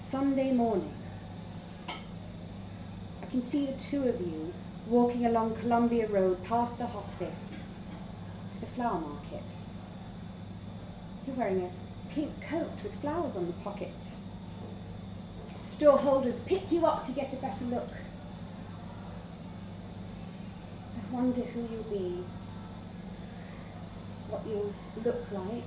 Sunday 0.00 0.52
morning, 0.52 0.94
I 1.88 3.26
can 3.30 3.42
see 3.42 3.66
the 3.66 3.72
two 3.72 4.08
of 4.08 4.20
you 4.20 4.52
walking 4.86 5.24
along 5.26 5.56
Columbia 5.56 6.06
Road 6.08 6.44
past 6.44 6.78
the 6.78 6.86
hospice 6.86 7.52
to 8.54 8.60
the 8.60 8.66
flower 8.66 9.00
market. 9.00 9.56
You're 11.26 11.36
wearing 11.36 11.62
a 11.62 11.83
pink 12.10 12.32
coat 12.48 12.82
with 12.82 13.00
flowers 13.00 13.36
on 13.36 13.46
the 13.46 13.52
pockets. 13.54 14.16
Store 15.64 15.98
holders 15.98 16.40
pick 16.40 16.70
you 16.70 16.86
up 16.86 17.04
to 17.04 17.12
get 17.12 17.32
a 17.32 17.36
better 17.36 17.64
look. 17.64 17.88
I 20.96 21.14
wonder 21.14 21.42
who 21.42 21.60
you'll 21.60 21.82
be, 21.84 22.24
what 24.28 24.42
you'll 24.46 24.74
look 25.04 25.30
like, 25.32 25.64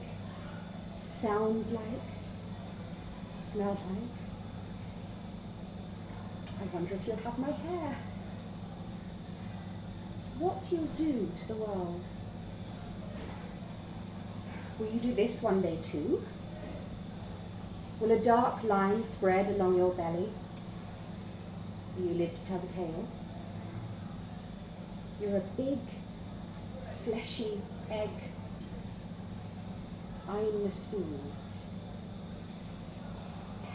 sound 1.03 1.71
like, 1.71 2.01
smell 3.35 3.77
like. 3.89 4.17
I 6.59 6.65
wonder 6.73 6.95
if 6.95 7.07
you'll 7.07 7.17
have 7.17 7.37
my 7.37 7.51
hair. 7.51 7.97
What 10.39 10.65
you'll 10.71 10.85
do 10.95 11.31
to 11.37 11.47
the 11.47 11.55
world. 11.55 12.03
Will 14.79 14.87
you 14.87 14.99
do 14.99 15.13
this 15.15 15.41
one 15.41 15.61
day 15.61 15.79
too? 15.81 16.23
Will 17.99 18.11
a 18.11 18.19
dark 18.19 18.63
line 18.63 19.03
spread 19.03 19.49
along 19.55 19.75
your 19.75 19.91
belly? 19.91 20.29
Will 21.97 22.05
you 22.05 22.13
live 22.13 22.33
to 22.35 22.45
tell 22.45 22.59
the 22.59 22.67
tale? 22.67 23.07
You're 25.19 25.37
a 25.37 25.43
big, 25.57 25.79
fleshy 27.03 27.59
egg. 27.89 28.09
I'm 30.29 30.63
the 30.63 30.71
spoon, 30.71 31.21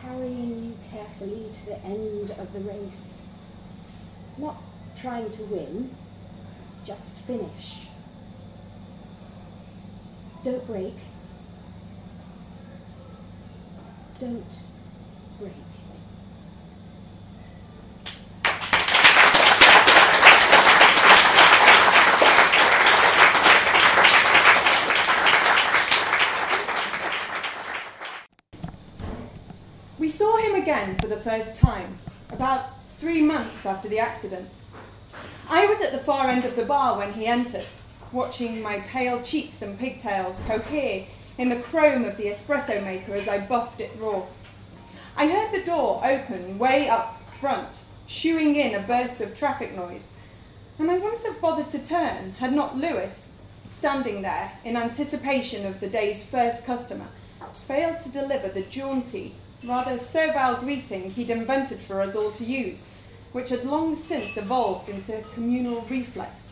carrying 0.00 0.64
you 0.64 0.78
carefully 0.88 1.50
to 1.52 1.66
the 1.66 1.84
end 1.84 2.30
of 2.30 2.52
the 2.52 2.60
race. 2.60 3.22
Not 4.38 4.62
trying 4.94 5.32
to 5.32 5.42
win, 5.44 5.96
just 6.84 7.18
finish. 7.18 7.88
Don't 10.42 10.66
break. 10.66 10.94
Don't 14.18 14.44
break. 15.38 15.52
We 29.98 30.08
saw 30.08 30.38
him 30.38 30.56
again 30.56 30.98
for 30.98 31.06
the 31.06 31.16
first 31.18 31.56
time, 31.56 31.98
about 32.30 32.70
three 32.98 33.22
months 33.22 33.64
after 33.64 33.88
the 33.88 34.00
accident. 34.00 34.48
I 35.48 35.66
was 35.66 35.80
at 35.80 35.92
the 35.92 35.98
far 35.98 36.28
end 36.28 36.44
of 36.44 36.56
the 36.56 36.64
bar 36.64 36.98
when 36.98 37.12
he 37.12 37.26
entered, 37.26 37.66
watching 38.12 38.62
my 38.62 38.78
pale 38.80 39.22
cheeks 39.22 39.62
and 39.62 39.78
pigtails 39.78 40.38
cohere 40.46 41.06
in 41.38 41.48
the 41.48 41.60
chrome 41.60 42.04
of 42.04 42.16
the 42.16 42.26
espresso 42.26 42.82
maker 42.84 43.14
as 43.14 43.28
I 43.28 43.46
buffed 43.46 43.80
it 43.80 43.92
raw. 43.98 44.22
I 45.16 45.26
heard 45.26 45.52
the 45.52 45.64
door 45.64 46.02
open 46.04 46.58
way 46.58 46.88
up 46.88 47.20
front, 47.32 47.78
shooing 48.06 48.56
in 48.56 48.74
a 48.74 48.86
burst 48.86 49.20
of 49.20 49.34
traffic 49.34 49.74
noise, 49.74 50.12
and 50.78 50.90
I 50.90 50.98
wouldn't 50.98 51.24
have 51.24 51.40
bothered 51.40 51.70
to 51.70 51.78
turn 51.78 52.32
had 52.38 52.52
not 52.52 52.76
Lewis, 52.76 53.34
standing 53.68 54.22
there 54.22 54.52
in 54.64 54.76
anticipation 54.76 55.66
of 55.66 55.80
the 55.80 55.88
day's 55.88 56.24
first 56.24 56.64
customer, 56.66 57.06
failed 57.54 58.00
to 58.00 58.08
deliver 58.08 58.48
the 58.48 58.62
jaunty, 58.62 59.34
rather 59.64 59.98
servile 59.98 60.56
greeting 60.56 61.10
he'd 61.10 61.30
invented 61.30 61.78
for 61.78 62.00
us 62.00 62.14
all 62.14 62.30
to 62.32 62.44
use, 62.44 62.86
which 63.32 63.50
had 63.50 63.64
long 63.64 63.94
since 63.94 64.36
evolved 64.36 64.88
into 64.88 65.22
communal 65.34 65.82
reflex. 65.82 66.51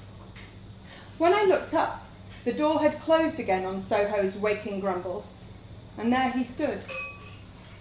When 1.21 1.35
I 1.35 1.45
looked 1.45 1.75
up, 1.75 2.07
the 2.45 2.53
door 2.55 2.81
had 2.81 2.99
closed 2.99 3.39
again 3.39 3.67
on 3.67 3.83
Soho's 3.83 4.39
waking 4.39 4.81
grumbles, 4.81 5.35
and 5.99 6.11
there 6.11 6.31
he 6.31 6.43
stood, 6.43 6.81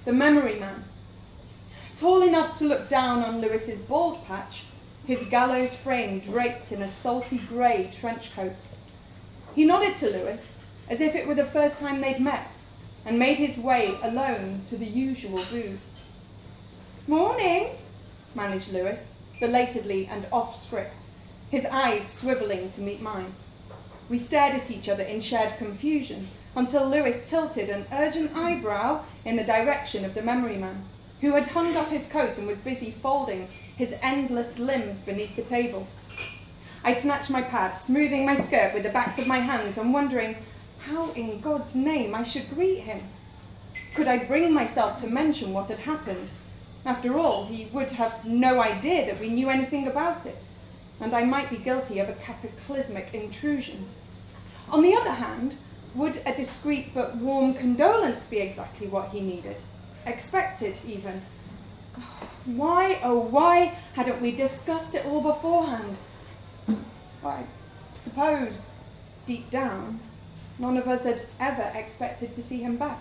the 0.03 0.11
memory 0.11 0.59
man, 0.59 0.83
tall 1.95 2.21
enough 2.21 2.57
to 2.57 2.65
look 2.65 2.89
down 2.89 3.23
on 3.23 3.39
Lewis's 3.39 3.79
bald 3.79 4.25
patch, 4.25 4.65
his 5.07 5.25
gallows 5.27 5.73
frame 5.73 6.19
draped 6.19 6.73
in 6.73 6.81
a 6.81 6.87
salty 6.89 7.37
grey 7.37 7.89
trench 7.97 8.35
coat. 8.35 8.57
He 9.55 9.63
nodded 9.63 9.95
to 9.99 10.09
Lewis 10.09 10.55
as 10.89 10.99
if 10.99 11.15
it 11.15 11.25
were 11.25 11.33
the 11.33 11.45
first 11.45 11.79
time 11.79 12.01
they'd 12.01 12.19
met, 12.19 12.55
and 13.05 13.17
made 13.17 13.37
his 13.37 13.57
way 13.57 13.95
alone 14.03 14.63
to 14.67 14.75
the 14.75 14.85
usual 14.85 15.45
booth. 15.49 15.79
Morning, 17.07 17.69
managed 18.35 18.73
Lewis, 18.73 19.13
belatedly 19.39 20.07
and 20.11 20.27
off 20.29 20.61
script, 20.61 21.05
his 21.49 21.65
eyes 21.65 22.03
swivelling 22.03 22.69
to 22.75 22.81
meet 22.81 23.01
mine. 23.01 23.33
We 24.09 24.17
stared 24.17 24.55
at 24.55 24.71
each 24.71 24.89
other 24.89 25.03
in 25.03 25.21
shared 25.21 25.57
confusion 25.57 26.27
until 26.55 26.87
Lewis 26.87 27.29
tilted 27.29 27.69
an 27.69 27.85
urgent 27.91 28.35
eyebrow 28.35 29.03
in 29.23 29.35
the 29.35 29.43
direction 29.43 30.03
of 30.03 30.13
the 30.13 30.21
memory 30.21 30.57
man, 30.57 30.83
who 31.21 31.33
had 31.33 31.49
hung 31.49 31.75
up 31.75 31.89
his 31.89 32.07
coat 32.07 32.37
and 32.37 32.47
was 32.47 32.59
busy 32.59 32.91
folding 32.91 33.47
his 33.75 33.95
endless 34.01 34.57
limbs 34.57 35.01
beneath 35.01 35.35
the 35.35 35.41
table. 35.41 35.87
I 36.83 36.93
snatched 36.93 37.29
my 37.29 37.41
pad, 37.41 37.73
smoothing 37.73 38.25
my 38.25 38.35
skirt 38.35 38.73
with 38.73 38.83
the 38.83 38.89
backs 38.89 39.19
of 39.19 39.27
my 39.27 39.39
hands 39.39 39.77
and 39.77 39.93
wondering 39.93 40.37
how 40.79 41.11
in 41.11 41.41
God's 41.41 41.75
name 41.75 42.15
I 42.15 42.23
should 42.23 42.49
greet 42.49 42.81
him. 42.81 43.03
Could 43.95 44.07
I 44.07 44.25
bring 44.25 44.53
myself 44.53 44.99
to 45.01 45.07
mention 45.07 45.53
what 45.53 45.67
had 45.67 45.79
happened? 45.79 46.29
After 46.85 47.17
all, 47.19 47.45
he 47.45 47.65
would 47.73 47.91
have 47.91 48.25
no 48.25 48.61
idea 48.61 49.05
that 49.05 49.19
we 49.19 49.29
knew 49.29 49.49
anything 49.49 49.87
about 49.87 50.25
it, 50.25 50.47
and 50.99 51.15
I 51.15 51.23
might 51.23 51.49
be 51.49 51.57
guilty 51.57 51.99
of 51.99 52.09
a 52.09 52.13
cataclysmic 52.13 53.13
intrusion. 53.13 53.87
On 54.69 54.81
the 54.81 54.95
other 54.95 55.13
hand, 55.13 55.55
would 55.95 56.21
a 56.25 56.35
discreet 56.35 56.93
but 56.93 57.15
warm 57.15 57.53
condolence 57.53 58.25
be 58.27 58.39
exactly 58.39 58.87
what 58.87 59.09
he 59.09 59.21
needed? 59.21 59.57
Expected, 60.05 60.79
even? 60.85 61.21
Why, 62.45 62.99
oh, 63.03 63.19
why 63.19 63.77
hadn't 63.93 64.21
we 64.21 64.31
discussed 64.31 64.95
it 64.95 65.05
all 65.05 65.21
beforehand? 65.21 65.97
I 67.23 67.43
suppose, 67.95 68.53
deep 69.25 69.49
down, 69.49 69.99
none 70.57 70.77
of 70.77 70.87
us 70.87 71.03
had 71.03 71.23
ever 71.39 71.71
expected 71.75 72.33
to 72.33 72.43
see 72.43 72.61
him 72.61 72.77
back. 72.77 72.99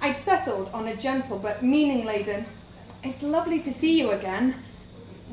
I'd 0.00 0.18
settled 0.18 0.70
on 0.72 0.86
a 0.86 0.96
gentle 0.96 1.38
but 1.38 1.62
meaning 1.62 2.04
laden, 2.04 2.46
It's 3.02 3.22
lovely 3.22 3.60
to 3.60 3.72
see 3.72 3.98
you 3.98 4.12
again, 4.12 4.63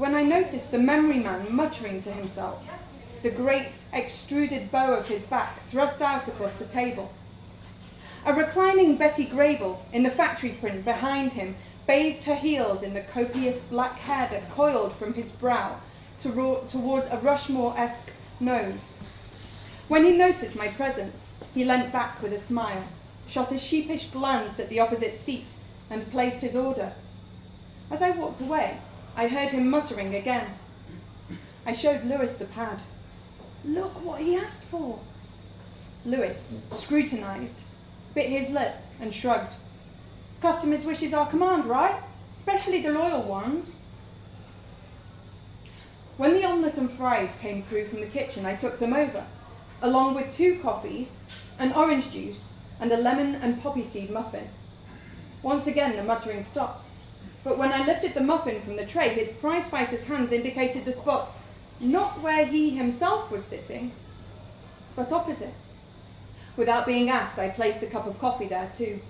when 0.02 0.16
I 0.16 0.24
noticed 0.24 0.72
the 0.72 0.80
memory 0.80 1.20
man 1.20 1.54
muttering 1.54 2.02
to 2.02 2.12
himself, 2.12 2.60
the 3.22 3.30
great 3.30 3.74
extruded 3.94 4.72
bow 4.72 4.96
of 4.96 5.08
his 5.08 5.26
back 5.26 5.62
thrust 5.68 6.02
out 6.02 6.28
across 6.28 6.56
the 6.56 6.66
table. 6.66 7.14
A 8.26 8.34
reclining 8.34 8.98
Betty 8.98 9.28
Grable 9.28 9.78
in 9.94 10.02
the 10.02 10.10
factory 10.10 10.54
print 10.54 10.84
behind 10.84 11.34
him 11.34 11.56
bathed 11.86 12.24
her 12.24 12.34
heels 12.34 12.82
in 12.82 12.96
the 12.96 13.02
copious 13.02 13.60
black 13.60 14.00
hair 14.00 14.28
that 14.32 14.50
coiled 14.50 14.94
from 14.94 15.14
his 15.14 15.32
brow 15.32 15.80
to 16.18 16.30
ro- 16.30 16.64
towards 16.68 17.06
a 17.10 17.20
Rushmore 17.20 17.78
esque 17.78 18.12
nose. 18.40 18.96
When 19.88 20.04
he 20.04 20.18
noticed 20.18 20.56
my 20.56 20.70
presence, 20.70 21.34
he 21.54 21.64
leant 21.64 21.94
back 21.94 22.24
with 22.24 22.34
a 22.34 22.40
smile, 22.40 22.88
shot 23.28 23.52
a 23.52 23.60
sheepish 23.60 24.10
glance 24.10 24.60
at 24.60 24.70
the 24.70 24.80
opposite 24.80 25.20
seat, 25.20 25.54
and 25.92 26.12
placed 26.12 26.42
his 26.42 26.56
order. 26.56 26.94
As 27.92 28.02
I 28.02 28.10
walked 28.10 28.42
away, 28.42 28.80
I 29.16 29.28
heard 29.28 29.52
him 29.52 29.70
muttering 29.70 30.16
again. 30.16 30.48
I 31.66 31.74
showed 31.74 32.06
Lewis 32.06 32.36
the 32.38 32.46
pad. 32.46 32.82
Look 33.64 34.04
what 34.04 34.22
he 34.22 34.36
asked 34.36 34.64
for. 34.64 35.00
Lewis 36.06 36.52
scrutinized, 36.72 37.62
bit 38.16 38.30
his 38.30 38.50
lip, 38.50 38.76
and 39.00 39.14
shrugged. 39.14 39.56
Customers' 40.42 40.86
wishes 40.86 41.14
are 41.14 41.30
command, 41.30 41.66
right? 41.66 42.02
Especially 42.36 42.82
the 42.82 42.92
loyal 42.92 43.22
ones. 43.22 43.78
When 46.18 46.34
the 46.34 46.46
omelette 46.46 46.78
and 46.78 46.92
fries 46.92 47.38
came 47.40 47.64
through 47.64 47.88
from 47.88 48.02
the 48.02 48.08
kitchen, 48.08 48.46
I 48.46 48.56
took 48.56 48.80
them 48.80 48.94
over, 48.94 49.26
along 49.82 50.16
with 50.16 50.34
two 50.34 50.60
coffees, 50.60 51.22
an 51.60 51.74
orange 51.74 52.12
juice, 52.12 52.54
and 52.80 52.92
a 52.92 52.98
lemon 52.98 53.36
and 53.36 53.62
poppy 53.62 53.84
seed 53.84 54.10
muffin. 54.10 54.50
Once 55.44 55.68
again, 55.68 55.96
the 55.96 56.04
muttering 56.04 56.42
stopped. 56.42 56.91
But 57.44 57.58
when 57.58 57.72
I 57.72 57.86
lifted 57.86 58.14
the 58.14 58.22
muffin 58.22 58.62
from 58.62 58.76
the 58.76 58.86
tray, 58.86 59.10
his 59.10 59.32
prizefighter's 59.32 60.06
hands 60.06 60.32
indicated 60.32 60.86
the 60.86 60.94
spot 60.94 61.30
not 61.80 62.22
where 62.22 62.46
he 62.46 62.72
himself 62.72 63.32
was 63.32 63.44
sitting, 63.44 63.92
but 64.96 65.12
opposite. 65.12 65.54
Without 66.56 66.86
being 66.86 67.10
asked, 67.10 67.40
I 67.40 67.50
placed 67.50 67.82
a 67.82 67.88
cup 67.88 68.06
of 68.06 68.20
coffee 68.20 68.48
there 68.48 68.70
too. 68.76 69.02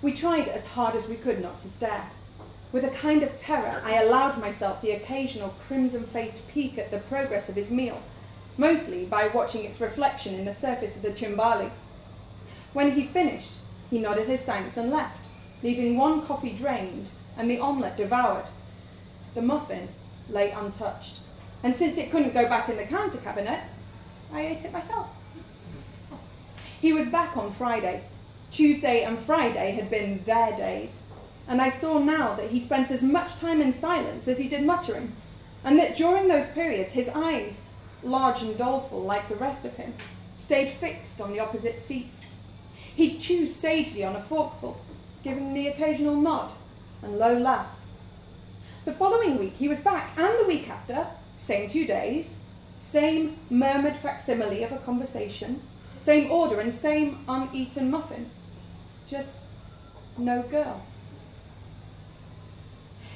We 0.00 0.12
tried 0.12 0.46
as 0.46 0.68
hard 0.68 0.94
as 0.94 1.08
we 1.08 1.16
could 1.16 1.42
not 1.42 1.58
to 1.60 1.68
stare. 1.68 2.10
With 2.70 2.84
a 2.84 2.90
kind 2.90 3.22
of 3.22 3.36
terror, 3.36 3.82
I 3.84 4.00
allowed 4.00 4.38
myself 4.38 4.80
the 4.80 4.92
occasional 4.92 5.56
crimson 5.60 6.04
faced 6.04 6.46
peek 6.48 6.78
at 6.78 6.92
the 6.92 6.98
progress 6.98 7.48
of 7.48 7.56
his 7.56 7.70
meal, 7.70 8.02
mostly 8.56 9.04
by 9.04 9.28
watching 9.28 9.64
its 9.64 9.80
reflection 9.80 10.34
in 10.34 10.44
the 10.44 10.52
surface 10.52 10.94
of 10.94 11.02
the 11.02 11.10
Cimbali. 11.10 11.70
When 12.72 12.92
he 12.92 13.04
finished, 13.04 13.52
he 13.90 13.98
nodded 13.98 14.28
his 14.28 14.44
thanks 14.44 14.76
and 14.76 14.90
left, 14.90 15.24
leaving 15.62 15.96
one 15.96 16.24
coffee 16.24 16.52
drained 16.52 17.08
and 17.36 17.50
the 17.50 17.60
omelette 17.60 17.96
devoured. 17.96 18.46
The 19.34 19.42
muffin 19.42 19.88
lay 20.28 20.50
untouched, 20.50 21.16
and 21.62 21.74
since 21.74 21.98
it 21.98 22.10
couldn't 22.10 22.34
go 22.34 22.48
back 22.48 22.68
in 22.68 22.76
the 22.76 22.84
counter 22.84 23.18
cabinet, 23.18 23.60
I 24.32 24.46
ate 24.46 24.64
it 24.64 24.72
myself. 24.72 25.08
He 26.80 26.92
was 26.92 27.08
back 27.08 27.36
on 27.36 27.52
Friday. 27.52 28.04
Tuesday 28.50 29.02
and 29.02 29.18
Friday 29.18 29.72
had 29.72 29.90
been 29.90 30.22
their 30.24 30.56
days, 30.56 31.02
and 31.46 31.60
I 31.60 31.68
saw 31.68 31.98
now 31.98 32.34
that 32.34 32.50
he 32.50 32.60
spent 32.60 32.90
as 32.90 33.02
much 33.02 33.36
time 33.36 33.60
in 33.60 33.72
silence 33.72 34.28
as 34.28 34.38
he 34.38 34.48
did 34.48 34.64
muttering, 34.64 35.12
and 35.64 35.78
that 35.78 35.96
during 35.96 36.28
those 36.28 36.48
periods 36.48 36.92
his 36.92 37.08
eyes, 37.08 37.62
large 38.02 38.42
and 38.42 38.56
doleful 38.56 39.02
like 39.02 39.28
the 39.28 39.36
rest 39.36 39.64
of 39.64 39.76
him, 39.76 39.94
stayed 40.36 40.70
fixed 40.70 41.20
on 41.20 41.32
the 41.32 41.40
opposite 41.40 41.80
seat. 41.80 42.12
He'd 42.94 43.20
chew 43.20 43.46
sagely 43.46 44.04
on 44.04 44.16
a 44.16 44.22
forkful, 44.22 44.80
giving 45.22 45.54
the 45.54 45.68
occasional 45.68 46.16
nod 46.16 46.52
and 47.02 47.18
low 47.18 47.36
laugh. 47.36 47.68
The 48.84 48.92
following 48.92 49.38
week 49.38 49.56
he 49.56 49.68
was 49.68 49.80
back, 49.80 50.16
and 50.16 50.38
the 50.38 50.46
week 50.46 50.68
after, 50.68 51.08
same 51.36 51.68
two 51.68 51.86
days, 51.86 52.38
same 52.78 53.36
murmured 53.50 53.96
facsimile 53.96 54.62
of 54.62 54.72
a 54.72 54.78
conversation, 54.78 55.62
same 55.96 56.30
order 56.30 56.60
and 56.60 56.72
same 56.72 57.24
uneaten 57.28 57.90
muffin. 57.90 58.30
Just 59.06 59.38
no 60.16 60.42
girl. 60.42 60.84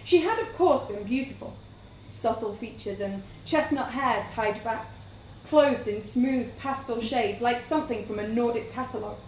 She 0.04 0.18
had, 0.18 0.38
of 0.38 0.54
course, 0.56 0.86
been 0.86 1.04
beautiful. 1.04 1.56
Subtle 2.10 2.54
features 2.54 3.00
and 3.00 3.22
chestnut 3.44 3.92
hair 3.92 4.26
tied 4.30 4.62
back, 4.62 4.90
clothed 5.48 5.88
in 5.88 6.02
smooth 6.02 6.56
pastel 6.58 7.00
shades 7.00 7.40
like 7.40 7.62
something 7.62 8.04
from 8.04 8.18
a 8.18 8.28
Nordic 8.28 8.72
catalogue. 8.72 9.18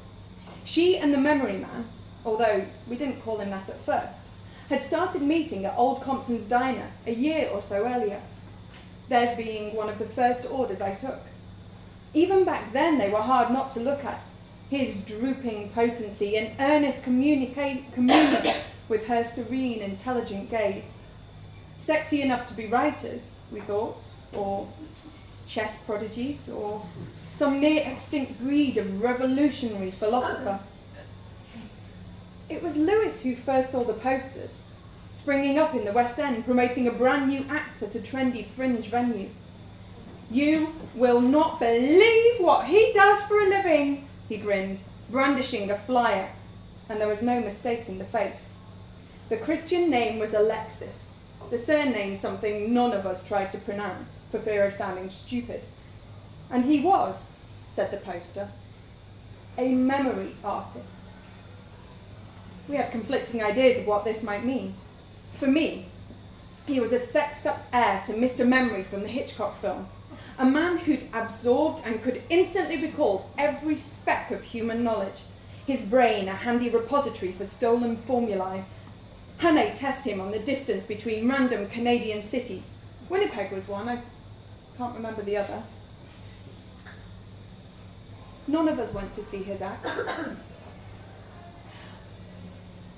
She 0.64 0.98
and 0.98 1.14
the 1.14 1.18
memory 1.18 1.56
man, 1.56 1.88
although 2.24 2.66
we 2.88 2.96
didn't 2.96 3.22
call 3.22 3.38
him 3.38 3.50
that 3.50 3.68
at 3.68 3.84
first, 3.84 4.26
had 4.68 4.82
started 4.82 5.22
meeting 5.22 5.64
at 5.64 5.76
Old 5.76 6.02
Compton's 6.02 6.48
diner 6.48 6.90
a 7.06 7.12
year 7.12 7.50
or 7.52 7.62
so 7.62 7.86
earlier, 7.86 8.20
theirs 9.08 9.36
being 9.36 9.74
one 9.74 9.88
of 9.88 9.98
the 9.98 10.06
first 10.06 10.46
orders 10.46 10.80
I 10.80 10.94
took. 10.94 11.20
Even 12.14 12.44
back 12.44 12.72
then, 12.72 12.98
they 12.98 13.10
were 13.10 13.20
hard 13.20 13.52
not 13.52 13.72
to 13.72 13.80
look 13.80 14.04
at. 14.04 14.26
His 14.70 15.02
drooping 15.02 15.70
potency 15.70 16.36
and 16.36 16.58
earnest 16.58 17.04
communica- 17.04 17.92
communion 17.92 18.54
with 18.88 19.06
her 19.06 19.24
serene, 19.24 19.82
intelligent 19.82 20.50
gaze. 20.50 20.96
Sexy 21.76 22.22
enough 22.22 22.48
to 22.48 22.54
be 22.54 22.66
writers, 22.66 23.36
we 23.50 23.60
thought, 23.60 24.02
or 24.32 24.68
chess 25.46 25.78
prodigies, 25.84 26.48
or 26.48 26.84
some 27.28 27.60
near 27.60 27.82
extinct 27.86 28.40
breed 28.40 28.78
of 28.78 29.02
revolutionary 29.02 29.90
philosopher. 29.90 30.60
It 32.48 32.62
was 32.62 32.76
Lewis 32.76 33.22
who 33.22 33.34
first 33.34 33.70
saw 33.70 33.84
the 33.84 33.94
posters, 33.94 34.62
springing 35.12 35.58
up 35.58 35.74
in 35.74 35.84
the 35.84 35.92
West 35.92 36.18
End, 36.18 36.44
promoting 36.44 36.86
a 36.86 36.92
brand 36.92 37.28
new 37.28 37.46
act 37.48 37.82
at 37.82 37.94
a 37.94 38.00
trendy 38.00 38.46
fringe 38.46 38.86
venue. 38.86 39.30
You 40.30 40.74
will 40.94 41.20
not 41.20 41.58
believe 41.58 42.40
what 42.40 42.66
he 42.66 42.92
does 42.92 43.22
for 43.22 43.40
a 43.40 43.48
living, 43.48 44.08
he 44.28 44.36
grinned, 44.36 44.80
brandishing 45.10 45.70
a 45.70 45.78
flyer, 45.78 46.32
and 46.88 47.00
there 47.00 47.08
was 47.08 47.22
no 47.22 47.40
mistaking 47.40 47.98
the 47.98 48.04
face. 48.04 48.52
The 49.28 49.36
Christian 49.38 49.88
name 49.88 50.18
was 50.18 50.34
Alexis, 50.34 51.14
the 51.50 51.58
surname 51.58 52.16
something 52.16 52.74
none 52.74 52.92
of 52.92 53.06
us 53.06 53.26
tried 53.26 53.50
to 53.52 53.58
pronounce 53.58 54.18
for 54.30 54.38
fear 54.38 54.66
of 54.66 54.74
sounding 54.74 55.08
stupid. 55.08 55.62
And 56.50 56.64
he 56.64 56.80
was, 56.80 57.28
said 57.64 57.90
the 57.90 57.96
poster, 57.96 58.50
a 59.56 59.68
memory 59.68 60.34
artist. 60.44 61.03
We 62.68 62.76
had 62.76 62.90
conflicting 62.90 63.42
ideas 63.42 63.78
of 63.78 63.86
what 63.86 64.04
this 64.04 64.22
might 64.22 64.44
mean. 64.44 64.74
For 65.34 65.46
me, 65.46 65.88
he 66.66 66.80
was 66.80 66.92
a 66.92 66.98
sexed 66.98 67.46
up 67.46 67.66
heir 67.72 68.02
to 68.06 68.14
Mr. 68.14 68.46
Memory 68.46 68.84
from 68.84 69.02
the 69.02 69.08
Hitchcock 69.08 69.60
film, 69.60 69.88
a 70.38 70.46
man 70.46 70.78
who'd 70.78 71.08
absorbed 71.12 71.82
and 71.84 72.02
could 72.02 72.22
instantly 72.30 72.80
recall 72.80 73.30
every 73.36 73.76
speck 73.76 74.30
of 74.30 74.42
human 74.42 74.82
knowledge, 74.82 75.20
his 75.66 75.82
brain 75.82 76.28
a 76.28 76.34
handy 76.34 76.70
repository 76.70 77.32
for 77.32 77.44
stolen 77.44 77.98
formulae. 78.06 78.64
Hannay 79.38 79.74
tests 79.76 80.04
him 80.04 80.20
on 80.20 80.30
the 80.30 80.38
distance 80.38 80.84
between 80.84 81.28
random 81.28 81.68
Canadian 81.68 82.22
cities. 82.22 82.74
Winnipeg 83.08 83.52
was 83.52 83.68
one, 83.68 83.88
I 83.88 84.00
can't 84.78 84.94
remember 84.94 85.22
the 85.22 85.36
other. 85.36 85.62
None 88.46 88.68
of 88.68 88.78
us 88.78 88.92
went 88.92 89.12
to 89.14 89.22
see 89.22 89.42
his 89.42 89.60
act. 89.60 89.86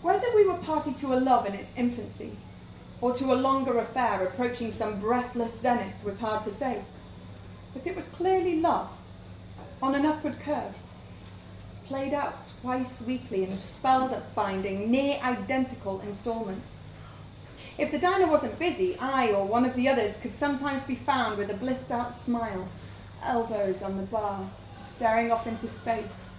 Whether 0.07 0.33
we 0.37 0.47
were 0.47 0.59
party 0.59 0.93
to 0.93 1.15
a 1.15 1.19
love 1.19 1.47
in 1.47 1.55
its 1.55 1.77
infancy, 1.77 2.37
or 3.01 3.13
to 3.17 3.33
a 3.33 3.35
longer 3.35 3.77
affair 3.77 4.25
approaching 4.25 4.71
some 4.71 5.01
breathless 5.01 5.59
zenith, 5.59 6.05
was 6.05 6.21
hard 6.21 6.45
to 6.45 6.53
say. 6.53 6.85
But 7.75 7.89
it 7.89 7.97
was 7.97 8.07
clearly 8.07 8.61
love, 8.61 8.89
on 9.83 9.97
an 9.97 10.07
upward 10.07 10.39
curve, 10.39 10.75
played 11.87 12.15
out 12.15 12.49
twice 12.61 13.03
weekly 13.03 13.43
in 13.43 13.59
spelled 13.59 14.13
up 14.13 14.33
binding, 14.33 14.93
near 14.93 15.19
identical 15.25 16.01
instalments. 16.03 16.83
If 17.77 17.91
the 17.91 17.99
diner 17.99 18.29
wasn't 18.29 18.61
busy, 18.61 18.97
I 19.01 19.33
or 19.33 19.45
one 19.45 19.65
of 19.65 19.75
the 19.75 19.89
others 19.89 20.21
could 20.21 20.37
sometimes 20.37 20.85
be 20.85 20.95
found 20.95 21.37
with 21.37 21.51
a 21.51 21.55
blissed 21.55 21.91
out 21.91 22.15
smile, 22.15 22.69
elbows 23.25 23.83
on 23.83 23.97
the 23.97 24.05
bar, 24.05 24.49
staring 24.87 25.33
off 25.33 25.49
into 25.49 25.67
space, 25.67 26.31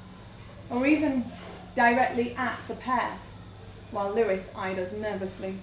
or 0.70 0.88
even 0.88 1.30
directly 1.76 2.34
at 2.36 2.60
the 2.70 2.74
pair, 2.76 3.20
while 3.92 4.14
Lewis 4.14 4.54
eyed 4.56 4.80
us 4.80 4.94
nervously. 4.94 5.58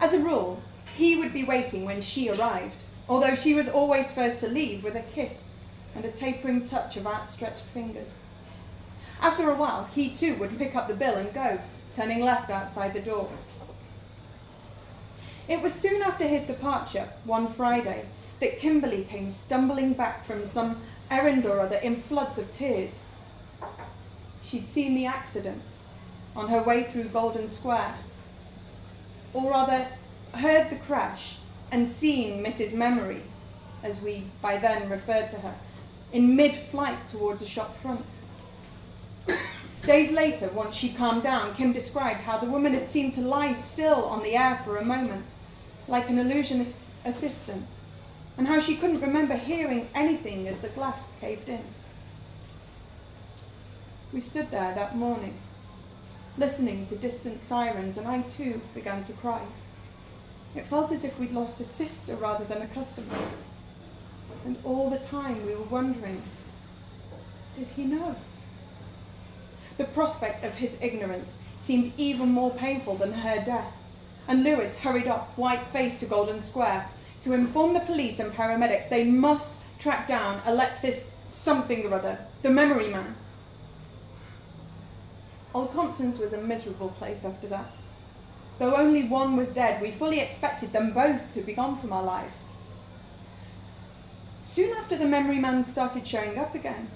As 0.00 0.14
a 0.14 0.22
rule, 0.22 0.62
he 0.96 1.16
would 1.16 1.32
be 1.32 1.44
waiting 1.44 1.84
when 1.84 2.02
she 2.02 2.28
arrived, 2.28 2.82
although 3.08 3.34
she 3.34 3.54
was 3.54 3.68
always 3.68 4.12
first 4.12 4.40
to 4.40 4.48
leave 4.48 4.84
with 4.84 4.94
a 4.94 5.02
kiss 5.02 5.54
and 5.94 6.04
a 6.04 6.10
tapering 6.10 6.66
touch 6.66 6.96
of 6.96 7.06
outstretched 7.06 7.64
fingers. 7.72 8.18
After 9.20 9.48
a 9.48 9.54
while, 9.54 9.88
he 9.94 10.10
too 10.10 10.36
would 10.36 10.58
pick 10.58 10.74
up 10.74 10.88
the 10.88 10.94
bill 10.94 11.16
and 11.16 11.32
go, 11.32 11.60
turning 11.94 12.20
left 12.20 12.50
outside 12.50 12.94
the 12.94 13.00
door. 13.00 13.30
It 15.48 15.62
was 15.62 15.74
soon 15.74 16.02
after 16.02 16.26
his 16.26 16.46
departure, 16.46 17.08
one 17.24 17.48
Friday, 17.52 18.06
that 18.40 18.58
Kimberly 18.58 19.04
came 19.04 19.30
stumbling 19.30 19.92
back 19.92 20.24
from 20.24 20.46
some 20.46 20.80
errand 21.10 21.46
or 21.46 21.60
other 21.60 21.76
in 21.76 21.96
floods 21.96 22.38
of 22.38 22.50
tears. 22.50 23.04
She'd 24.44 24.68
seen 24.68 24.94
the 24.94 25.06
accident 25.06 25.62
on 26.34 26.48
her 26.48 26.62
way 26.62 26.84
through 26.84 27.04
Golden 27.04 27.48
Square, 27.48 27.94
or 29.32 29.50
rather, 29.50 29.88
heard 30.34 30.70
the 30.70 30.76
crash 30.76 31.36
and 31.70 31.88
seen 31.88 32.44
Mrs. 32.44 32.74
Memory, 32.74 33.22
as 33.82 34.00
we 34.00 34.24
by 34.40 34.58
then 34.58 34.88
referred 34.88 35.30
to 35.30 35.36
her, 35.36 35.54
in 36.12 36.36
mid 36.36 36.54
flight 36.54 37.06
towards 37.06 37.42
a 37.42 37.46
shop 37.46 37.80
front. 37.80 38.06
Days 39.86 40.12
later, 40.12 40.48
once 40.48 40.76
she 40.76 40.92
calmed 40.92 41.24
down, 41.24 41.54
Kim 41.54 41.72
described 41.72 42.20
how 42.20 42.38
the 42.38 42.46
woman 42.46 42.72
had 42.72 42.88
seemed 42.88 43.14
to 43.14 43.20
lie 43.20 43.52
still 43.52 44.04
on 44.04 44.22
the 44.22 44.36
air 44.36 44.60
for 44.64 44.76
a 44.76 44.84
moment, 44.84 45.32
like 45.88 46.08
an 46.08 46.18
illusionist's 46.18 46.94
assistant, 47.04 47.66
and 48.38 48.46
how 48.46 48.60
she 48.60 48.76
couldn't 48.76 49.00
remember 49.00 49.34
hearing 49.34 49.88
anything 49.94 50.46
as 50.46 50.60
the 50.60 50.68
glass 50.68 51.14
caved 51.20 51.48
in. 51.48 51.64
We 54.12 54.20
stood 54.20 54.50
there 54.50 54.72
that 54.74 54.94
morning, 54.94 55.38
listening 56.38 56.84
to 56.86 56.96
distant 56.96 57.42
sirens, 57.42 57.98
and 57.98 58.06
I 58.06 58.22
too 58.22 58.60
began 58.74 59.02
to 59.04 59.12
cry. 59.12 59.42
It 60.54 60.66
felt 60.66 60.92
as 60.92 61.04
if 61.04 61.18
we'd 61.18 61.32
lost 61.32 61.60
a 61.60 61.64
sister 61.64 62.14
rather 62.14 62.44
than 62.44 62.62
a 62.62 62.66
customer. 62.66 63.16
And 64.44 64.56
all 64.64 64.90
the 64.90 64.98
time 64.98 65.46
we 65.46 65.54
were 65.54 65.62
wondering 65.62 66.22
did 67.56 67.68
he 67.68 67.84
know? 67.84 68.16
The 69.76 69.84
prospect 69.84 70.42
of 70.44 70.54
his 70.54 70.78
ignorance 70.80 71.38
seemed 71.58 71.92
even 71.96 72.30
more 72.30 72.50
painful 72.50 72.96
than 72.96 73.12
her 73.12 73.44
death, 73.44 73.72
and 74.26 74.42
Lewis 74.42 74.78
hurried 74.78 75.06
off, 75.06 75.28
white 75.36 75.66
faced, 75.66 76.00
to 76.00 76.06
Golden 76.06 76.40
Square 76.40 76.88
to 77.22 77.34
inform 77.34 77.74
the 77.74 77.80
police 77.80 78.18
and 78.18 78.32
paramedics 78.32 78.88
they 78.88 79.04
must 79.04 79.56
track 79.78 80.08
down 80.08 80.40
Alexis 80.44 81.14
something 81.32 81.84
or 81.84 81.94
other, 81.94 82.18
the 82.42 82.50
memory 82.50 82.88
man. 82.88 83.14
Old 85.54 85.72
Compton's 85.72 86.18
was 86.18 86.32
a 86.32 86.40
miserable 86.40 86.90
place 86.90 87.24
after 87.24 87.46
that. 87.48 87.74
Though 88.58 88.76
only 88.76 89.02
one 89.02 89.36
was 89.36 89.54
dead, 89.54 89.82
we 89.82 89.90
fully 89.90 90.20
expected 90.20 90.72
them 90.72 90.92
both 90.92 91.34
to 91.34 91.42
be 91.42 91.52
gone 91.52 91.78
from 91.78 91.92
our 91.92 92.02
lives. 92.02 92.44
Soon 94.44 94.76
after 94.76 94.96
the 94.96 95.06
memory 95.06 95.38
man 95.38 95.64
started 95.64 96.06
showing 96.06 96.38
up 96.38 96.54
again, 96.54 96.88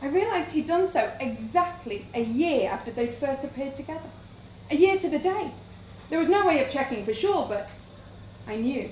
I 0.00 0.06
realised 0.06 0.52
he'd 0.52 0.68
done 0.68 0.86
so 0.86 1.12
exactly 1.18 2.06
a 2.14 2.22
year 2.22 2.70
after 2.70 2.90
they'd 2.90 3.14
first 3.14 3.42
appeared 3.42 3.74
together. 3.74 4.10
A 4.70 4.76
year 4.76 4.98
to 4.98 5.08
the 5.08 5.18
day. 5.18 5.52
There 6.10 6.18
was 6.18 6.28
no 6.28 6.46
way 6.46 6.62
of 6.62 6.70
checking 6.70 7.04
for 7.04 7.14
sure, 7.14 7.46
but 7.48 7.68
I 8.46 8.56
knew. 8.56 8.90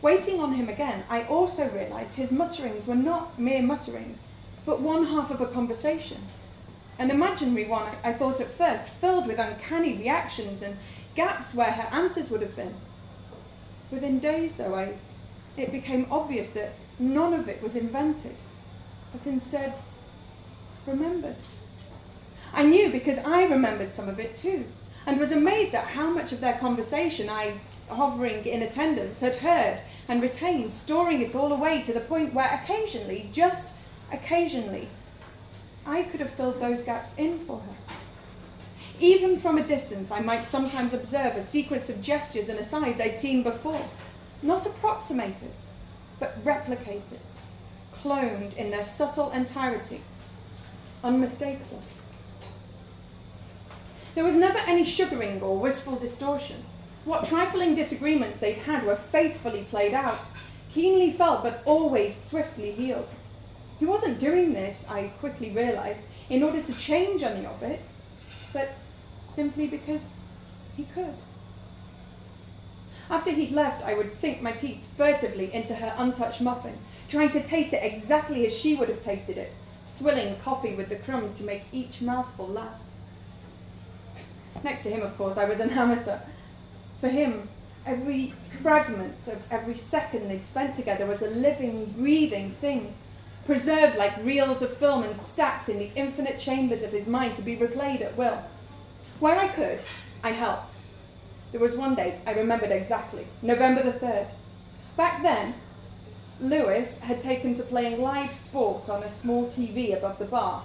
Waiting 0.00 0.40
on 0.40 0.54
him 0.54 0.68
again, 0.68 1.04
I 1.08 1.24
also 1.24 1.68
realised 1.68 2.14
his 2.14 2.32
mutterings 2.32 2.86
were 2.86 2.94
not 2.94 3.38
mere 3.38 3.62
mutterings, 3.62 4.24
but 4.64 4.80
one 4.80 5.06
half 5.06 5.30
of 5.30 5.40
a 5.40 5.46
conversation. 5.46 6.22
An 6.98 7.10
imaginary 7.10 7.66
one, 7.66 7.90
I 8.04 8.12
thought 8.12 8.40
at 8.40 8.56
first, 8.56 8.88
filled 8.88 9.26
with 9.26 9.38
uncanny 9.38 9.96
reactions 9.96 10.62
and 10.62 10.76
gaps 11.14 11.54
where 11.54 11.72
her 11.72 11.88
answers 11.94 12.30
would 12.30 12.42
have 12.42 12.56
been. 12.56 12.74
Within 13.90 14.18
days, 14.18 14.56
though, 14.56 14.74
I, 14.74 14.94
it 15.56 15.72
became 15.72 16.06
obvious 16.10 16.50
that 16.50 16.74
none 16.98 17.34
of 17.34 17.48
it 17.48 17.62
was 17.62 17.76
invented 17.76 18.36
but 19.12 19.26
instead 19.26 19.74
remembered. 20.86 21.36
I 22.52 22.64
knew 22.64 22.90
because 22.90 23.18
I 23.18 23.44
remembered 23.44 23.90
some 23.90 24.08
of 24.08 24.18
it 24.18 24.36
too, 24.36 24.66
and 25.06 25.20
was 25.20 25.32
amazed 25.32 25.74
at 25.74 25.88
how 25.88 26.10
much 26.10 26.32
of 26.32 26.40
their 26.40 26.58
conversation 26.58 27.28
I, 27.28 27.54
hovering 27.88 28.44
in 28.46 28.62
attendance, 28.62 29.20
had 29.20 29.36
heard 29.36 29.80
and 30.08 30.22
retained, 30.22 30.72
storing 30.72 31.20
it 31.20 31.34
all 31.34 31.52
away 31.52 31.82
to 31.82 31.92
the 31.92 32.00
point 32.00 32.34
where 32.34 32.60
occasionally, 32.62 33.28
just 33.32 33.72
occasionally, 34.10 34.88
I 35.86 36.02
could 36.02 36.20
have 36.20 36.30
filled 36.30 36.60
those 36.60 36.82
gaps 36.82 37.14
in 37.16 37.40
for 37.40 37.60
her. 37.60 37.94
Even 39.00 39.38
from 39.38 39.58
a 39.58 39.66
distance, 39.66 40.10
I 40.10 40.20
might 40.20 40.44
sometimes 40.44 40.94
observe 40.94 41.36
a 41.36 41.42
sequence 41.42 41.88
of 41.88 42.00
gestures 42.00 42.48
and 42.48 42.58
asides 42.58 43.00
I'd 43.00 43.16
seen 43.16 43.42
before, 43.42 43.88
not 44.42 44.66
approximated, 44.66 45.50
but 46.20 46.44
replicated 46.44 47.18
cloned 48.02 48.56
in 48.56 48.70
their 48.70 48.84
subtle 48.84 49.30
entirety, 49.30 50.02
unmistakable. 51.04 51.80
There 54.14 54.24
was 54.24 54.36
never 54.36 54.58
any 54.58 54.84
sugaring 54.84 55.40
or 55.40 55.56
wistful 55.56 55.96
distortion. 55.96 56.64
What 57.04 57.24
trifling 57.24 57.74
disagreements 57.74 58.38
they'd 58.38 58.58
had 58.58 58.84
were 58.84 58.96
faithfully 58.96 59.66
played 59.70 59.94
out, 59.94 60.20
keenly 60.72 61.12
felt 61.12 61.42
but 61.42 61.62
always 61.64 62.16
swiftly 62.16 62.72
healed. 62.72 63.08
He 63.82 63.88
wasn't 63.88 64.20
doing 64.20 64.52
this, 64.52 64.86
I 64.88 65.08
quickly 65.18 65.50
realized, 65.50 66.02
in 66.30 66.44
order 66.44 66.62
to 66.62 66.72
change 66.74 67.24
any 67.24 67.44
of 67.44 67.64
it, 67.64 67.84
but 68.52 68.74
simply 69.22 69.66
because 69.66 70.10
he 70.76 70.84
could. 70.84 71.16
After 73.10 73.32
he'd 73.32 73.50
left, 73.50 73.82
I 73.82 73.94
would 73.94 74.12
sink 74.12 74.40
my 74.40 74.52
teeth 74.52 74.84
furtively 74.96 75.52
into 75.52 75.74
her 75.74 75.94
untouched 75.98 76.40
muffin 76.40 76.78
trying 77.08 77.30
to 77.30 77.42
taste 77.42 77.72
it 77.72 77.82
exactly 77.82 78.46
as 78.46 78.56
she 78.56 78.76
would 78.76 78.88
have 78.88 79.02
tasted 79.02 79.36
it, 79.36 79.52
swilling 79.84 80.36
coffee 80.44 80.76
with 80.76 80.88
the 80.88 80.94
crumbs 80.94 81.34
to 81.34 81.42
make 81.42 81.64
each 81.72 82.00
mouthful 82.00 82.46
last. 82.46 82.92
Next 84.62 84.82
to 84.84 84.90
him, 84.90 85.02
of 85.02 85.18
course, 85.18 85.36
I 85.36 85.46
was 85.46 85.58
an 85.58 85.70
amateur. 85.70 86.20
For 87.00 87.08
him, 87.08 87.48
every 87.84 88.32
fragment 88.62 89.26
of 89.26 89.42
every 89.50 89.76
second 89.76 90.28
they'd 90.28 90.44
spent 90.44 90.76
together 90.76 91.04
was 91.04 91.20
a 91.20 91.30
living, 91.30 91.86
breathing 91.98 92.52
thing, 92.52 92.94
preserved 93.44 93.96
like 93.96 94.24
reels 94.24 94.62
of 94.62 94.76
film 94.76 95.02
and 95.02 95.18
stacked 95.18 95.68
in 95.68 95.78
the 95.78 95.90
infinite 95.94 96.38
chambers 96.38 96.82
of 96.82 96.92
his 96.92 97.06
mind 97.06 97.34
to 97.36 97.42
be 97.42 97.56
replayed 97.56 98.00
at 98.00 98.16
will. 98.16 98.42
Where 99.18 99.38
I 99.38 99.48
could, 99.48 99.80
I 100.22 100.30
helped. 100.30 100.74
There 101.50 101.60
was 101.60 101.76
one 101.76 101.94
date 101.94 102.20
I 102.26 102.32
remembered 102.32 102.70
exactly 102.70 103.26
November 103.42 103.82
the 103.82 103.92
3rd. 103.92 104.28
Back 104.96 105.22
then, 105.22 105.54
Lewis 106.40 106.98
had 107.00 107.20
taken 107.20 107.54
to 107.54 107.62
playing 107.62 108.00
live 108.00 108.34
sport 108.34 108.88
on 108.88 109.02
a 109.02 109.10
small 109.10 109.46
TV 109.46 109.96
above 109.96 110.18
the 110.18 110.24
bar 110.24 110.64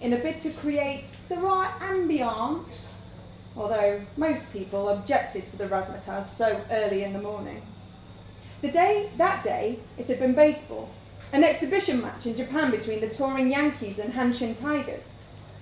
in 0.00 0.12
a 0.12 0.18
bid 0.18 0.38
to 0.40 0.50
create 0.50 1.04
the 1.28 1.36
right 1.36 1.72
ambience, 1.80 2.90
although 3.56 4.00
most 4.16 4.52
people 4.52 4.88
objected 4.88 5.48
to 5.48 5.56
the 5.56 5.66
razzmatazz 5.66 6.24
so 6.24 6.60
early 6.70 7.02
in 7.02 7.12
the 7.12 7.20
morning. 7.20 7.62
The 8.60 8.70
day, 8.70 9.10
that 9.16 9.42
day, 9.42 9.80
it 9.96 10.08
had 10.08 10.20
been 10.20 10.34
baseball, 10.34 10.90
an 11.32 11.44
exhibition 11.44 12.00
match 12.00 12.26
in 12.26 12.36
Japan 12.36 12.70
between 12.70 13.00
the 13.00 13.08
touring 13.08 13.50
Yankees 13.50 13.98
and 13.98 14.14
Hanshin 14.14 14.58
Tigers. 14.58 15.12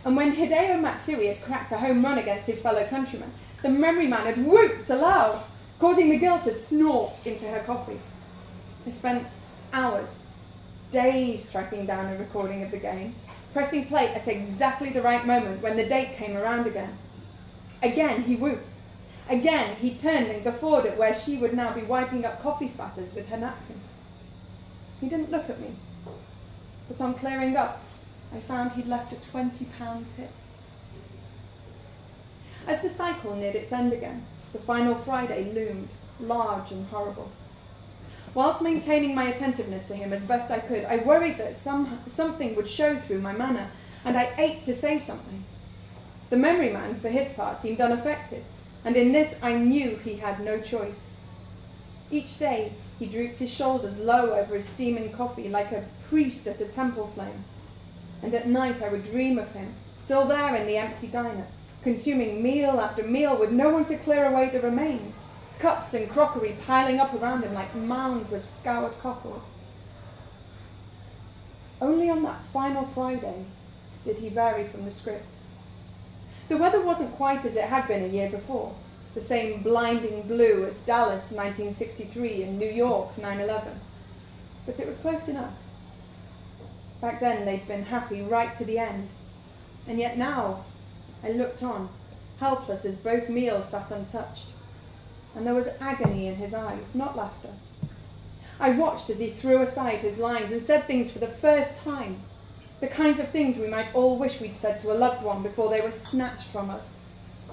And 0.05 0.17
when 0.17 0.35
Hideki 0.35 0.81
Matsui 0.81 1.27
had 1.27 1.43
cracked 1.43 1.73
a 1.73 1.79
home 1.79 2.05
run 2.05 2.19
against 2.19 2.47
his 2.47 2.61
fellow 2.61 2.85
countryman, 2.87 3.33
the 3.63 3.69
memory 3.69 4.07
man 4.07 4.27
had 4.27 4.47
whooped 4.47 4.89
aloud, 4.89 5.43
causing 5.81 6.11
the 6.11 6.19
girl 6.19 6.39
to 6.41 6.55
snort 6.55 7.27
into 7.27 7.47
her 7.47 7.61
coffee. 7.65 8.01
I 8.87 8.91
spent 8.91 9.27
hours, 9.73 10.23
days 10.93 11.51
tracking 11.51 11.87
down 11.87 12.13
a 12.13 12.19
recording 12.19 12.63
of 12.63 12.71
the 12.71 12.79
game, 12.79 13.17
pressing 13.53 13.87
play 13.87 14.09
at 14.15 14.29
exactly 14.29 14.91
the 14.91 15.03
right 15.03 15.27
moment 15.27 15.63
when 15.63 15.77
the 15.77 15.89
date 15.89 16.17
came 16.17 16.37
around 16.37 16.67
again. 16.67 16.97
Again 17.83 18.23
he 18.23 18.37
whooped. 18.37 18.75
Again 19.29 19.77
he 19.77 19.95
turned 19.95 20.29
and 20.29 20.45
guffawed 20.45 20.87
at 20.87 20.97
where 20.97 21.15
she 21.15 21.39
would 21.39 21.55
now 21.55 21.73
be 21.73 21.83
wiping 21.83 22.25
up 22.25 22.43
coffee 22.43 22.69
spatters 22.69 23.15
with 23.15 23.29
her 23.29 23.37
napkin. 23.37 23.81
He 25.01 25.09
didn't 25.09 25.31
look 25.31 25.51
at 25.51 25.61
me, 25.61 25.73
but 26.89 27.01
on 27.01 27.15
clearing 27.15 27.57
up, 27.57 27.83
I 28.35 28.41
found 28.41 28.73
he'd 28.73 28.87
left 28.87 29.13
a 29.13 29.17
£20 29.17 29.67
tip. 30.17 30.31
As 32.67 32.83
the 32.83 32.91
cycle 32.91 33.37
neared 33.37 33.55
its 33.55 33.73
end 33.73 33.93
again, 33.93 34.27
the 34.53 34.59
final 34.59 34.95
Friday 34.95 35.53
loomed, 35.53 35.89
large 36.19 36.73
and 36.73 36.87
horrible. 36.89 37.31
Whilst 38.35 38.63
maintaining 38.63 39.15
my 39.15 39.25
attentiveness 39.25 39.89
to 39.89 39.95
him 39.95 40.13
as 40.13 40.25
best 40.25 40.51
I 40.51 40.59
could, 40.59 40.85
I 40.85 40.97
worried 40.99 41.39
that 41.39 41.57
some, 41.57 42.01
something 42.07 42.55
would 42.55 42.69
show 42.69 42.99
through 42.99 43.21
my 43.21 43.33
manner, 43.33 43.71
and 44.05 44.17
I 44.17 44.35
ached 44.37 44.65
to 44.65 44.75
say 44.75 44.99
something. 44.99 45.45
The 46.31 46.37
memory 46.37 46.73
man, 46.73 46.97
for 46.97 47.09
his 47.09 47.33
part, 47.33 47.59
seemed 47.59 47.81
unaffected, 47.81 48.45
and 48.85 48.97
in 48.97 49.13
this 49.13 49.37
I 49.43 49.55
knew 49.55 49.97
he 49.97 50.17
had 50.17 50.41
no 50.41 50.61
choice. 50.61 51.11
Each 52.11 52.39
day 52.39 52.73
he 52.99 53.07
drooped 53.07 53.39
his 53.39 53.51
shoulders 53.51 53.99
low 53.99 54.35
over 54.35 54.55
his 54.55 54.69
steaming 54.69 55.13
coffee 55.13 55.49
like 55.49 55.73
a 55.73 55.85
priest 56.09 56.47
at 56.47 56.61
a 56.61 56.67
temple 56.67 57.11
flame, 57.15 57.45
and 58.23 58.35
at 58.35 58.49
night 58.49 58.83
I 58.83 58.89
would 58.89 59.05
dream 59.05 59.39
of 59.39 59.53
him, 59.53 59.75
still 59.97 60.25
there 60.27 60.55
in 60.55 60.67
the 60.67 60.77
empty 60.77 61.07
diner, 61.07 61.47
consuming 61.83 62.43
meal 62.43 62.81
after 62.81 63.03
meal 63.03 63.37
with 63.37 63.51
no 63.53 63.71
one 63.71 63.85
to 63.87 63.97
clear 63.97 64.27
away 64.27 64.49
the 64.49 64.61
remains 64.61 65.25
cups 65.59 65.95
and 65.95 66.11
crockery 66.11 66.57
piling 66.67 67.01
up 67.01 67.15
around 67.15 67.43
him 67.43 67.55
like 67.55 67.75
mounds 67.75 68.33
of 68.33 68.45
scoured 68.45 68.99
cockles. 69.01 69.45
Only 71.81 72.11
on 72.11 72.23
that 72.25 72.45
final 72.53 72.85
Friday 72.87 73.47
did 74.05 74.19
he 74.19 74.29
vary 74.29 74.65
from 74.65 74.85
the 74.85 74.93
script. 74.93 75.35
The 76.49 76.57
weather 76.57 76.81
wasn't 76.81 77.17
quite 77.17 77.45
as 77.45 77.57
it 77.57 77.65
had 77.65 77.89
been 77.89 78.05
a 78.05 78.09
year 78.09 78.31
before, 78.31 78.75
the 79.17 79.23
same 79.23 79.63
blinding 79.63 80.23
blue 80.29 80.65
as 80.67 80.79
Dallas 80.81 81.33
1963 81.33 82.45
and 82.45 82.59
New 82.59 82.71
York 82.71 83.19
9 83.19 83.41
11. 83.41 83.81
But 84.67 84.79
it 84.79 84.87
was 84.87 84.99
close 84.99 85.27
enough. 85.27 85.55
Back 87.01 87.19
then 87.19 87.45
they'd 87.45 87.67
been 87.67 87.87
happy 87.87 88.23
right 88.23 88.55
to 88.55 88.65
the 88.65 88.79
end. 88.79 89.09
And 89.89 89.99
yet 89.99 90.17
now 90.17 90.67
I 91.25 91.31
looked 91.31 91.63
on, 91.63 91.89
helpless 92.39 92.85
as 92.85 92.97
both 92.97 93.29
meals 93.29 93.71
sat 93.71 93.91
untouched 93.91 94.49
and 95.37 95.47
there 95.47 95.55
was 95.55 95.69
agony 95.81 96.27
in 96.27 96.37
his 96.37 96.55
eyes, 96.55 96.95
not 96.95 97.17
laughter. 97.17 97.51
I 98.59 98.71
watched 98.71 99.11
as 99.11 99.19
he 99.19 99.29
threw 99.29 99.61
aside 99.63 100.01
his 100.01 100.17
lines 100.17 100.51
and 100.51 100.63
said 100.63 100.87
things 100.87 101.11
for 101.11 101.19
the 101.19 101.27
first 101.27 101.77
time, 101.85 102.21
The 102.81 102.89
kinds 102.89 103.21
of 103.21 103.31
things 103.31 103.57
we 103.57 103.69
might 103.69 103.95
all 103.95 104.19
wish 104.19 104.39
we'd 104.39 104.57
said 104.57 104.81
to 104.81 104.93
a 104.93 104.95
loved 104.95 105.23
one 105.23 105.43
before 105.43 105.71
they 105.71 105.81
were 105.81 105.91
snatched 105.91 106.49
from 106.49 106.69
us. 106.69 106.91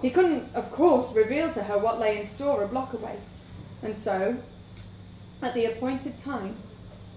He 0.03 0.09
couldn't, 0.09 0.53
of 0.53 0.69
course, 0.69 1.13
reveal 1.13 1.53
to 1.53 1.63
her 1.63 1.77
what 1.77 1.97
lay 1.97 2.19
in 2.19 2.25
store 2.25 2.61
a 2.61 2.67
block 2.67 2.91
away. 2.91 3.19
And 3.81 3.95
so, 3.95 4.35
at 5.41 5.53
the 5.53 5.63
appointed 5.63 6.19
time, 6.19 6.57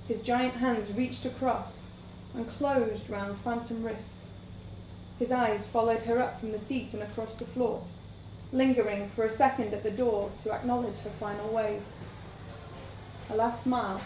his 0.06 0.22
giant 0.22 0.54
hands 0.54 0.92
reached 0.92 1.26
across 1.26 1.82
and 2.32 2.48
closed 2.48 3.10
round 3.10 3.40
phantom 3.40 3.82
wrists. 3.82 4.14
His 5.18 5.32
eyes 5.32 5.66
followed 5.66 6.04
her 6.04 6.22
up 6.22 6.38
from 6.38 6.52
the 6.52 6.60
seat 6.60 6.94
and 6.94 7.02
across 7.02 7.34
the 7.34 7.44
floor, 7.44 7.82
lingering 8.52 9.08
for 9.08 9.24
a 9.24 9.30
second 9.30 9.74
at 9.74 9.82
the 9.82 9.90
door 9.90 10.30
to 10.44 10.52
acknowledge 10.52 10.98
her 11.00 11.10
final 11.18 11.48
wave. 11.48 11.82
A 13.30 13.34
last 13.34 13.64
smile, 13.64 14.00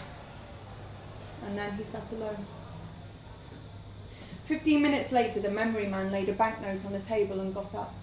and 1.45 1.55
then 1.55 1.73
he 1.73 1.83
sat 1.83 2.11
alone. 2.11 2.47
Fifteen 4.45 4.81
minutes 4.81 5.11
later, 5.11 5.39
the 5.39 5.51
memory 5.51 5.85
man 5.85 6.11
laid 6.11 6.29
a 6.29 6.33
banknote 6.33 6.83
on 6.83 6.93
the 6.93 6.99
table 6.99 7.39
and 7.39 7.53
got 7.53 7.75
up. 7.75 7.93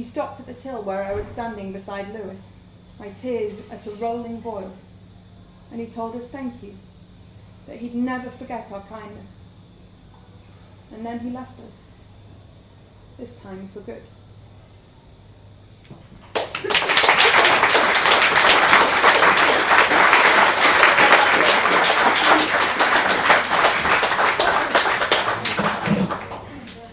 He 0.00 0.04
stopped 0.04 0.40
at 0.40 0.46
the 0.46 0.54
till 0.54 0.82
where 0.82 1.04
I 1.04 1.12
was 1.12 1.26
standing 1.28 1.74
beside 1.74 2.14
Lewis, 2.14 2.54
my 2.98 3.10
tears 3.10 3.60
at 3.70 3.86
a 3.86 3.90
rolling 3.96 4.40
boil, 4.40 4.72
and 5.70 5.78
he 5.78 5.86
told 5.88 6.16
us 6.16 6.30
thank 6.30 6.62
you, 6.62 6.78
that 7.66 7.76
he'd 7.76 7.94
never 7.94 8.30
forget 8.30 8.72
our 8.72 8.80
kindness. 8.80 9.42
And 10.90 11.04
then 11.04 11.18
he 11.18 11.28
left 11.28 11.60
us, 11.60 11.74
this 13.18 13.40
time 13.40 13.68
for 13.74 13.80
good. 13.80 14.00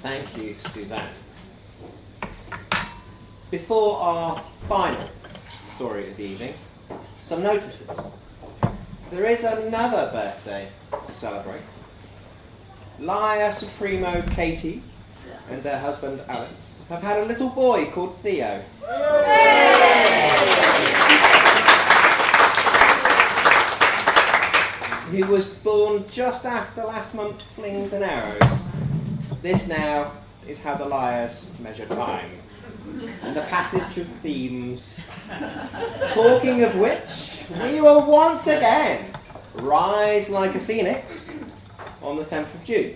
Thank 0.01 0.37
you, 0.37 0.55
Suzanne. 0.59 1.16
Before 3.57 3.97
our 3.97 4.37
final 4.69 5.09
story 5.75 6.11
of 6.11 6.15
the 6.15 6.23
evening, 6.25 6.53
some 7.25 7.41
notices. 7.41 7.89
There 9.09 9.25
is 9.25 9.43
another 9.43 10.11
birthday 10.11 10.67
to 10.91 11.11
celebrate. 11.11 11.63
Liar 12.99 13.51
Supremo 13.51 14.21
Katie 14.35 14.83
and 15.49 15.63
their 15.63 15.79
husband 15.79 16.21
Alex 16.27 16.53
have 16.89 17.01
had 17.01 17.21
a 17.21 17.25
little 17.25 17.49
boy 17.49 17.87
called 17.87 18.19
Theo. 18.19 18.61
Who 25.09 25.25
was 25.31 25.55
born 25.55 26.05
just 26.11 26.45
after 26.45 26.83
last 26.83 27.15
month's 27.15 27.43
slings 27.43 27.93
and 27.93 28.03
arrows. 28.03 28.59
This 29.41 29.67
now 29.67 30.11
is 30.47 30.61
how 30.61 30.75
the 30.75 30.85
Liars 30.85 31.43
measure 31.59 31.87
time 31.87 32.37
and 33.23 33.35
the 33.35 33.41
passage 33.41 33.97
of 33.97 34.07
themes. 34.21 34.97
Talking 36.09 36.63
of 36.63 36.75
which, 36.75 37.43
we 37.61 37.81
will 37.81 38.05
once 38.05 38.47
again 38.47 39.11
rise 39.53 40.29
like 40.29 40.55
a 40.55 40.59
phoenix 40.59 41.29
on 42.01 42.17
the 42.17 42.25
10th 42.25 42.53
of 42.53 42.63
June 42.63 42.95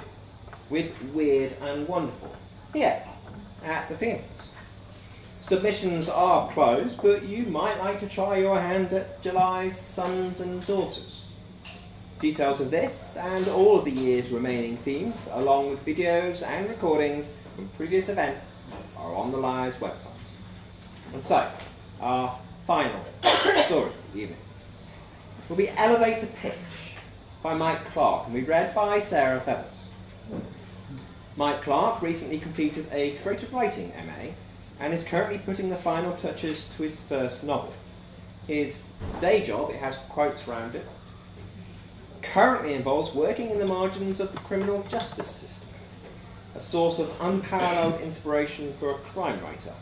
with 0.70 1.02
Weird 1.14 1.54
and 1.62 1.88
Wonderful 1.88 2.36
here 2.74 3.04
at 3.64 3.90
the 3.90 3.98
Phoenix. 3.98 4.24
Submissions 5.42 6.08
are 6.08 6.50
closed, 6.52 7.02
but 7.02 7.24
you 7.24 7.46
might 7.48 7.78
like 7.80 8.00
to 8.00 8.08
try 8.08 8.38
your 8.38 8.60
hand 8.60 8.94
at 8.94 9.22
July's 9.22 9.80
Sons 9.80 10.40
and 10.40 10.66
Daughters. 10.66 11.32
Details 12.20 12.62
of 12.62 12.70
this 12.70 13.18
and 13.18 13.48
all 13.48 13.80
of 13.80 13.86
the 13.86 13.92
year's 13.92 14.30
remaining 14.30 14.78
themes, 14.78 15.18
along 15.32 15.72
with 15.72 15.84
videos 15.84 16.46
and 16.48 16.70
recordings 16.70 17.34
from 17.56 17.68
previous 17.70 18.08
events, 18.08 18.61
are 19.02 19.16
on 19.16 19.32
the 19.32 19.38
Liars 19.38 19.78
website. 19.78 20.08
And 21.14 21.24
so, 21.24 21.50
our 22.00 22.40
final 22.68 23.04
story 23.66 23.92
this 24.08 24.16
evening 24.16 24.38
will 25.50 25.56
be 25.56 25.70
Elevator 25.70 26.28
Pitch 26.28 26.54
by 27.42 27.54
Mike 27.56 27.84
Clark 27.92 28.28
and 28.28 28.36
be 28.36 28.44
read 28.44 28.74
by 28.76 29.00
Sarah 29.00 29.42
Feathers. 29.42 29.74
Mike 31.36 31.62
Clark 31.62 32.02
recently 32.02 32.38
completed 32.38 32.88
a 32.92 33.18
creative 33.18 33.52
writing 33.54 33.92
MA 34.06 34.32
and 34.80 34.94
is 34.94 35.04
currently 35.04 35.40
putting 35.40 35.70
the 35.70 35.76
final 35.76 36.16
touches 36.16 36.70
to 36.76 36.84
his 36.84 37.02
first 37.02 37.44
novel. 37.44 37.74
His 38.48 38.86
day 39.20 39.44
job, 39.44 39.70
it 39.70 39.78
has 39.78 39.98
quotes 40.10 40.48
around 40.48 40.76
it, 40.76 40.86
currently 42.22 42.74
involves 42.74 43.14
working 43.14 43.50
in 43.50 43.60
the 43.60 43.66
margins 43.66 44.20
of 44.20 44.32
the 44.32 44.40
criminal 44.40 44.84
justice 44.84 45.32
system, 45.32 45.68
a 46.56 46.62
source 46.62 47.00
of 47.00 47.14
unparalleled 47.22 48.02
inspiration 48.02 48.74
for 48.80 48.92
a 48.92 48.98
crime 49.00 49.42
writer. 49.42 49.74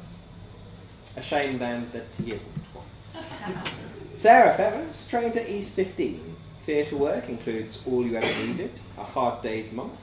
A 1.18 1.22
shame 1.22 1.58
then 1.58 1.90
that 1.94 2.06
he 2.24 2.32
isn't 2.32 2.58
one. 2.74 2.86
Sarah 4.14 4.56
Feathers 4.56 5.08
trained 5.08 5.36
at 5.38 5.50
East 5.50 5.76
15. 5.76 6.36
Theatre 6.66 6.98
work 6.98 7.30
includes 7.30 7.82
All 7.86 8.06
You 8.06 8.18
Ever 8.18 8.46
Needed, 8.46 8.82
A 8.98 9.04
Hard 9.04 9.42
Day's 9.42 9.72
Month, 9.72 9.98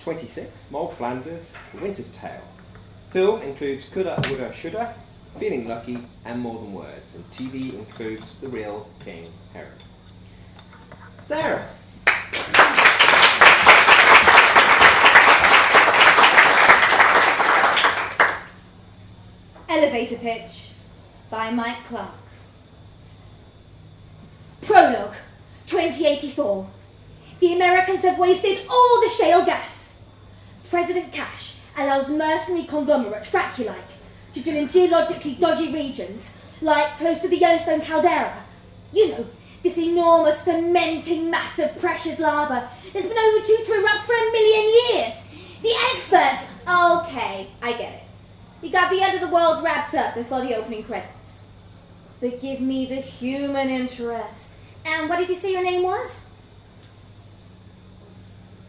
26, 0.00 0.70
Moll 0.70 0.88
Flanders, 0.88 1.54
The 1.74 1.80
Winter's 1.80 2.10
Tale. 2.10 2.42
Film 3.10 3.42
includes 3.42 3.86
Coulda, 3.86 4.22
Woulda, 4.28 4.52
Shoulda, 4.52 4.94
Feeling 5.38 5.66
Lucky, 5.66 5.98
and 6.24 6.40
More 6.40 6.60
Than 6.60 6.72
Words. 6.72 7.14
And 7.14 7.30
TV 7.30 7.74
includes 7.74 8.38
The 8.38 8.48
Real 8.48 8.88
King 9.04 9.32
Herod. 9.52 9.72
Sarah. 11.24 11.68
Elevator 19.72 20.16
Pitch 20.16 20.72
by 21.30 21.50
Mike 21.50 21.82
Clark. 21.88 22.12
Prologue 24.60 25.14
2084. 25.66 26.68
The 27.40 27.54
Americans 27.54 28.02
have 28.02 28.18
wasted 28.18 28.66
all 28.68 29.00
the 29.00 29.08
shale 29.08 29.42
gas. 29.46 29.98
President 30.68 31.10
Cash 31.10 31.56
allows 31.74 32.10
mercenary 32.10 32.66
conglomerate 32.66 33.22
Fraculike 33.22 33.96
to 34.34 34.42
drill 34.42 34.56
in 34.58 34.68
geologically 34.68 35.36
dodgy 35.36 35.72
regions, 35.72 36.34
like 36.60 36.98
close 36.98 37.20
to 37.20 37.28
the 37.28 37.38
Yellowstone 37.38 37.80
caldera. 37.80 38.44
You 38.92 39.08
know, 39.08 39.26
this 39.62 39.78
enormous 39.78 40.44
fermenting 40.44 41.30
mass 41.30 41.58
of 41.58 41.78
pressured 41.78 42.18
lava 42.18 42.68
that's 42.92 43.06
been 43.06 43.16
overdue 43.16 43.64
to 43.64 43.72
erupt 43.72 44.04
for 44.04 44.12
a 44.12 44.32
million 44.32 44.74
years. 44.90 45.14
The 45.62 45.74
experts. 45.94 46.46
Okay, 46.68 47.48
I 47.62 47.72
get 47.72 47.94
it. 47.94 48.01
You 48.62 48.70
got 48.70 48.90
the 48.90 49.02
end 49.02 49.14
of 49.14 49.20
the 49.20 49.34
world 49.34 49.62
wrapped 49.62 49.94
up 49.94 50.14
before 50.14 50.40
the 50.40 50.54
opening 50.54 50.84
credits. 50.84 51.48
But 52.20 52.40
give 52.40 52.60
me 52.60 52.86
the 52.86 53.00
human 53.00 53.68
interest. 53.68 54.54
And 54.86 55.08
what 55.08 55.18
did 55.18 55.28
you 55.28 55.34
say 55.34 55.52
your 55.52 55.64
name 55.64 55.82
was? 55.82 56.26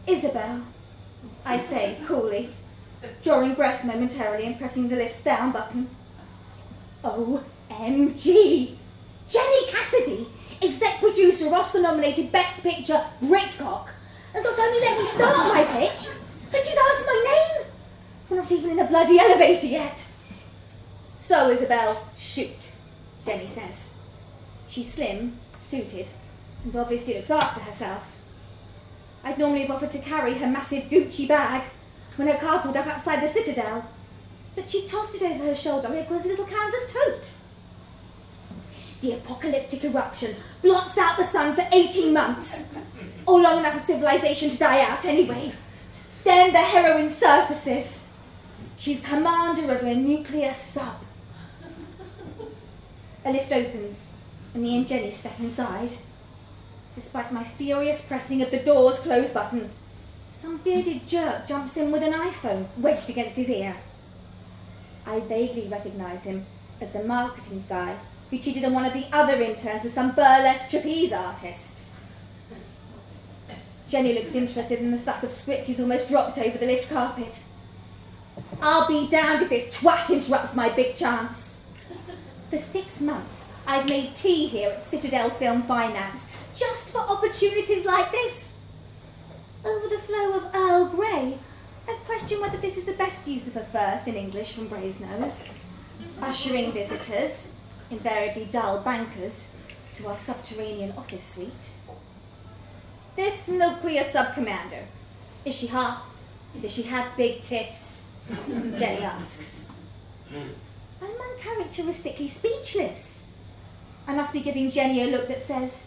Isabel. 0.06 0.66
I 1.44 1.58
say 1.58 1.98
coolly, 2.04 2.50
drawing 3.22 3.54
breath 3.54 3.84
momentarily 3.84 4.46
and 4.46 4.58
pressing 4.58 4.88
the 4.88 4.96
lift's 4.96 5.22
down 5.22 5.52
button. 5.52 5.88
OMG! 7.04 8.76
Jenny 9.28 9.66
Cassidy, 9.70 10.28
exec 10.60 10.98
producer, 11.00 11.46
of 11.46 11.52
Oscar 11.52 11.80
nominated 11.80 12.32
Best 12.32 12.62
Picture, 12.62 13.04
Great 13.20 13.54
Cock, 13.58 13.90
has 14.32 14.42
not 14.42 14.58
only 14.58 14.80
let 14.80 14.98
me 14.98 15.06
start 15.06 15.54
my 15.54 15.64
pitch, 15.64 16.08
but 16.50 16.64
she's 16.64 16.76
asked 16.76 17.06
my 17.06 17.52
name. 17.54 17.63
We're 18.34 18.40
not 18.40 18.50
even 18.50 18.70
in 18.72 18.76
the 18.78 18.84
bloody 18.84 19.16
elevator 19.16 19.68
yet. 19.68 20.04
So, 21.20 21.52
Isabel, 21.52 22.04
shoot, 22.16 22.72
Jenny 23.24 23.46
says. 23.46 23.90
She's 24.66 24.92
slim, 24.92 25.38
suited, 25.60 26.08
and 26.64 26.74
obviously 26.74 27.14
looks 27.14 27.30
after 27.30 27.60
herself. 27.60 28.16
I'd 29.22 29.38
normally 29.38 29.60
have 29.60 29.70
offered 29.70 29.92
to 29.92 30.00
carry 30.00 30.34
her 30.34 30.48
massive 30.48 30.90
Gucci 30.90 31.28
bag 31.28 31.70
when 32.16 32.26
her 32.26 32.36
car 32.36 32.60
pulled 32.60 32.76
up 32.76 32.88
outside 32.88 33.22
the 33.22 33.28
Citadel, 33.28 33.88
but 34.56 34.68
she 34.68 34.88
tossed 34.88 35.14
it 35.14 35.22
over 35.22 35.44
her 35.44 35.54
shoulder 35.54 35.88
like 35.88 36.06
it 36.06 36.10
was 36.10 36.24
a 36.24 36.28
little 36.28 36.46
canvas 36.46 36.92
tote. 36.92 37.30
The 39.00 39.12
apocalyptic 39.12 39.84
eruption 39.84 40.34
blots 40.60 40.98
out 40.98 41.18
the 41.18 41.22
sun 41.22 41.54
for 41.54 41.68
18 41.70 42.12
months, 42.12 42.64
or 43.28 43.40
long 43.40 43.60
enough 43.60 43.74
for 43.74 43.86
civilization 43.86 44.50
to 44.50 44.58
die 44.58 44.84
out 44.84 45.04
anyway. 45.04 45.52
Then 46.24 46.52
the 46.52 46.58
heroine 46.58 47.10
surfaces. 47.10 48.03
She's 48.76 49.00
commander 49.00 49.72
of 49.72 49.82
a 49.82 49.94
nuclear 49.94 50.52
sub. 50.52 50.96
A 53.24 53.32
lift 53.32 53.52
opens, 53.52 54.06
and 54.52 54.62
me 54.62 54.76
and 54.76 54.88
Jenny 54.88 55.10
step 55.10 55.38
inside. 55.38 55.92
Despite 56.94 57.32
my 57.32 57.44
furious 57.44 58.04
pressing 58.04 58.42
of 58.42 58.50
the 58.50 58.58
door's 58.58 58.98
close 58.98 59.32
button, 59.32 59.70
some 60.30 60.58
bearded 60.58 61.06
jerk 61.06 61.46
jumps 61.46 61.76
in 61.76 61.90
with 61.90 62.02
an 62.02 62.12
iPhone 62.12 62.66
wedged 62.76 63.08
against 63.08 63.36
his 63.36 63.48
ear. 63.48 63.76
I 65.06 65.20
vaguely 65.20 65.68
recognize 65.68 66.24
him 66.24 66.46
as 66.80 66.90
the 66.90 67.02
marketing 67.02 67.64
guy 67.68 67.98
who 68.30 68.38
cheated 68.38 68.64
on 68.64 68.74
one 68.74 68.84
of 68.84 68.92
the 68.92 69.06
other 69.12 69.40
interns 69.40 69.84
with 69.84 69.94
some 69.94 70.12
burlesque 70.12 70.70
trapeze 70.70 71.12
artist. 71.12 71.90
Jenny 73.88 74.14
looks 74.14 74.34
interested 74.34 74.80
and 74.80 74.92
the 74.92 74.98
stack 74.98 75.22
of 75.22 75.30
script 75.30 75.68
is 75.68 75.80
almost 75.80 76.08
dropped 76.08 76.38
over 76.38 76.58
the 76.58 76.66
lift 76.66 76.88
carpet. 76.88 77.38
I'll 78.60 78.88
be 78.88 79.08
damned 79.08 79.42
if 79.42 79.50
this 79.50 79.78
twat 79.78 80.10
interrupts 80.10 80.54
my 80.54 80.68
big 80.68 80.96
chance. 80.96 81.54
For 82.50 82.58
six 82.58 83.00
months, 83.00 83.48
I've 83.66 83.88
made 83.88 84.14
tea 84.14 84.46
here 84.46 84.70
at 84.70 84.84
Citadel 84.84 85.30
Film 85.30 85.62
Finance 85.62 86.28
just 86.54 86.88
for 86.88 86.98
opportunities 86.98 87.84
like 87.84 88.10
this. 88.10 88.54
Over 89.64 89.88
the 89.88 89.98
flow 89.98 90.34
of 90.34 90.54
Earl 90.54 90.86
Grey, 90.86 91.38
I've 91.88 92.04
questioned 92.04 92.40
whether 92.40 92.58
this 92.58 92.76
is 92.76 92.84
the 92.84 92.92
best 92.92 93.26
use 93.26 93.46
of 93.46 93.56
a 93.56 93.64
first 93.64 94.06
in 94.08 94.14
English 94.14 94.52
from 94.52 94.68
Brasenose. 94.68 95.50
Ushering 96.20 96.72
visitors, 96.72 97.52
invariably 97.90 98.46
dull 98.46 98.80
bankers, 98.80 99.48
to 99.96 100.08
our 100.08 100.16
subterranean 100.16 100.92
office 100.92 101.24
suite. 101.24 101.70
This 103.16 103.48
nuclear 103.48 104.02
subcommander, 104.02 104.84
is 105.44 105.56
she 105.56 105.68
hot? 105.68 106.04
Does 106.60 106.74
she 106.74 106.82
have 106.84 107.16
big 107.16 107.42
tits? 107.42 107.93
Jenny 108.78 109.02
asks. 109.02 109.66
I'm 110.32 111.10
uncharacteristically 111.32 112.28
speechless. 112.28 113.28
I 114.06 114.14
must 114.14 114.32
be 114.32 114.40
giving 114.40 114.70
Jenny 114.70 115.02
a 115.02 115.06
look 115.06 115.28
that 115.28 115.42
says, 115.42 115.86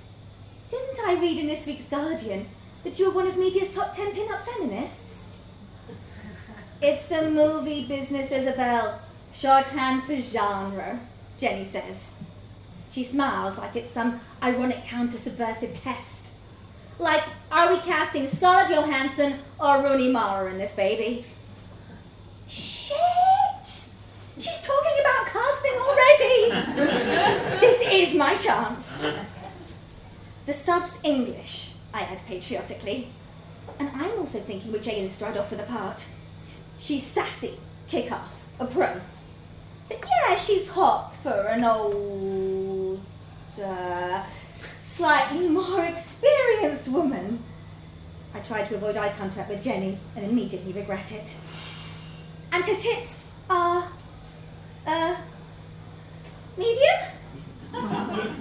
Didn't 0.70 1.00
I 1.06 1.20
read 1.20 1.40
in 1.40 1.48
this 1.48 1.66
week's 1.66 1.90
Guardian 1.90 2.48
that 2.84 2.98
you're 3.00 3.12
one 3.12 3.28
of 3.28 3.38
media's 3.38 3.74
top 3.74 3.94
10 3.94 4.14
pin-up 4.14 4.46
feminists? 4.46 5.30
It's 6.82 7.08
the 7.08 7.32
movie 7.32 7.88
business, 7.88 8.32
Isabel. 8.32 9.02
Shorthand 9.34 10.04
for 10.04 10.20
genre, 10.20 11.00
Jenny 11.40 11.66
says. 11.66 12.12
She 12.92 13.04
smiles 13.04 13.58
like 13.58 13.76
it's 13.76 13.90
some 13.90 14.20
ironic 14.42 14.86
counter-subversive 14.86 15.74
test. 15.74 16.28
Like, 17.00 17.24
are 17.52 17.74
we 17.74 17.80
casting 17.80 18.28
Scarlett 18.28 18.72
Johansson 18.72 19.40
or 19.60 19.84
Rooney 19.84 20.12
Mara 20.12 20.52
in 20.52 20.58
this 20.58 20.74
baby? 20.74 21.26
Shit! 22.48 22.96
She's 24.40 24.62
talking 24.62 24.98
about 25.02 25.26
casting 25.28 25.74
already! 25.74 27.60
this 27.60 27.82
is 27.92 28.16
my 28.16 28.36
chance. 28.36 29.04
The 30.46 30.54
sub's 30.54 30.98
English, 31.04 31.74
I 31.94 32.02
add 32.02 32.26
patriotically. 32.26 33.10
And 33.80 33.90
I'm 33.94 34.20
also 34.20 34.40
thinking 34.40 34.72
we're 34.72 34.80
Jane 34.80 35.10
off 35.22 35.50
for 35.50 35.56
the 35.56 35.64
part. 35.64 36.06
She's 36.78 37.04
sassy, 37.04 37.60
kick 37.88 38.12
ass, 38.12 38.54
a 38.60 38.66
pro. 38.66 39.02
But 39.90 40.04
yeah, 40.06 40.38
she's 40.38 40.70
hot 40.70 41.16
for 41.18 41.48
an 41.48 41.64
old, 41.64 43.02
uh, 43.62 44.24
slightly 44.80 45.50
more 45.50 45.84
experienced 45.84 46.88
woman. 46.88 47.44
I 48.34 48.40
try 48.40 48.64
to 48.64 48.76
avoid 48.76 48.98
eye 48.98 49.14
contact 49.18 49.50
with 49.50 49.64
Jenny 49.64 49.98
and 50.16 50.26
immediately 50.26 50.72
regret 50.74 51.12
it. 51.12 51.36
And 52.52 52.66
her 52.66 52.76
tits 52.76 53.32
are, 53.50 53.92
uh, 54.86 55.16
medium? 56.58 57.00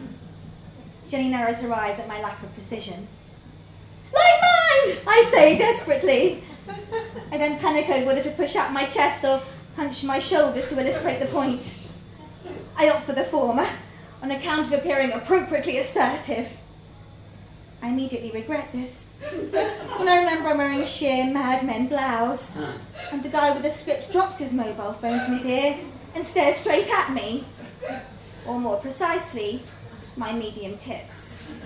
Jenny 1.09 1.31
narrows 1.31 1.61
her 1.61 1.73
eyes 1.75 1.99
at 1.99 2.09
my 2.09 2.21
lack 2.21 2.43
of 2.43 2.53
precision. 2.55 3.07
Like 4.13 4.41
mine, 4.41 4.99
I 5.07 5.29
say 5.31 5.59
desperately. 5.59 6.43
I 7.31 7.39
then 7.39 7.59
panic 7.59 7.89
over 7.89 8.07
whether 8.07 8.23
to 8.23 8.31
push 8.31 8.57
out 8.57 8.73
my 8.73 8.87
chest 8.87 9.25
or 9.25 9.43
hunch 9.77 10.05
my 10.05 10.19
shoulders 10.19 10.69
to 10.69 10.81
illustrate 10.81 11.21
the 11.21 11.27
point. 11.27 11.89
I 12.77 12.89
opt 12.89 13.05
for 13.05 13.13
the 13.13 13.25
former, 13.25 13.69
on 14.23 14.31
account 14.31 14.67
of 14.67 14.73
appearing 14.73 15.13
appropriately 15.13 15.79
assertive. 15.79 16.49
I 17.83 17.89
immediately 17.89 18.31
regret 18.31 18.70
this. 18.72 19.07
When 19.97 20.09
I 20.09 20.18
remember 20.18 20.49
I'm 20.51 20.59
wearing 20.59 20.81
a 20.83 20.87
sheer 20.87 21.24
Mad 21.24 21.64
Men 21.64 21.89
blouse, 21.89 22.55
and 23.12 23.22
the 23.22 23.29
guy 23.29 23.53
with 23.53 23.62
the 23.62 23.70
script 23.70 24.12
drops 24.12 24.39
his 24.39 24.53
mobile 24.53 24.93
phone 24.95 25.18
from 25.24 25.39
his 25.39 25.47
ear 25.47 25.79
and 26.14 26.24
stares 26.24 26.57
straight 26.57 26.91
at 26.91 27.12
me. 27.12 27.47
Or 28.47 28.59
more 28.61 28.79
precisely, 28.79 29.62
my 30.16 30.33
medium 30.33 30.77
tits. 30.79 31.53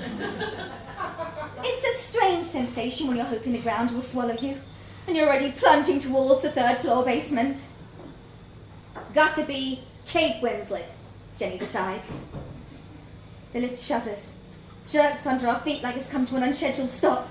It's 1.62 1.86
a 1.86 2.02
strange 2.02 2.46
sensation 2.46 3.06
when 3.06 3.16
you're 3.16 3.26
hoping 3.26 3.52
the 3.52 3.58
ground 3.58 3.90
will 3.90 4.02
swallow 4.02 4.36
you, 4.40 4.60
and 5.06 5.16
you're 5.16 5.26
already 5.26 5.52
plunging 5.52 6.00
towards 6.00 6.42
the 6.42 6.50
third 6.50 6.78
floor 6.78 7.04
basement. 7.04 7.60
Gotta 9.14 9.44
be 9.44 9.84
Kate 10.06 10.42
Winslet, 10.42 10.90
Jenny 11.38 11.58
decides. 11.58 12.26
The 13.52 13.60
lift 13.60 13.82
shudders, 13.82 14.36
jerks 14.88 15.26
under 15.26 15.48
our 15.48 15.60
feet 15.60 15.82
like 15.82 15.96
it's 15.96 16.10
come 16.10 16.26
to 16.26 16.36
an 16.36 16.42
unscheduled 16.42 16.90
stop. 16.90 17.28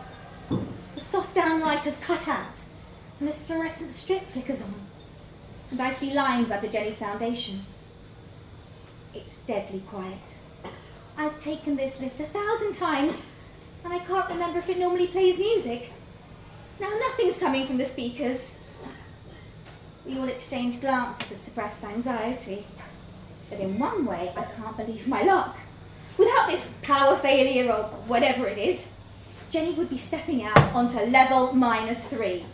The 0.50 1.02
soft 1.02 1.36
down 1.36 1.62
light 1.62 1.86
has 1.86 2.00
cut 2.00 2.28
out, 2.28 2.60
and 3.20 3.30
this 3.30 3.42
fluorescent 3.42 3.94
strip 3.94 4.28
flickers 4.30 4.62
on, 4.62 4.74
and 5.72 5.82
I 5.82 5.92
see 5.92 6.14
lines 6.14 6.52
under 6.52 6.68
Jenny's 6.68 6.98
foundation. 6.98 7.66
It's 9.14 9.38
deadly 9.40 9.82
quiet. 9.88 10.38
I've 11.18 11.40
taken 11.40 11.76
this 11.76 12.00
lift 12.00 12.20
a 12.20 12.26
thousand 12.26 12.76
times, 12.76 13.22
and 13.84 13.94
I 13.94 14.00
can't 14.00 14.30
remember 14.30 14.60
if 14.60 14.70
it 14.70 14.78
normally 14.78 15.08
plays 15.08 15.38
music. 15.38 15.92
Now 16.80 16.90
nothing's 16.90 17.38
coming 17.38 17.66
from 17.66 17.78
the 17.78 17.86
speakers. 17.86 18.56
We 20.06 20.18
all 20.18 20.30
exchange 20.30 20.82
glances 20.82 21.32
of 21.32 21.38
suppressed 21.38 21.84
anxiety. 21.84 22.66
But 23.50 23.60
in 23.60 23.78
one 23.78 24.06
way, 24.06 24.32
I 24.36 24.44
can't 24.44 24.78
believe 24.78 25.08
my 25.08 25.24
luck. 25.24 25.58
Without 26.20 26.50
this 26.50 26.74
power 26.82 27.16
failure 27.16 27.72
or 27.72 27.84
whatever 28.06 28.46
it 28.46 28.58
is, 28.58 28.90
Jenny 29.50 29.72
would 29.76 29.90
be 29.90 29.98
stepping 29.98 30.44
out 30.44 30.60
onto 30.74 31.00
level 31.00 31.54
minus 31.54 32.10
three. 32.10 32.46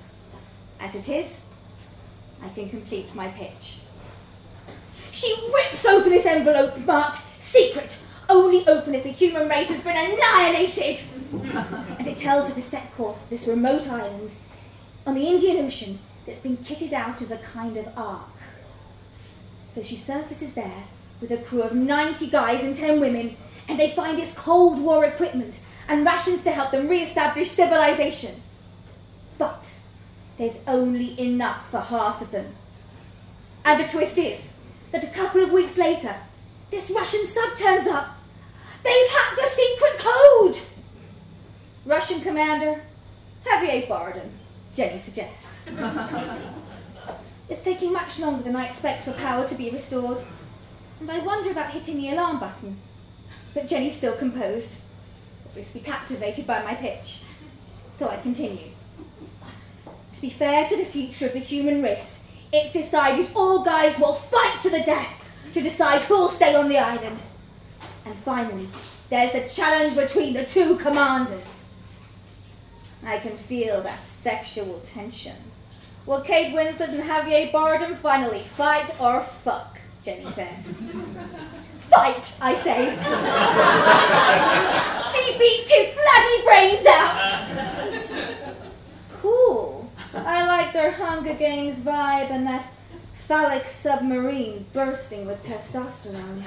As 0.80 0.94
it 0.94 1.10
is, 1.10 1.42
I 2.44 2.50
can 2.50 2.70
complete 2.70 3.16
my 3.16 3.30
pitch. 3.30 3.80
She 5.10 5.36
rips 5.52 5.84
open 5.84 6.12
this 6.12 6.28
envelope 6.28 6.78
marked 6.86 7.24
secret, 7.40 7.98
only 8.30 8.68
open 8.68 8.94
if 8.94 9.02
the 9.02 9.10
human 9.10 9.50
race 9.50 9.70
has 9.70 9.82
been 9.82 9.98
annihilated. 9.98 11.00
and 11.98 12.08
it 12.08 12.18
tells 12.18 12.48
her 12.48 12.54
to 12.54 12.62
set 12.62 12.94
course 12.94 13.24
for 13.24 13.32
this 13.32 13.48
remote 13.48 13.88
island 13.88 14.36
on 15.08 15.16
the 15.16 15.28
Indian 15.28 15.66
Ocean 15.66 15.98
that's 16.28 16.42
been 16.42 16.58
kitted 16.58 16.94
out 16.94 17.20
as 17.20 17.32
a 17.32 17.38
kind 17.38 17.78
of 17.78 17.88
ark. 17.98 18.30
So 19.68 19.82
she 19.82 19.96
surfaces 19.96 20.54
there 20.54 20.84
with 21.20 21.32
a 21.32 21.38
crew 21.38 21.64
of 21.64 21.74
90 21.74 22.28
guys 22.28 22.64
and 22.64 22.76
10 22.76 23.00
women, 23.00 23.38
and 23.68 23.80
they 23.80 23.92
find 23.92 24.18
this 24.18 24.34
Cold 24.34 24.80
War 24.80 25.06
equipment 25.06 25.60
and 25.88 26.06
rations 26.06 26.44
to 26.44 26.52
help 26.52 26.72
them 26.72 26.88
re 26.88 27.02
establish 27.02 27.50
civilization. 27.50 28.42
But 29.38 29.74
there's 30.38 30.58
only 30.68 31.20
enough 31.20 31.70
for 31.70 31.80
half 31.80 32.22
of 32.22 32.32
them. 32.32 32.56
And 33.64 33.84
the 33.84 33.88
twist 33.88 34.18
is 34.18 34.50
that 34.92 35.04
a 35.04 35.12
couple 35.12 35.44
of 35.44 35.52
weeks 35.52 35.78
later, 35.78 36.16
this 36.72 36.90
Russian 36.90 37.26
sub 37.26 37.58
turns 37.58 37.88
up. 37.88 38.18
They've 38.84 39.10
hacked 39.10 39.36
the 39.36 39.50
secret 39.50 39.98
code! 39.98 40.58
Russian 41.86 42.22
commander, 42.22 42.82
Javier 43.46 43.88
Bardem, 43.88 44.30
Jenny 44.76 45.00
suggests. 45.00 45.68
it's 47.50 47.64
taking 47.64 47.94
much 47.94 48.20
longer 48.20 48.44
than 48.44 48.56
I 48.56 48.68
expect 48.68 49.04
for 49.06 49.14
power 49.14 49.48
to 49.48 49.56
be 49.56 49.70
restored, 49.70 50.22
and 51.00 51.10
I 51.10 51.20
wonder 51.20 51.52
about 51.52 51.72
hitting 51.72 51.98
the 51.98 52.10
alarm 52.10 52.40
button. 52.40 52.80
But 53.56 53.70
Jenny's 53.70 53.96
still 53.96 54.16
composed, 54.16 54.76
obviously 55.48 55.82
captivated 55.82 56.46
by 56.46 56.62
my 56.62 56.76
pitch. 56.76 57.24
So 57.94 58.10
I 58.10 58.18
continue. 58.18 58.70
To 60.14 60.22
be 60.22 60.30
fair 60.30 60.68
to 60.68 60.78
the 60.78 60.86
future 60.86 61.28
of 61.28 61.34
the 61.34 61.40
human 61.40 61.82
race, 61.82 62.22
it's 62.52 62.74
decided 62.74 63.30
all 63.34 63.64
guys 63.64 63.98
will 63.98 64.14
fight 64.14 64.62
to 64.62 64.70
the 64.70 64.82
death 64.82 65.32
to 65.54 65.62
decide 65.62 66.02
who'll 66.02 66.30
stay 66.30 66.54
on 66.54 66.68
the 66.68 66.78
island. 66.78 67.22
And 68.06 68.16
finally, 68.18 68.68
there's 69.10 69.32
the 69.32 69.48
challenge 69.50 69.96
between 69.96 70.34
the 70.34 70.46
two 70.46 70.76
commanders. 70.76 71.70
I 73.06 73.20
can 73.20 73.38
feel 73.38 73.82
that 73.82 74.08
sexual 74.08 74.82
tension. 74.84 75.38
Will 76.06 76.22
Kate 76.22 76.54
Winslet 76.54 76.90
and 76.90 77.04
Javier 77.04 77.52
Bardem 77.52 77.96
finally 77.96 78.44
fight 78.44 78.92
or 79.00 79.22
fuck? 79.22 79.80
Jenny 80.04 80.30
says. 80.30 80.76
Fight, 81.96 82.34
I 82.42 82.56
say. 82.64 82.92
she 85.12 85.38
beats 85.40 85.70
his 85.72 85.88
bloody 85.96 86.44
brains 86.44 86.86
out. 86.86 87.16
cool. 89.22 89.92
I 90.14 90.46
like 90.46 90.74
their 90.74 90.92
Hunger 90.92 91.34
Games 91.34 91.80
vibe 91.80 92.32
and 92.32 92.46
that 92.48 92.68
phallic 93.14 93.68
submarine 93.68 94.66
bursting 94.74 95.26
with 95.26 95.44
testosterone. 95.44 96.44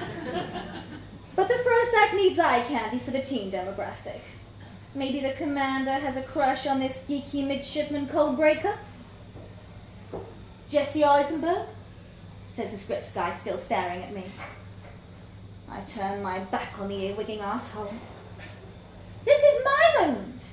But 1.35 1.47
the 1.47 1.57
first 1.63 1.93
act 1.95 2.15
needs 2.15 2.39
eye 2.39 2.63
candy 2.63 2.99
for 2.99 3.11
the 3.11 3.21
teen 3.21 3.51
demographic. 3.51 4.21
Maybe 4.93 5.19
the 5.19 5.31
commander 5.31 5.93
has 5.93 6.17
a 6.17 6.21
crush 6.23 6.67
on 6.67 6.79
this 6.79 7.05
geeky 7.07 7.45
midshipman 7.45 8.07
codebreaker? 8.07 8.77
Jesse 10.67 11.03
Eisenberg? 11.03 11.67
says 12.49 12.71
the 12.71 12.77
scripts 12.77 13.13
guy, 13.13 13.31
still 13.31 13.57
staring 13.57 14.03
at 14.03 14.13
me. 14.13 14.25
I 15.71 15.81
turn 15.81 16.21
my 16.23 16.39
back 16.39 16.79
on 16.79 16.89
the 16.89 16.95
earwigging 16.95 17.41
asshole. 17.41 17.93
This 19.25 19.39
is 19.39 19.65
my 19.65 20.05
moment. 20.05 20.43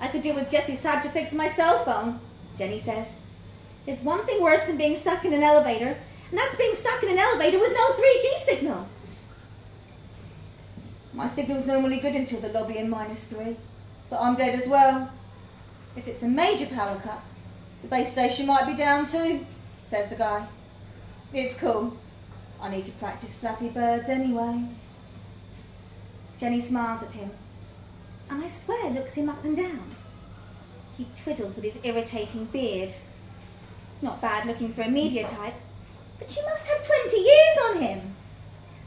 I 0.00 0.08
could 0.08 0.22
deal 0.22 0.34
with 0.34 0.50
Jesse's 0.50 0.80
tab 0.80 1.02
to 1.02 1.10
fix 1.10 1.32
my 1.32 1.48
cell 1.48 1.78
phone, 1.84 2.20
Jenny 2.56 2.78
says. 2.78 3.08
There's 3.86 4.02
one 4.02 4.24
thing 4.24 4.42
worse 4.42 4.64
than 4.64 4.76
being 4.76 4.96
stuck 4.96 5.24
in 5.24 5.32
an 5.32 5.42
elevator, 5.42 5.96
and 6.30 6.38
that's 6.38 6.56
being 6.56 6.74
stuck 6.74 7.02
in 7.02 7.10
an 7.10 7.18
elevator 7.18 7.58
with 7.58 7.72
no 7.72 7.92
3G 7.92 8.44
signal. 8.44 8.86
My 11.12 11.26
signal's 11.26 11.66
normally 11.66 12.00
good 12.00 12.14
until 12.14 12.40
the 12.40 12.48
lobby 12.48 12.78
in 12.78 12.88
minus 12.88 13.24
three, 13.24 13.56
but 14.08 14.20
I'm 14.20 14.36
dead 14.36 14.58
as 14.58 14.68
well. 14.68 15.10
If 15.96 16.08
it's 16.08 16.22
a 16.22 16.28
major 16.28 16.66
power 16.66 16.98
cut, 17.02 17.20
the 17.82 17.88
base 17.88 18.12
station 18.12 18.46
might 18.46 18.66
be 18.66 18.76
down 18.76 19.06
too, 19.10 19.44
says 19.82 20.08
the 20.08 20.16
guy. 20.16 20.46
It's 21.34 21.56
cool. 21.56 21.96
I 22.62 22.70
need 22.70 22.84
to 22.84 22.92
practice 22.92 23.34
Flappy 23.34 23.68
Birds 23.70 24.08
anyway. 24.08 24.62
Jenny 26.38 26.60
smiles 26.60 27.02
at 27.02 27.12
him, 27.12 27.32
and 28.30 28.44
I 28.44 28.46
swear 28.46 28.88
looks 28.90 29.14
him 29.14 29.28
up 29.28 29.44
and 29.44 29.56
down. 29.56 29.96
He 30.96 31.08
twiddles 31.12 31.56
with 31.56 31.64
his 31.64 31.78
irritating 31.82 32.44
beard. 32.44 32.94
Not 34.00 34.22
bad 34.22 34.46
looking 34.46 34.72
for 34.72 34.82
a 34.82 34.88
media 34.88 35.26
type, 35.26 35.54
but 36.20 36.30
she 36.30 36.40
must 36.42 36.64
have 36.66 36.86
20 36.86 37.16
years 37.16 37.58
on 37.68 37.82
him. 37.82 38.14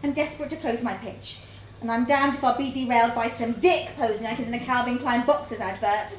I'm 0.01 0.13
desperate 0.13 0.51
to 0.51 0.55
close 0.55 0.81
my 0.81 0.93
pitch, 0.93 1.41
and 1.81 1.91
I'm 1.91 2.05
damned 2.05 2.35
if 2.35 2.43
I'll 2.45 2.57
be 2.57 2.71
derailed 2.71 3.13
by 3.13 3.27
some 3.27 3.53
dick 3.53 3.89
posing 3.97 4.23
like 4.23 4.37
he's 4.37 4.47
in 4.47 4.53
a 4.53 4.59
Calvin 4.59 4.99
Klein 4.99 5.25
boxers 5.25 5.59
advert. 5.59 6.17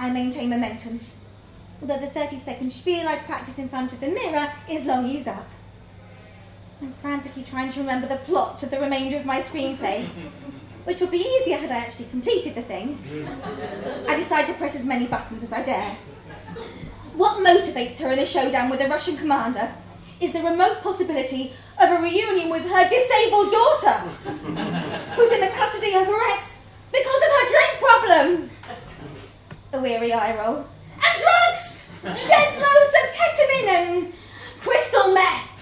I 0.00 0.10
maintain 0.10 0.50
momentum, 0.50 0.98
although 1.80 2.00
the 2.00 2.08
30 2.08 2.38
second 2.40 2.72
spiel 2.72 3.06
I 3.06 3.18
practice 3.18 3.58
in 3.58 3.68
front 3.68 3.92
of 3.92 4.00
the 4.00 4.08
mirror 4.08 4.52
is 4.68 4.84
long 4.84 5.06
used 5.06 5.28
up. 5.28 5.48
I'm 6.84 6.92
frantically 7.00 7.44
trying 7.44 7.72
to 7.72 7.80
remember 7.80 8.06
the 8.06 8.16
plot 8.16 8.58
to 8.58 8.66
the 8.66 8.78
remainder 8.78 9.16
of 9.16 9.24
my 9.24 9.40
screenplay, 9.40 10.06
which 10.84 11.00
would 11.00 11.10
be 11.10 11.26
easier 11.40 11.56
had 11.56 11.70
I 11.72 11.76
actually 11.76 12.10
completed 12.10 12.54
the 12.54 12.60
thing. 12.60 13.02
I 14.06 14.14
decide 14.16 14.46
to 14.48 14.52
press 14.52 14.76
as 14.76 14.84
many 14.84 15.06
buttons 15.06 15.42
as 15.42 15.50
I 15.50 15.62
dare. 15.62 15.96
What 17.14 17.42
motivates 17.42 18.00
her 18.00 18.12
in 18.12 18.18
the 18.18 18.26
showdown 18.26 18.68
with 18.68 18.80
the 18.80 18.88
Russian 18.88 19.16
commander 19.16 19.72
is 20.20 20.34
the 20.34 20.42
remote 20.42 20.82
possibility 20.82 21.54
of 21.80 21.88
a 21.88 22.02
reunion 22.02 22.50
with 22.50 22.66
her 22.66 22.86
disabled 22.86 23.50
daughter, 23.50 24.00
who's 25.16 25.32
in 25.32 25.40
the 25.40 25.52
custody 25.56 25.94
of 25.94 26.04
her 26.04 26.32
ex 26.32 26.58
because 26.92 27.22
of 27.22 27.30
her 27.32 27.48
drink 27.48 27.80
problem. 27.80 28.50
A 29.72 29.80
weary 29.80 30.12
eye 30.12 30.36
roll. 30.36 30.66
And 30.96 31.22
drugs! 31.22 32.28
Shed 32.28 32.54
loads 32.56 32.94
of 33.00 33.14
ketamine 33.16 33.68
and 33.68 34.12
crystal 34.60 35.14
meth. 35.14 35.53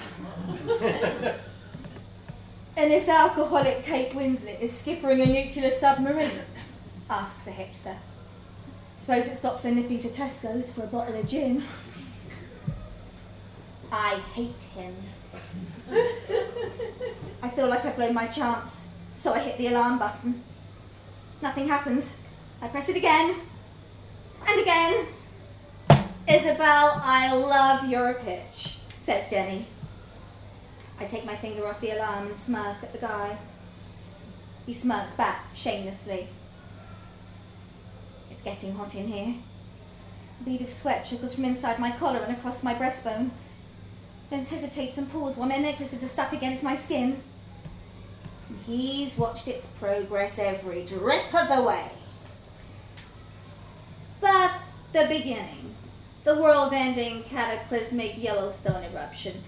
and 2.77 2.91
this 2.91 3.09
alcoholic 3.09 3.85
Kate 3.85 4.13
Winslet 4.13 4.61
is 4.61 4.73
skippering 4.73 5.23
a 5.23 5.27
nuclear 5.27 5.73
submarine? 5.73 6.31
asks 7.11 7.45
the 7.45 7.51
hipster. 7.51 7.97
Suppose 8.95 9.27
it 9.27 9.37
stops 9.37 9.65
her 9.65 9.73
nipping 9.73 9.99
to 10.01 10.09
Tesco's 10.09 10.73
for 10.73 10.85
a 10.85 10.87
bottle 10.87 11.19
of 11.19 11.27
gin. 11.27 11.65
I 13.91 14.15
hate 14.35 14.63
him. 14.75 14.95
I 17.43 17.51
feel 17.51 17.69
like 17.69 17.85
I've 17.85 17.97
blown 17.97 18.15
my 18.15 18.29
chance, 18.29 18.87
so 19.17 19.35
I 19.35 19.41
hit 19.41 19.59
the 19.59 19.67
alarm 19.67 19.99
button. 19.99 20.45
Nothing 21.43 21.67
happens. 21.67 22.17
I 22.61 22.69
press 22.69 22.89
it 22.89 22.97
again 22.97 23.41
and 24.47 24.61
again. 24.61 25.07
Isabel, 26.29 27.01
I 27.03 27.35
love 27.35 27.91
your 27.91 28.15
pitch, 28.15 28.79
says 29.01 29.29
Jenny. 29.29 29.67
I 30.99 31.05
take 31.07 31.25
my 31.25 31.37
finger 31.37 31.67
off 31.67 31.81
the 31.81 31.91
alarm 31.91 32.29
and 32.29 32.37
smirk 32.37 32.83
at 32.83 32.93
the 32.93 32.99
guy. 32.99 33.39
He 34.67 34.75
smirks 34.75 35.15
back 35.15 35.47
shamelessly. 35.55 36.29
It's 38.31 38.43
getting 38.43 38.75
hot 38.75 38.95
in 38.95 39.09
here. 39.09 39.35
A 40.41 40.45
bead 40.45 40.63
of 40.63 40.71
sweat 40.71 41.07
trickles 41.07 41.35
from 41.35 41.45
inside 41.45 41.79
my 41.79 41.91
collar 41.93 42.21
and 42.21 42.37
across 42.37 42.63
my 42.63 42.75
breastbone, 42.75 43.31
then 44.31 44.47
hesitates 44.47 44.99
and 44.99 45.11
pulls 45.11 45.37
while 45.37 45.49
my 45.49 45.59
necklaces 45.59 46.03
are 46.03 46.09
stuck 46.09 46.33
against 46.33 46.63
my 46.63 46.77
skin. 46.77 47.23
He's 48.67 49.17
watched 49.17 49.49
its 49.49 49.67
progress 49.69 50.39
every 50.39 50.85
drip 50.85 51.35
of 51.35 51.49
the 51.49 51.63
way. 51.63 51.91
But 54.21 54.53
the 54.93 55.07
beginning, 55.09 55.75
the 56.25 56.41
world 56.41 56.73
ending 56.73 57.25
cataclysmic 57.25 58.23
Yellowstone 58.23 58.85
eruption, 58.85 59.43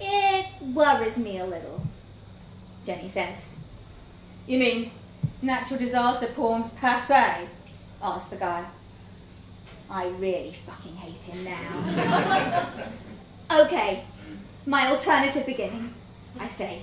it 0.00 0.46
worries 0.60 1.16
me 1.16 1.38
a 1.38 1.44
little, 1.44 1.86
Jenny 2.84 3.08
says. 3.08 3.54
You 4.46 4.58
mean 4.58 4.90
natural 5.40 5.78
disaster 5.78 6.26
porn's 6.26 6.70
passe? 6.70 7.48
asks 8.02 8.30
the 8.30 8.36
guy. 8.36 8.64
I 9.88 10.08
really 10.08 10.54
fucking 10.66 10.96
hate 10.96 11.24
him 11.24 11.44
now. 11.44 12.66
okay, 13.62 14.04
my 14.66 14.88
alternative 14.88 15.46
beginning, 15.46 15.94
I 16.38 16.48
say. 16.48 16.82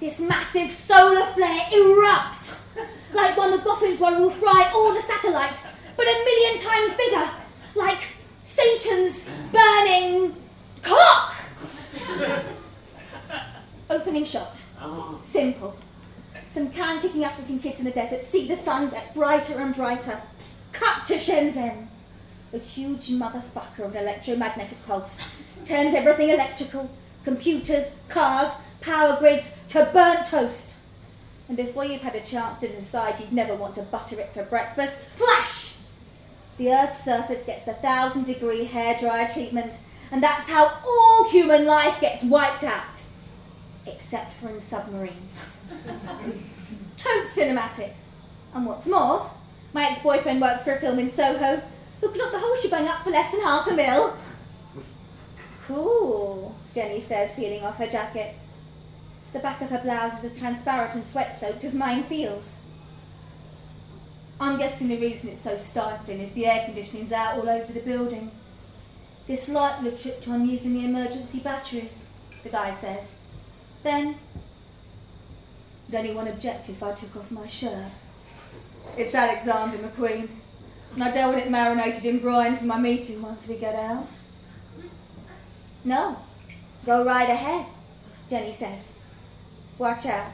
This 0.00 0.20
massive 0.20 0.70
solar 0.70 1.26
flare 1.26 1.66
erupts, 1.72 2.60
like 3.12 3.36
one 3.36 3.58
MacGuffin's 3.58 4.00
one 4.00 4.20
will 4.20 4.30
fry 4.30 4.70
all 4.74 4.94
the 4.94 5.02
satellites, 5.02 5.62
but 5.96 6.06
a 6.06 6.24
million 6.24 6.64
times 6.64 6.94
bigger, 6.96 7.30
like 7.74 8.00
Satan's 8.42 9.26
burning 9.52 10.34
cock. 10.82 11.39
Opening 13.90 14.24
shot. 14.24 14.60
Ah. 14.78 15.18
Simple. 15.22 15.76
Some 16.46 16.70
can 16.70 17.00
kicking 17.00 17.24
African 17.24 17.58
kids 17.58 17.80
in 17.80 17.84
the 17.84 17.90
desert 17.90 18.24
see 18.24 18.48
the 18.48 18.56
sun 18.56 18.90
get 18.90 19.14
brighter 19.14 19.58
and 19.58 19.74
brighter. 19.74 20.20
Cut 20.72 21.06
to 21.06 21.14
Shenzhen. 21.14 21.86
A 22.52 22.58
huge 22.58 23.10
motherfucker 23.10 23.84
of 23.84 23.94
an 23.94 24.02
electromagnetic 24.02 24.84
pulse 24.86 25.20
turns 25.64 25.94
everything 25.94 26.30
electrical 26.30 26.90
computers, 27.24 27.94
cars, 28.08 28.50
power 28.80 29.16
grids 29.18 29.54
to 29.68 29.88
burnt 29.92 30.26
toast. 30.26 30.74
And 31.48 31.56
before 31.56 31.84
you've 31.84 32.02
had 32.02 32.14
a 32.14 32.20
chance 32.20 32.58
to 32.60 32.68
decide 32.68 33.20
you'd 33.20 33.32
never 33.32 33.54
want 33.54 33.74
to 33.76 33.82
butter 33.82 34.18
it 34.20 34.32
for 34.32 34.44
breakfast, 34.44 35.00
flash! 35.16 35.76
The 36.58 36.72
Earth's 36.72 37.04
surface 37.04 37.44
gets 37.44 37.64
the 37.64 37.74
thousand 37.74 38.26
degree 38.26 38.66
hairdryer 38.66 39.32
treatment, 39.32 39.78
and 40.10 40.22
that's 40.22 40.48
how 40.48 40.80
all 40.84 41.28
human 41.30 41.64
life 41.64 42.00
gets 42.00 42.22
wiped 42.24 42.64
out. 42.64 43.02
Except 43.86 44.32
for 44.34 44.48
in 44.48 44.60
submarines. 44.60 45.60
Toad 46.96 47.26
cinematic. 47.26 47.94
And 48.54 48.66
what's 48.66 48.86
more, 48.86 49.30
my 49.72 49.86
ex 49.86 50.02
boyfriend 50.02 50.40
works 50.40 50.64
for 50.64 50.74
a 50.74 50.80
film 50.80 50.98
in 50.98 51.10
Soho 51.10 51.62
who 52.00 52.08
can 52.08 52.18
knock 52.18 52.32
the 52.32 52.38
whole 52.38 52.56
shebang 52.56 52.88
up 52.88 53.04
for 53.04 53.10
less 53.10 53.30
than 53.30 53.42
half 53.42 53.66
a 53.68 53.74
mil. 53.74 54.16
Cool, 55.66 56.56
Jenny 56.74 57.00
says, 57.00 57.32
peeling 57.34 57.64
off 57.64 57.76
her 57.76 57.86
jacket. 57.86 58.34
The 59.32 59.38
back 59.38 59.60
of 59.60 59.70
her 59.70 59.78
blouse 59.78 60.18
is 60.18 60.32
as 60.32 60.38
transparent 60.38 60.94
and 60.94 61.06
sweat 61.06 61.36
soaked 61.36 61.62
as 61.62 61.74
mine 61.74 62.04
feels. 62.04 62.64
I'm 64.40 64.58
guessing 64.58 64.88
the 64.88 64.98
reason 64.98 65.30
it's 65.30 65.42
so 65.42 65.56
stifling 65.58 66.20
is 66.20 66.32
the 66.32 66.46
air 66.46 66.64
conditioning's 66.64 67.12
out 67.12 67.38
all 67.38 67.48
over 67.48 67.72
the 67.72 67.80
building. 67.80 68.32
This 69.30 69.48
light 69.48 69.74
have 69.74 70.02
tripped 70.02 70.26
on 70.26 70.44
using 70.44 70.74
the 70.74 70.86
emergency 70.86 71.38
batteries, 71.38 72.08
the 72.42 72.48
guy 72.48 72.72
says. 72.72 73.14
Then, 73.84 74.16
would 75.86 75.94
anyone 75.94 76.26
object 76.26 76.68
if 76.68 76.82
I 76.82 76.90
took 76.94 77.14
off 77.14 77.30
my 77.30 77.46
shirt? 77.46 77.92
It's 78.96 79.14
Alexander 79.14 79.78
McQueen, 79.78 80.30
and 80.94 81.04
I 81.04 81.12
don't 81.12 81.34
want 81.34 81.46
it 81.46 81.48
marinated 81.48 82.06
in 82.06 82.18
brine 82.18 82.56
for 82.56 82.64
my 82.64 82.76
meeting 82.80 83.22
once 83.22 83.46
we 83.46 83.54
get 83.54 83.76
out. 83.76 84.08
No, 85.84 86.16
go 86.84 87.04
right 87.04 87.30
ahead, 87.30 87.66
Jenny 88.28 88.52
says. 88.52 88.94
Watch 89.78 90.06
out. 90.06 90.32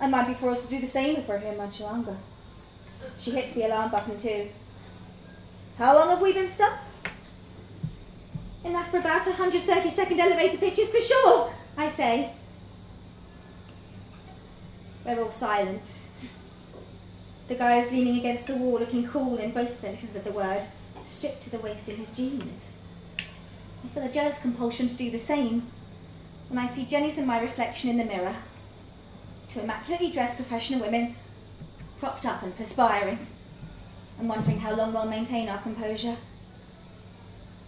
I 0.00 0.06
might 0.06 0.28
be 0.28 0.34
forced 0.34 0.62
to 0.62 0.68
do 0.68 0.80
the 0.80 0.86
same 0.86 1.16
if 1.16 1.26
we're 1.26 1.40
here 1.40 1.56
much 1.56 1.80
longer. 1.80 2.16
She 3.18 3.32
hits 3.32 3.52
the 3.54 3.66
alarm 3.66 3.90
button 3.90 4.16
too. 4.16 4.50
How 5.76 5.96
long 5.96 6.10
have 6.10 6.20
we 6.20 6.32
been 6.32 6.48
stuck? 6.48 6.78
Enough 8.64 8.90
for 8.90 8.98
about 8.98 9.24
130 9.24 9.88
second 9.88 10.20
elevator 10.20 10.58
pitches 10.58 10.90
for 10.90 11.00
sure, 11.00 11.54
I 11.76 11.90
say. 11.90 12.32
We're 15.04 15.22
all 15.22 15.30
silent. 15.30 16.00
The 17.46 17.54
guy 17.54 17.78
is 17.78 17.92
leaning 17.92 18.18
against 18.18 18.46
the 18.46 18.56
wall, 18.56 18.80
looking 18.80 19.08
cool 19.08 19.38
in 19.38 19.52
both 19.52 19.78
senses 19.78 20.16
of 20.16 20.24
the 20.24 20.32
word, 20.32 20.64
stripped 21.06 21.42
to 21.44 21.50
the 21.50 21.60
waist 21.60 21.88
in 21.88 21.96
his 21.96 22.10
jeans. 22.10 22.76
I 23.18 23.88
feel 23.88 24.02
a 24.02 24.12
jealous 24.12 24.40
compulsion 24.40 24.88
to 24.88 24.96
do 24.96 25.10
the 25.10 25.18
same 25.18 25.70
when 26.48 26.58
I 26.58 26.66
see 26.66 26.84
Jenny's 26.84 27.16
and 27.16 27.26
my 27.26 27.40
reflection 27.40 27.90
in 27.90 27.98
the 27.98 28.04
mirror. 28.04 28.34
Two 29.48 29.60
immaculately 29.60 30.10
dressed 30.10 30.36
professional 30.36 30.80
women, 30.80 31.14
propped 31.98 32.26
up 32.26 32.42
and 32.42 32.54
perspiring, 32.56 33.28
and 34.18 34.28
wondering 34.28 34.60
how 34.60 34.74
long 34.74 34.92
we'll 34.92 35.06
maintain 35.06 35.48
our 35.48 35.58
composure. 35.58 36.16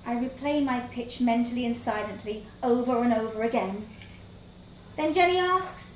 I 0.04 0.14
replay 0.14 0.64
my 0.64 0.80
pitch 0.80 1.20
mentally 1.20 1.64
and 1.66 1.76
silently 1.76 2.46
over 2.62 3.02
and 3.02 3.12
over 3.12 3.42
again. 3.42 3.88
Then 4.96 5.12
Jenny 5.12 5.38
asks, 5.38 5.94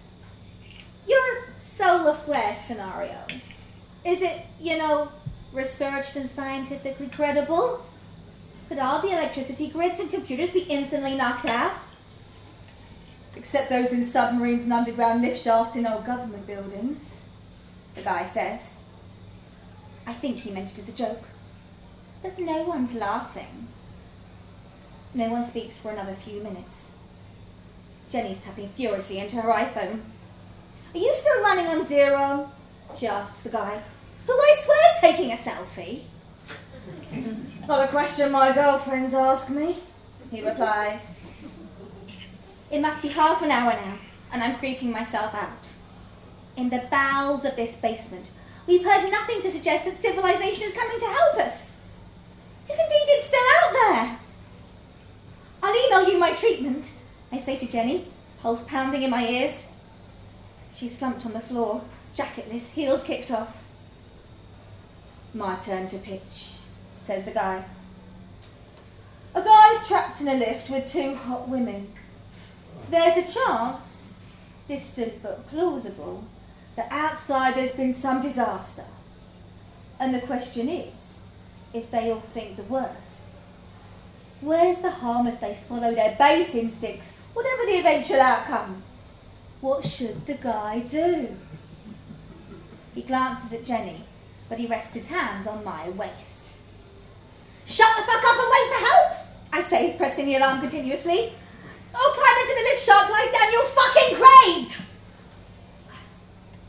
Your 1.08 1.48
solar 1.58 2.14
flare 2.14 2.54
scenario, 2.54 3.24
is 4.04 4.20
it, 4.20 4.42
you 4.60 4.76
know, 4.76 5.10
researched 5.52 6.16
and 6.16 6.28
scientifically 6.28 7.08
credible? 7.08 7.86
Could 8.68 8.78
all 8.78 9.00
the 9.00 9.12
electricity 9.12 9.68
grids 9.68 9.98
and 9.98 10.10
computers 10.10 10.50
be 10.50 10.62
instantly 10.62 11.16
knocked 11.16 11.46
out? 11.46 11.72
Except 13.36 13.68
those 13.68 13.92
in 13.92 14.04
submarines 14.04 14.64
and 14.64 14.72
underground 14.72 15.22
lift 15.22 15.42
shafts 15.42 15.76
in 15.76 15.86
old 15.86 16.06
government 16.06 16.46
buildings, 16.46 17.16
the 17.94 18.02
guy 18.02 18.26
says. 18.26 18.76
I 20.06 20.12
think 20.12 20.38
he 20.38 20.50
meant 20.50 20.72
it 20.72 20.78
as 20.78 20.88
a 20.88 20.92
joke. 20.92 21.24
But 22.22 22.38
no 22.38 22.62
one's 22.62 22.94
laughing. 22.94 23.68
No 25.14 25.28
one 25.28 25.46
speaks 25.46 25.78
for 25.78 25.92
another 25.92 26.14
few 26.14 26.42
minutes. 26.42 26.96
Jenny's 28.10 28.40
tapping 28.40 28.68
furiously 28.70 29.18
into 29.18 29.36
her 29.36 29.50
iPhone. 29.50 30.00
Are 30.92 30.98
you 30.98 31.14
still 31.14 31.42
running 31.42 31.68
on 31.68 31.84
zero? 31.84 32.50
She 32.96 33.06
asks 33.06 33.42
the 33.42 33.50
guy, 33.50 33.80
who 34.26 34.32
I 34.32 34.56
swear's 34.60 35.00
taking 35.00 35.30
a 35.30 35.36
selfie. 35.36 36.02
Not 37.68 37.84
a 37.84 37.88
question 37.88 38.32
my 38.32 38.52
girlfriends 38.52 39.14
ask 39.14 39.48
me, 39.48 39.78
he 40.30 40.44
replies. 40.44 41.20
It 42.70 42.80
must 42.80 43.00
be 43.00 43.08
half 43.08 43.40
an 43.42 43.52
hour 43.52 43.72
now, 43.72 43.98
and 44.32 44.42
I'm 44.42 44.58
creeping 44.58 44.90
myself 44.90 45.32
out. 45.34 45.68
In 46.56 46.70
the 46.70 46.86
bowels 46.90 47.44
of 47.44 47.54
this 47.56 47.76
basement, 47.76 48.30
we've 48.66 48.84
heard 48.84 49.10
nothing 49.10 49.42
to 49.42 49.50
suggest 49.50 49.84
that 49.84 50.02
civilization 50.02 50.64
is 50.64 50.74
coming 50.74 50.98
to 50.98 51.06
help 51.06 51.36
us. 51.36 51.72
If 52.68 52.78
indeed 52.78 53.06
it's 53.06 53.28
still 53.28 53.40
out 53.40 53.72
there. 53.72 54.18
I'll 55.64 55.86
email 55.86 56.12
you 56.12 56.18
my 56.18 56.34
treatment, 56.34 56.90
I 57.32 57.38
say 57.38 57.56
to 57.56 57.66
Jenny, 57.66 58.08
pulse 58.42 58.64
pounding 58.64 59.02
in 59.02 59.10
my 59.10 59.26
ears. 59.26 59.66
She's 60.74 60.98
slumped 60.98 61.24
on 61.24 61.32
the 61.32 61.40
floor, 61.40 61.82
jacketless, 62.14 62.72
heels 62.72 63.02
kicked 63.02 63.30
off. 63.30 63.64
My 65.32 65.56
turn 65.56 65.86
to 65.86 65.96
pitch, 65.96 66.56
says 67.00 67.24
the 67.24 67.30
guy. 67.30 67.64
A 69.34 69.42
guy's 69.42 69.88
trapped 69.88 70.20
in 70.20 70.28
a 70.28 70.34
lift 70.34 70.68
with 70.68 70.92
two 70.92 71.14
hot 71.14 71.48
women. 71.48 71.90
There's 72.90 73.16
a 73.16 73.32
chance, 73.34 74.12
distant 74.68 75.22
but 75.22 75.48
plausible, 75.48 76.24
that 76.76 76.88
outside 76.90 77.54
there's 77.54 77.74
been 77.74 77.94
some 77.94 78.20
disaster. 78.20 78.84
And 79.98 80.14
the 80.14 80.20
question 80.20 80.68
is, 80.68 81.20
if 81.72 81.90
they 81.90 82.10
all 82.10 82.20
think 82.20 82.58
the 82.58 82.64
worst, 82.64 83.33
where's 84.44 84.80
the 84.80 84.90
harm 84.90 85.26
if 85.26 85.40
they 85.40 85.54
follow 85.54 85.94
their 85.94 86.16
base 86.16 86.54
instincts, 86.54 87.14
whatever 87.32 87.64
the 87.64 87.78
eventual 87.78 88.20
outcome? 88.20 88.82
What 89.60 89.84
should 89.84 90.26
the 90.26 90.34
guy 90.34 90.80
do? 90.80 91.36
He 92.94 93.02
glances 93.02 93.52
at 93.52 93.64
Jenny, 93.64 94.04
but 94.48 94.58
he 94.58 94.66
rests 94.66 94.94
his 94.94 95.08
hands 95.08 95.46
on 95.46 95.64
my 95.64 95.88
waist. 95.88 96.58
Shut 97.64 97.96
the 97.96 98.02
fuck 98.02 98.24
up 98.24 98.38
and 98.38 98.52
wait 98.52 98.78
for 98.78 98.86
help! 98.86 99.26
I 99.52 99.62
say, 99.62 99.96
pressing 99.96 100.26
the 100.26 100.36
alarm 100.36 100.60
continuously. 100.60 101.32
Oh, 101.94 102.12
climb 102.14 102.40
into 102.42 102.54
the 102.54 102.68
lift 102.70 102.84
shaft 102.84 103.10
like 103.10 103.32
Daniel 103.32 103.62
fucking 103.62 104.16
Craig! 104.16 104.86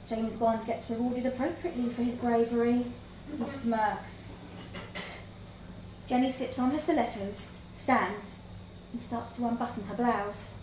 James 0.07 0.35
Bond 0.35 0.65
gets 0.65 0.89
rewarded 0.89 1.25
appropriately 1.25 1.89
for 1.89 2.03
his 2.03 2.15
bravery. 2.15 2.85
He 3.37 3.45
smirks. 3.45 4.35
Jenny 6.07 6.31
slips 6.31 6.59
on 6.59 6.71
her 6.71 6.79
stilettos, 6.79 7.49
stands, 7.75 8.37
and 8.91 9.01
starts 9.01 9.33
to 9.33 9.45
unbutton 9.45 9.83
her 9.83 9.95
blouse. 9.95 10.55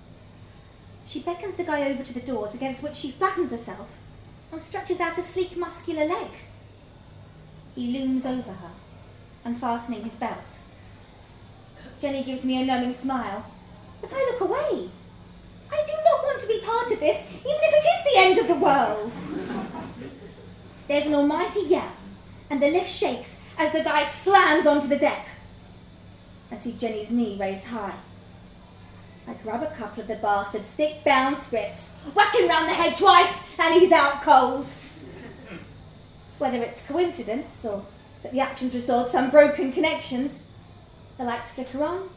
She 1.07 1.21
beckons 1.21 1.57
the 1.57 1.65
guy 1.65 1.91
over 1.91 2.03
to 2.03 2.15
the 2.15 2.21
doors 2.21 2.55
against 2.55 2.83
which 2.83 2.97
she 2.97 3.11
flattens 3.11 3.51
herself 3.51 3.99
and 4.51 4.63
stretches 4.63 5.01
out 5.01 5.19
a 5.19 5.23
sleek, 5.23 5.57
muscular 5.57 6.05
leg. 6.05 6.31
He 7.75 7.99
looms 7.99 8.27
over 8.27 8.53
her, 8.53 8.71
unfastening 9.45 10.05
his 10.05 10.15
belt. 10.15 10.59
Jenny 11.99 12.23
gives 12.23 12.45
me 12.45 12.61
a 12.61 12.65
knowing 12.65 12.95
smile, 12.95 13.47
but 14.01 14.13
I 14.13 14.31
look 14.31 14.41
away. 14.41 14.91
I 15.71 15.85
do 15.87 15.93
not 16.05 16.25
want 16.25 16.41
to 16.41 16.49
be 16.49 16.61
part 16.65 16.91
of 16.91 17.01
this, 17.01 17.27
even 17.29 17.43
if 17.45 17.75
it 17.75 17.87
is 17.87 18.05
the 18.05 18.21
end 18.21 18.39
of 18.39 18.49
the 18.49 18.55
world. 18.55 19.13
There's 20.89 21.07
an 21.07 21.15
almighty 21.15 21.61
yell, 21.61 21.93
and 22.51 22.63
the 22.63 22.71
lift 22.71 22.91
shakes 22.91 23.41
as 23.57 23.73
the 23.73 23.83
guy 23.83 24.05
slams 24.07 24.67
onto 24.67 24.89
the 24.89 24.99
deck. 24.99 25.27
I 26.53 26.57
see 26.57 26.73
Jenny's 26.73 27.11
knee 27.11 27.39
raised 27.41 27.65
high. 27.65 27.95
I 29.27 29.33
grab 29.35 29.63
a 29.63 29.75
couple 29.75 30.03
of 30.03 30.09
the 30.09 30.17
bastard's 30.17 30.69
thick 30.69 31.03
bound 31.03 31.39
scripts, 31.39 31.91
whack 32.15 32.35
him 32.35 32.49
round 32.49 32.69
the 32.69 32.75
head 32.75 32.95
twice, 32.95 33.43
and 33.59 33.75
he's 33.75 33.91
out 33.91 34.21
cold. 34.21 34.67
Whether 36.37 36.63
it's 36.63 36.87
coincidence 36.87 37.65
or 37.65 37.87
that 38.23 38.33
the 38.33 38.41
action's 38.41 38.75
restored 38.75 39.11
some 39.11 39.31
broken 39.31 39.73
connections, 39.73 40.41
the 41.17 41.25
lights 41.25 41.53
flicker 41.53 41.83
on, 41.83 42.11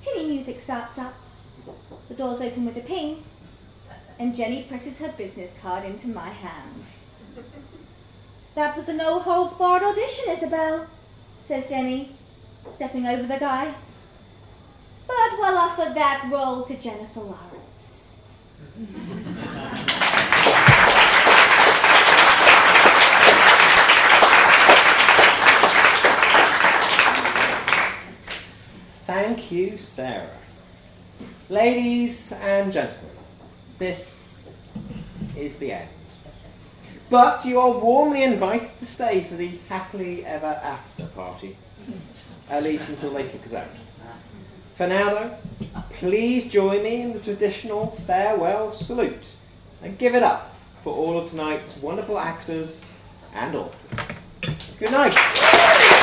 tinny 0.00 0.28
music 0.28 0.60
starts 0.60 0.96
up, 0.96 1.14
the 2.08 2.14
doors 2.14 2.40
open 2.40 2.66
with 2.66 2.76
a 2.76 2.80
ping, 2.80 3.24
and 4.18 4.36
Jenny 4.36 4.62
presses 4.62 4.98
her 4.98 5.12
business 5.18 5.54
card 5.60 5.84
into 5.84 6.06
my 6.06 6.28
hand. 6.28 6.84
That 8.54 8.76
was 8.76 8.88
a 8.88 8.92
no 8.92 9.18
holds 9.18 9.54
barred 9.54 9.82
audition, 9.82 10.26
Isabel, 10.28 10.86
says 11.40 11.68
Jenny, 11.68 12.16
stepping 12.72 13.06
over 13.06 13.22
the 13.22 13.38
guy. 13.38 13.74
But 15.06 15.38
we'll 15.38 15.58
offer 15.58 15.92
that 15.94 16.28
role 16.30 16.62
to 16.64 16.76
Jennifer 16.76 17.20
Lawrence. 17.20 18.08
Thank 29.06 29.50
you, 29.50 29.76
Sarah. 29.76 30.30
Ladies 31.48 32.32
and 32.32 32.72
gentlemen, 32.72 33.10
this 33.78 34.68
is 35.36 35.58
the 35.58 35.72
end. 35.72 35.88
But 37.10 37.44
you 37.44 37.58
are 37.58 37.72
warmly 37.72 38.22
invited 38.22 38.78
to 38.78 38.86
stay 38.86 39.24
for 39.24 39.34
the 39.34 39.58
happily 39.68 40.24
ever 40.24 40.46
after 40.46 41.06
party, 41.06 41.56
at 42.50 42.62
least 42.62 42.90
until 42.90 43.10
they 43.10 43.24
kick 43.24 43.46
us 43.46 43.54
out. 43.54 43.68
For 44.74 44.86
now, 44.86 45.10
though, 45.10 45.36
please 45.94 46.48
join 46.48 46.82
me 46.82 47.02
in 47.02 47.12
the 47.12 47.20
traditional 47.20 47.90
farewell 47.90 48.72
salute 48.72 49.28
and 49.82 49.96
give 49.98 50.14
it 50.14 50.22
up 50.22 50.54
for 50.82 50.94
all 50.94 51.18
of 51.18 51.30
tonight's 51.30 51.76
wonderful 51.78 52.18
actors 52.18 52.90
and 53.34 53.54
authors. 53.54 54.16
Good 54.78 54.90
night. 54.90 55.99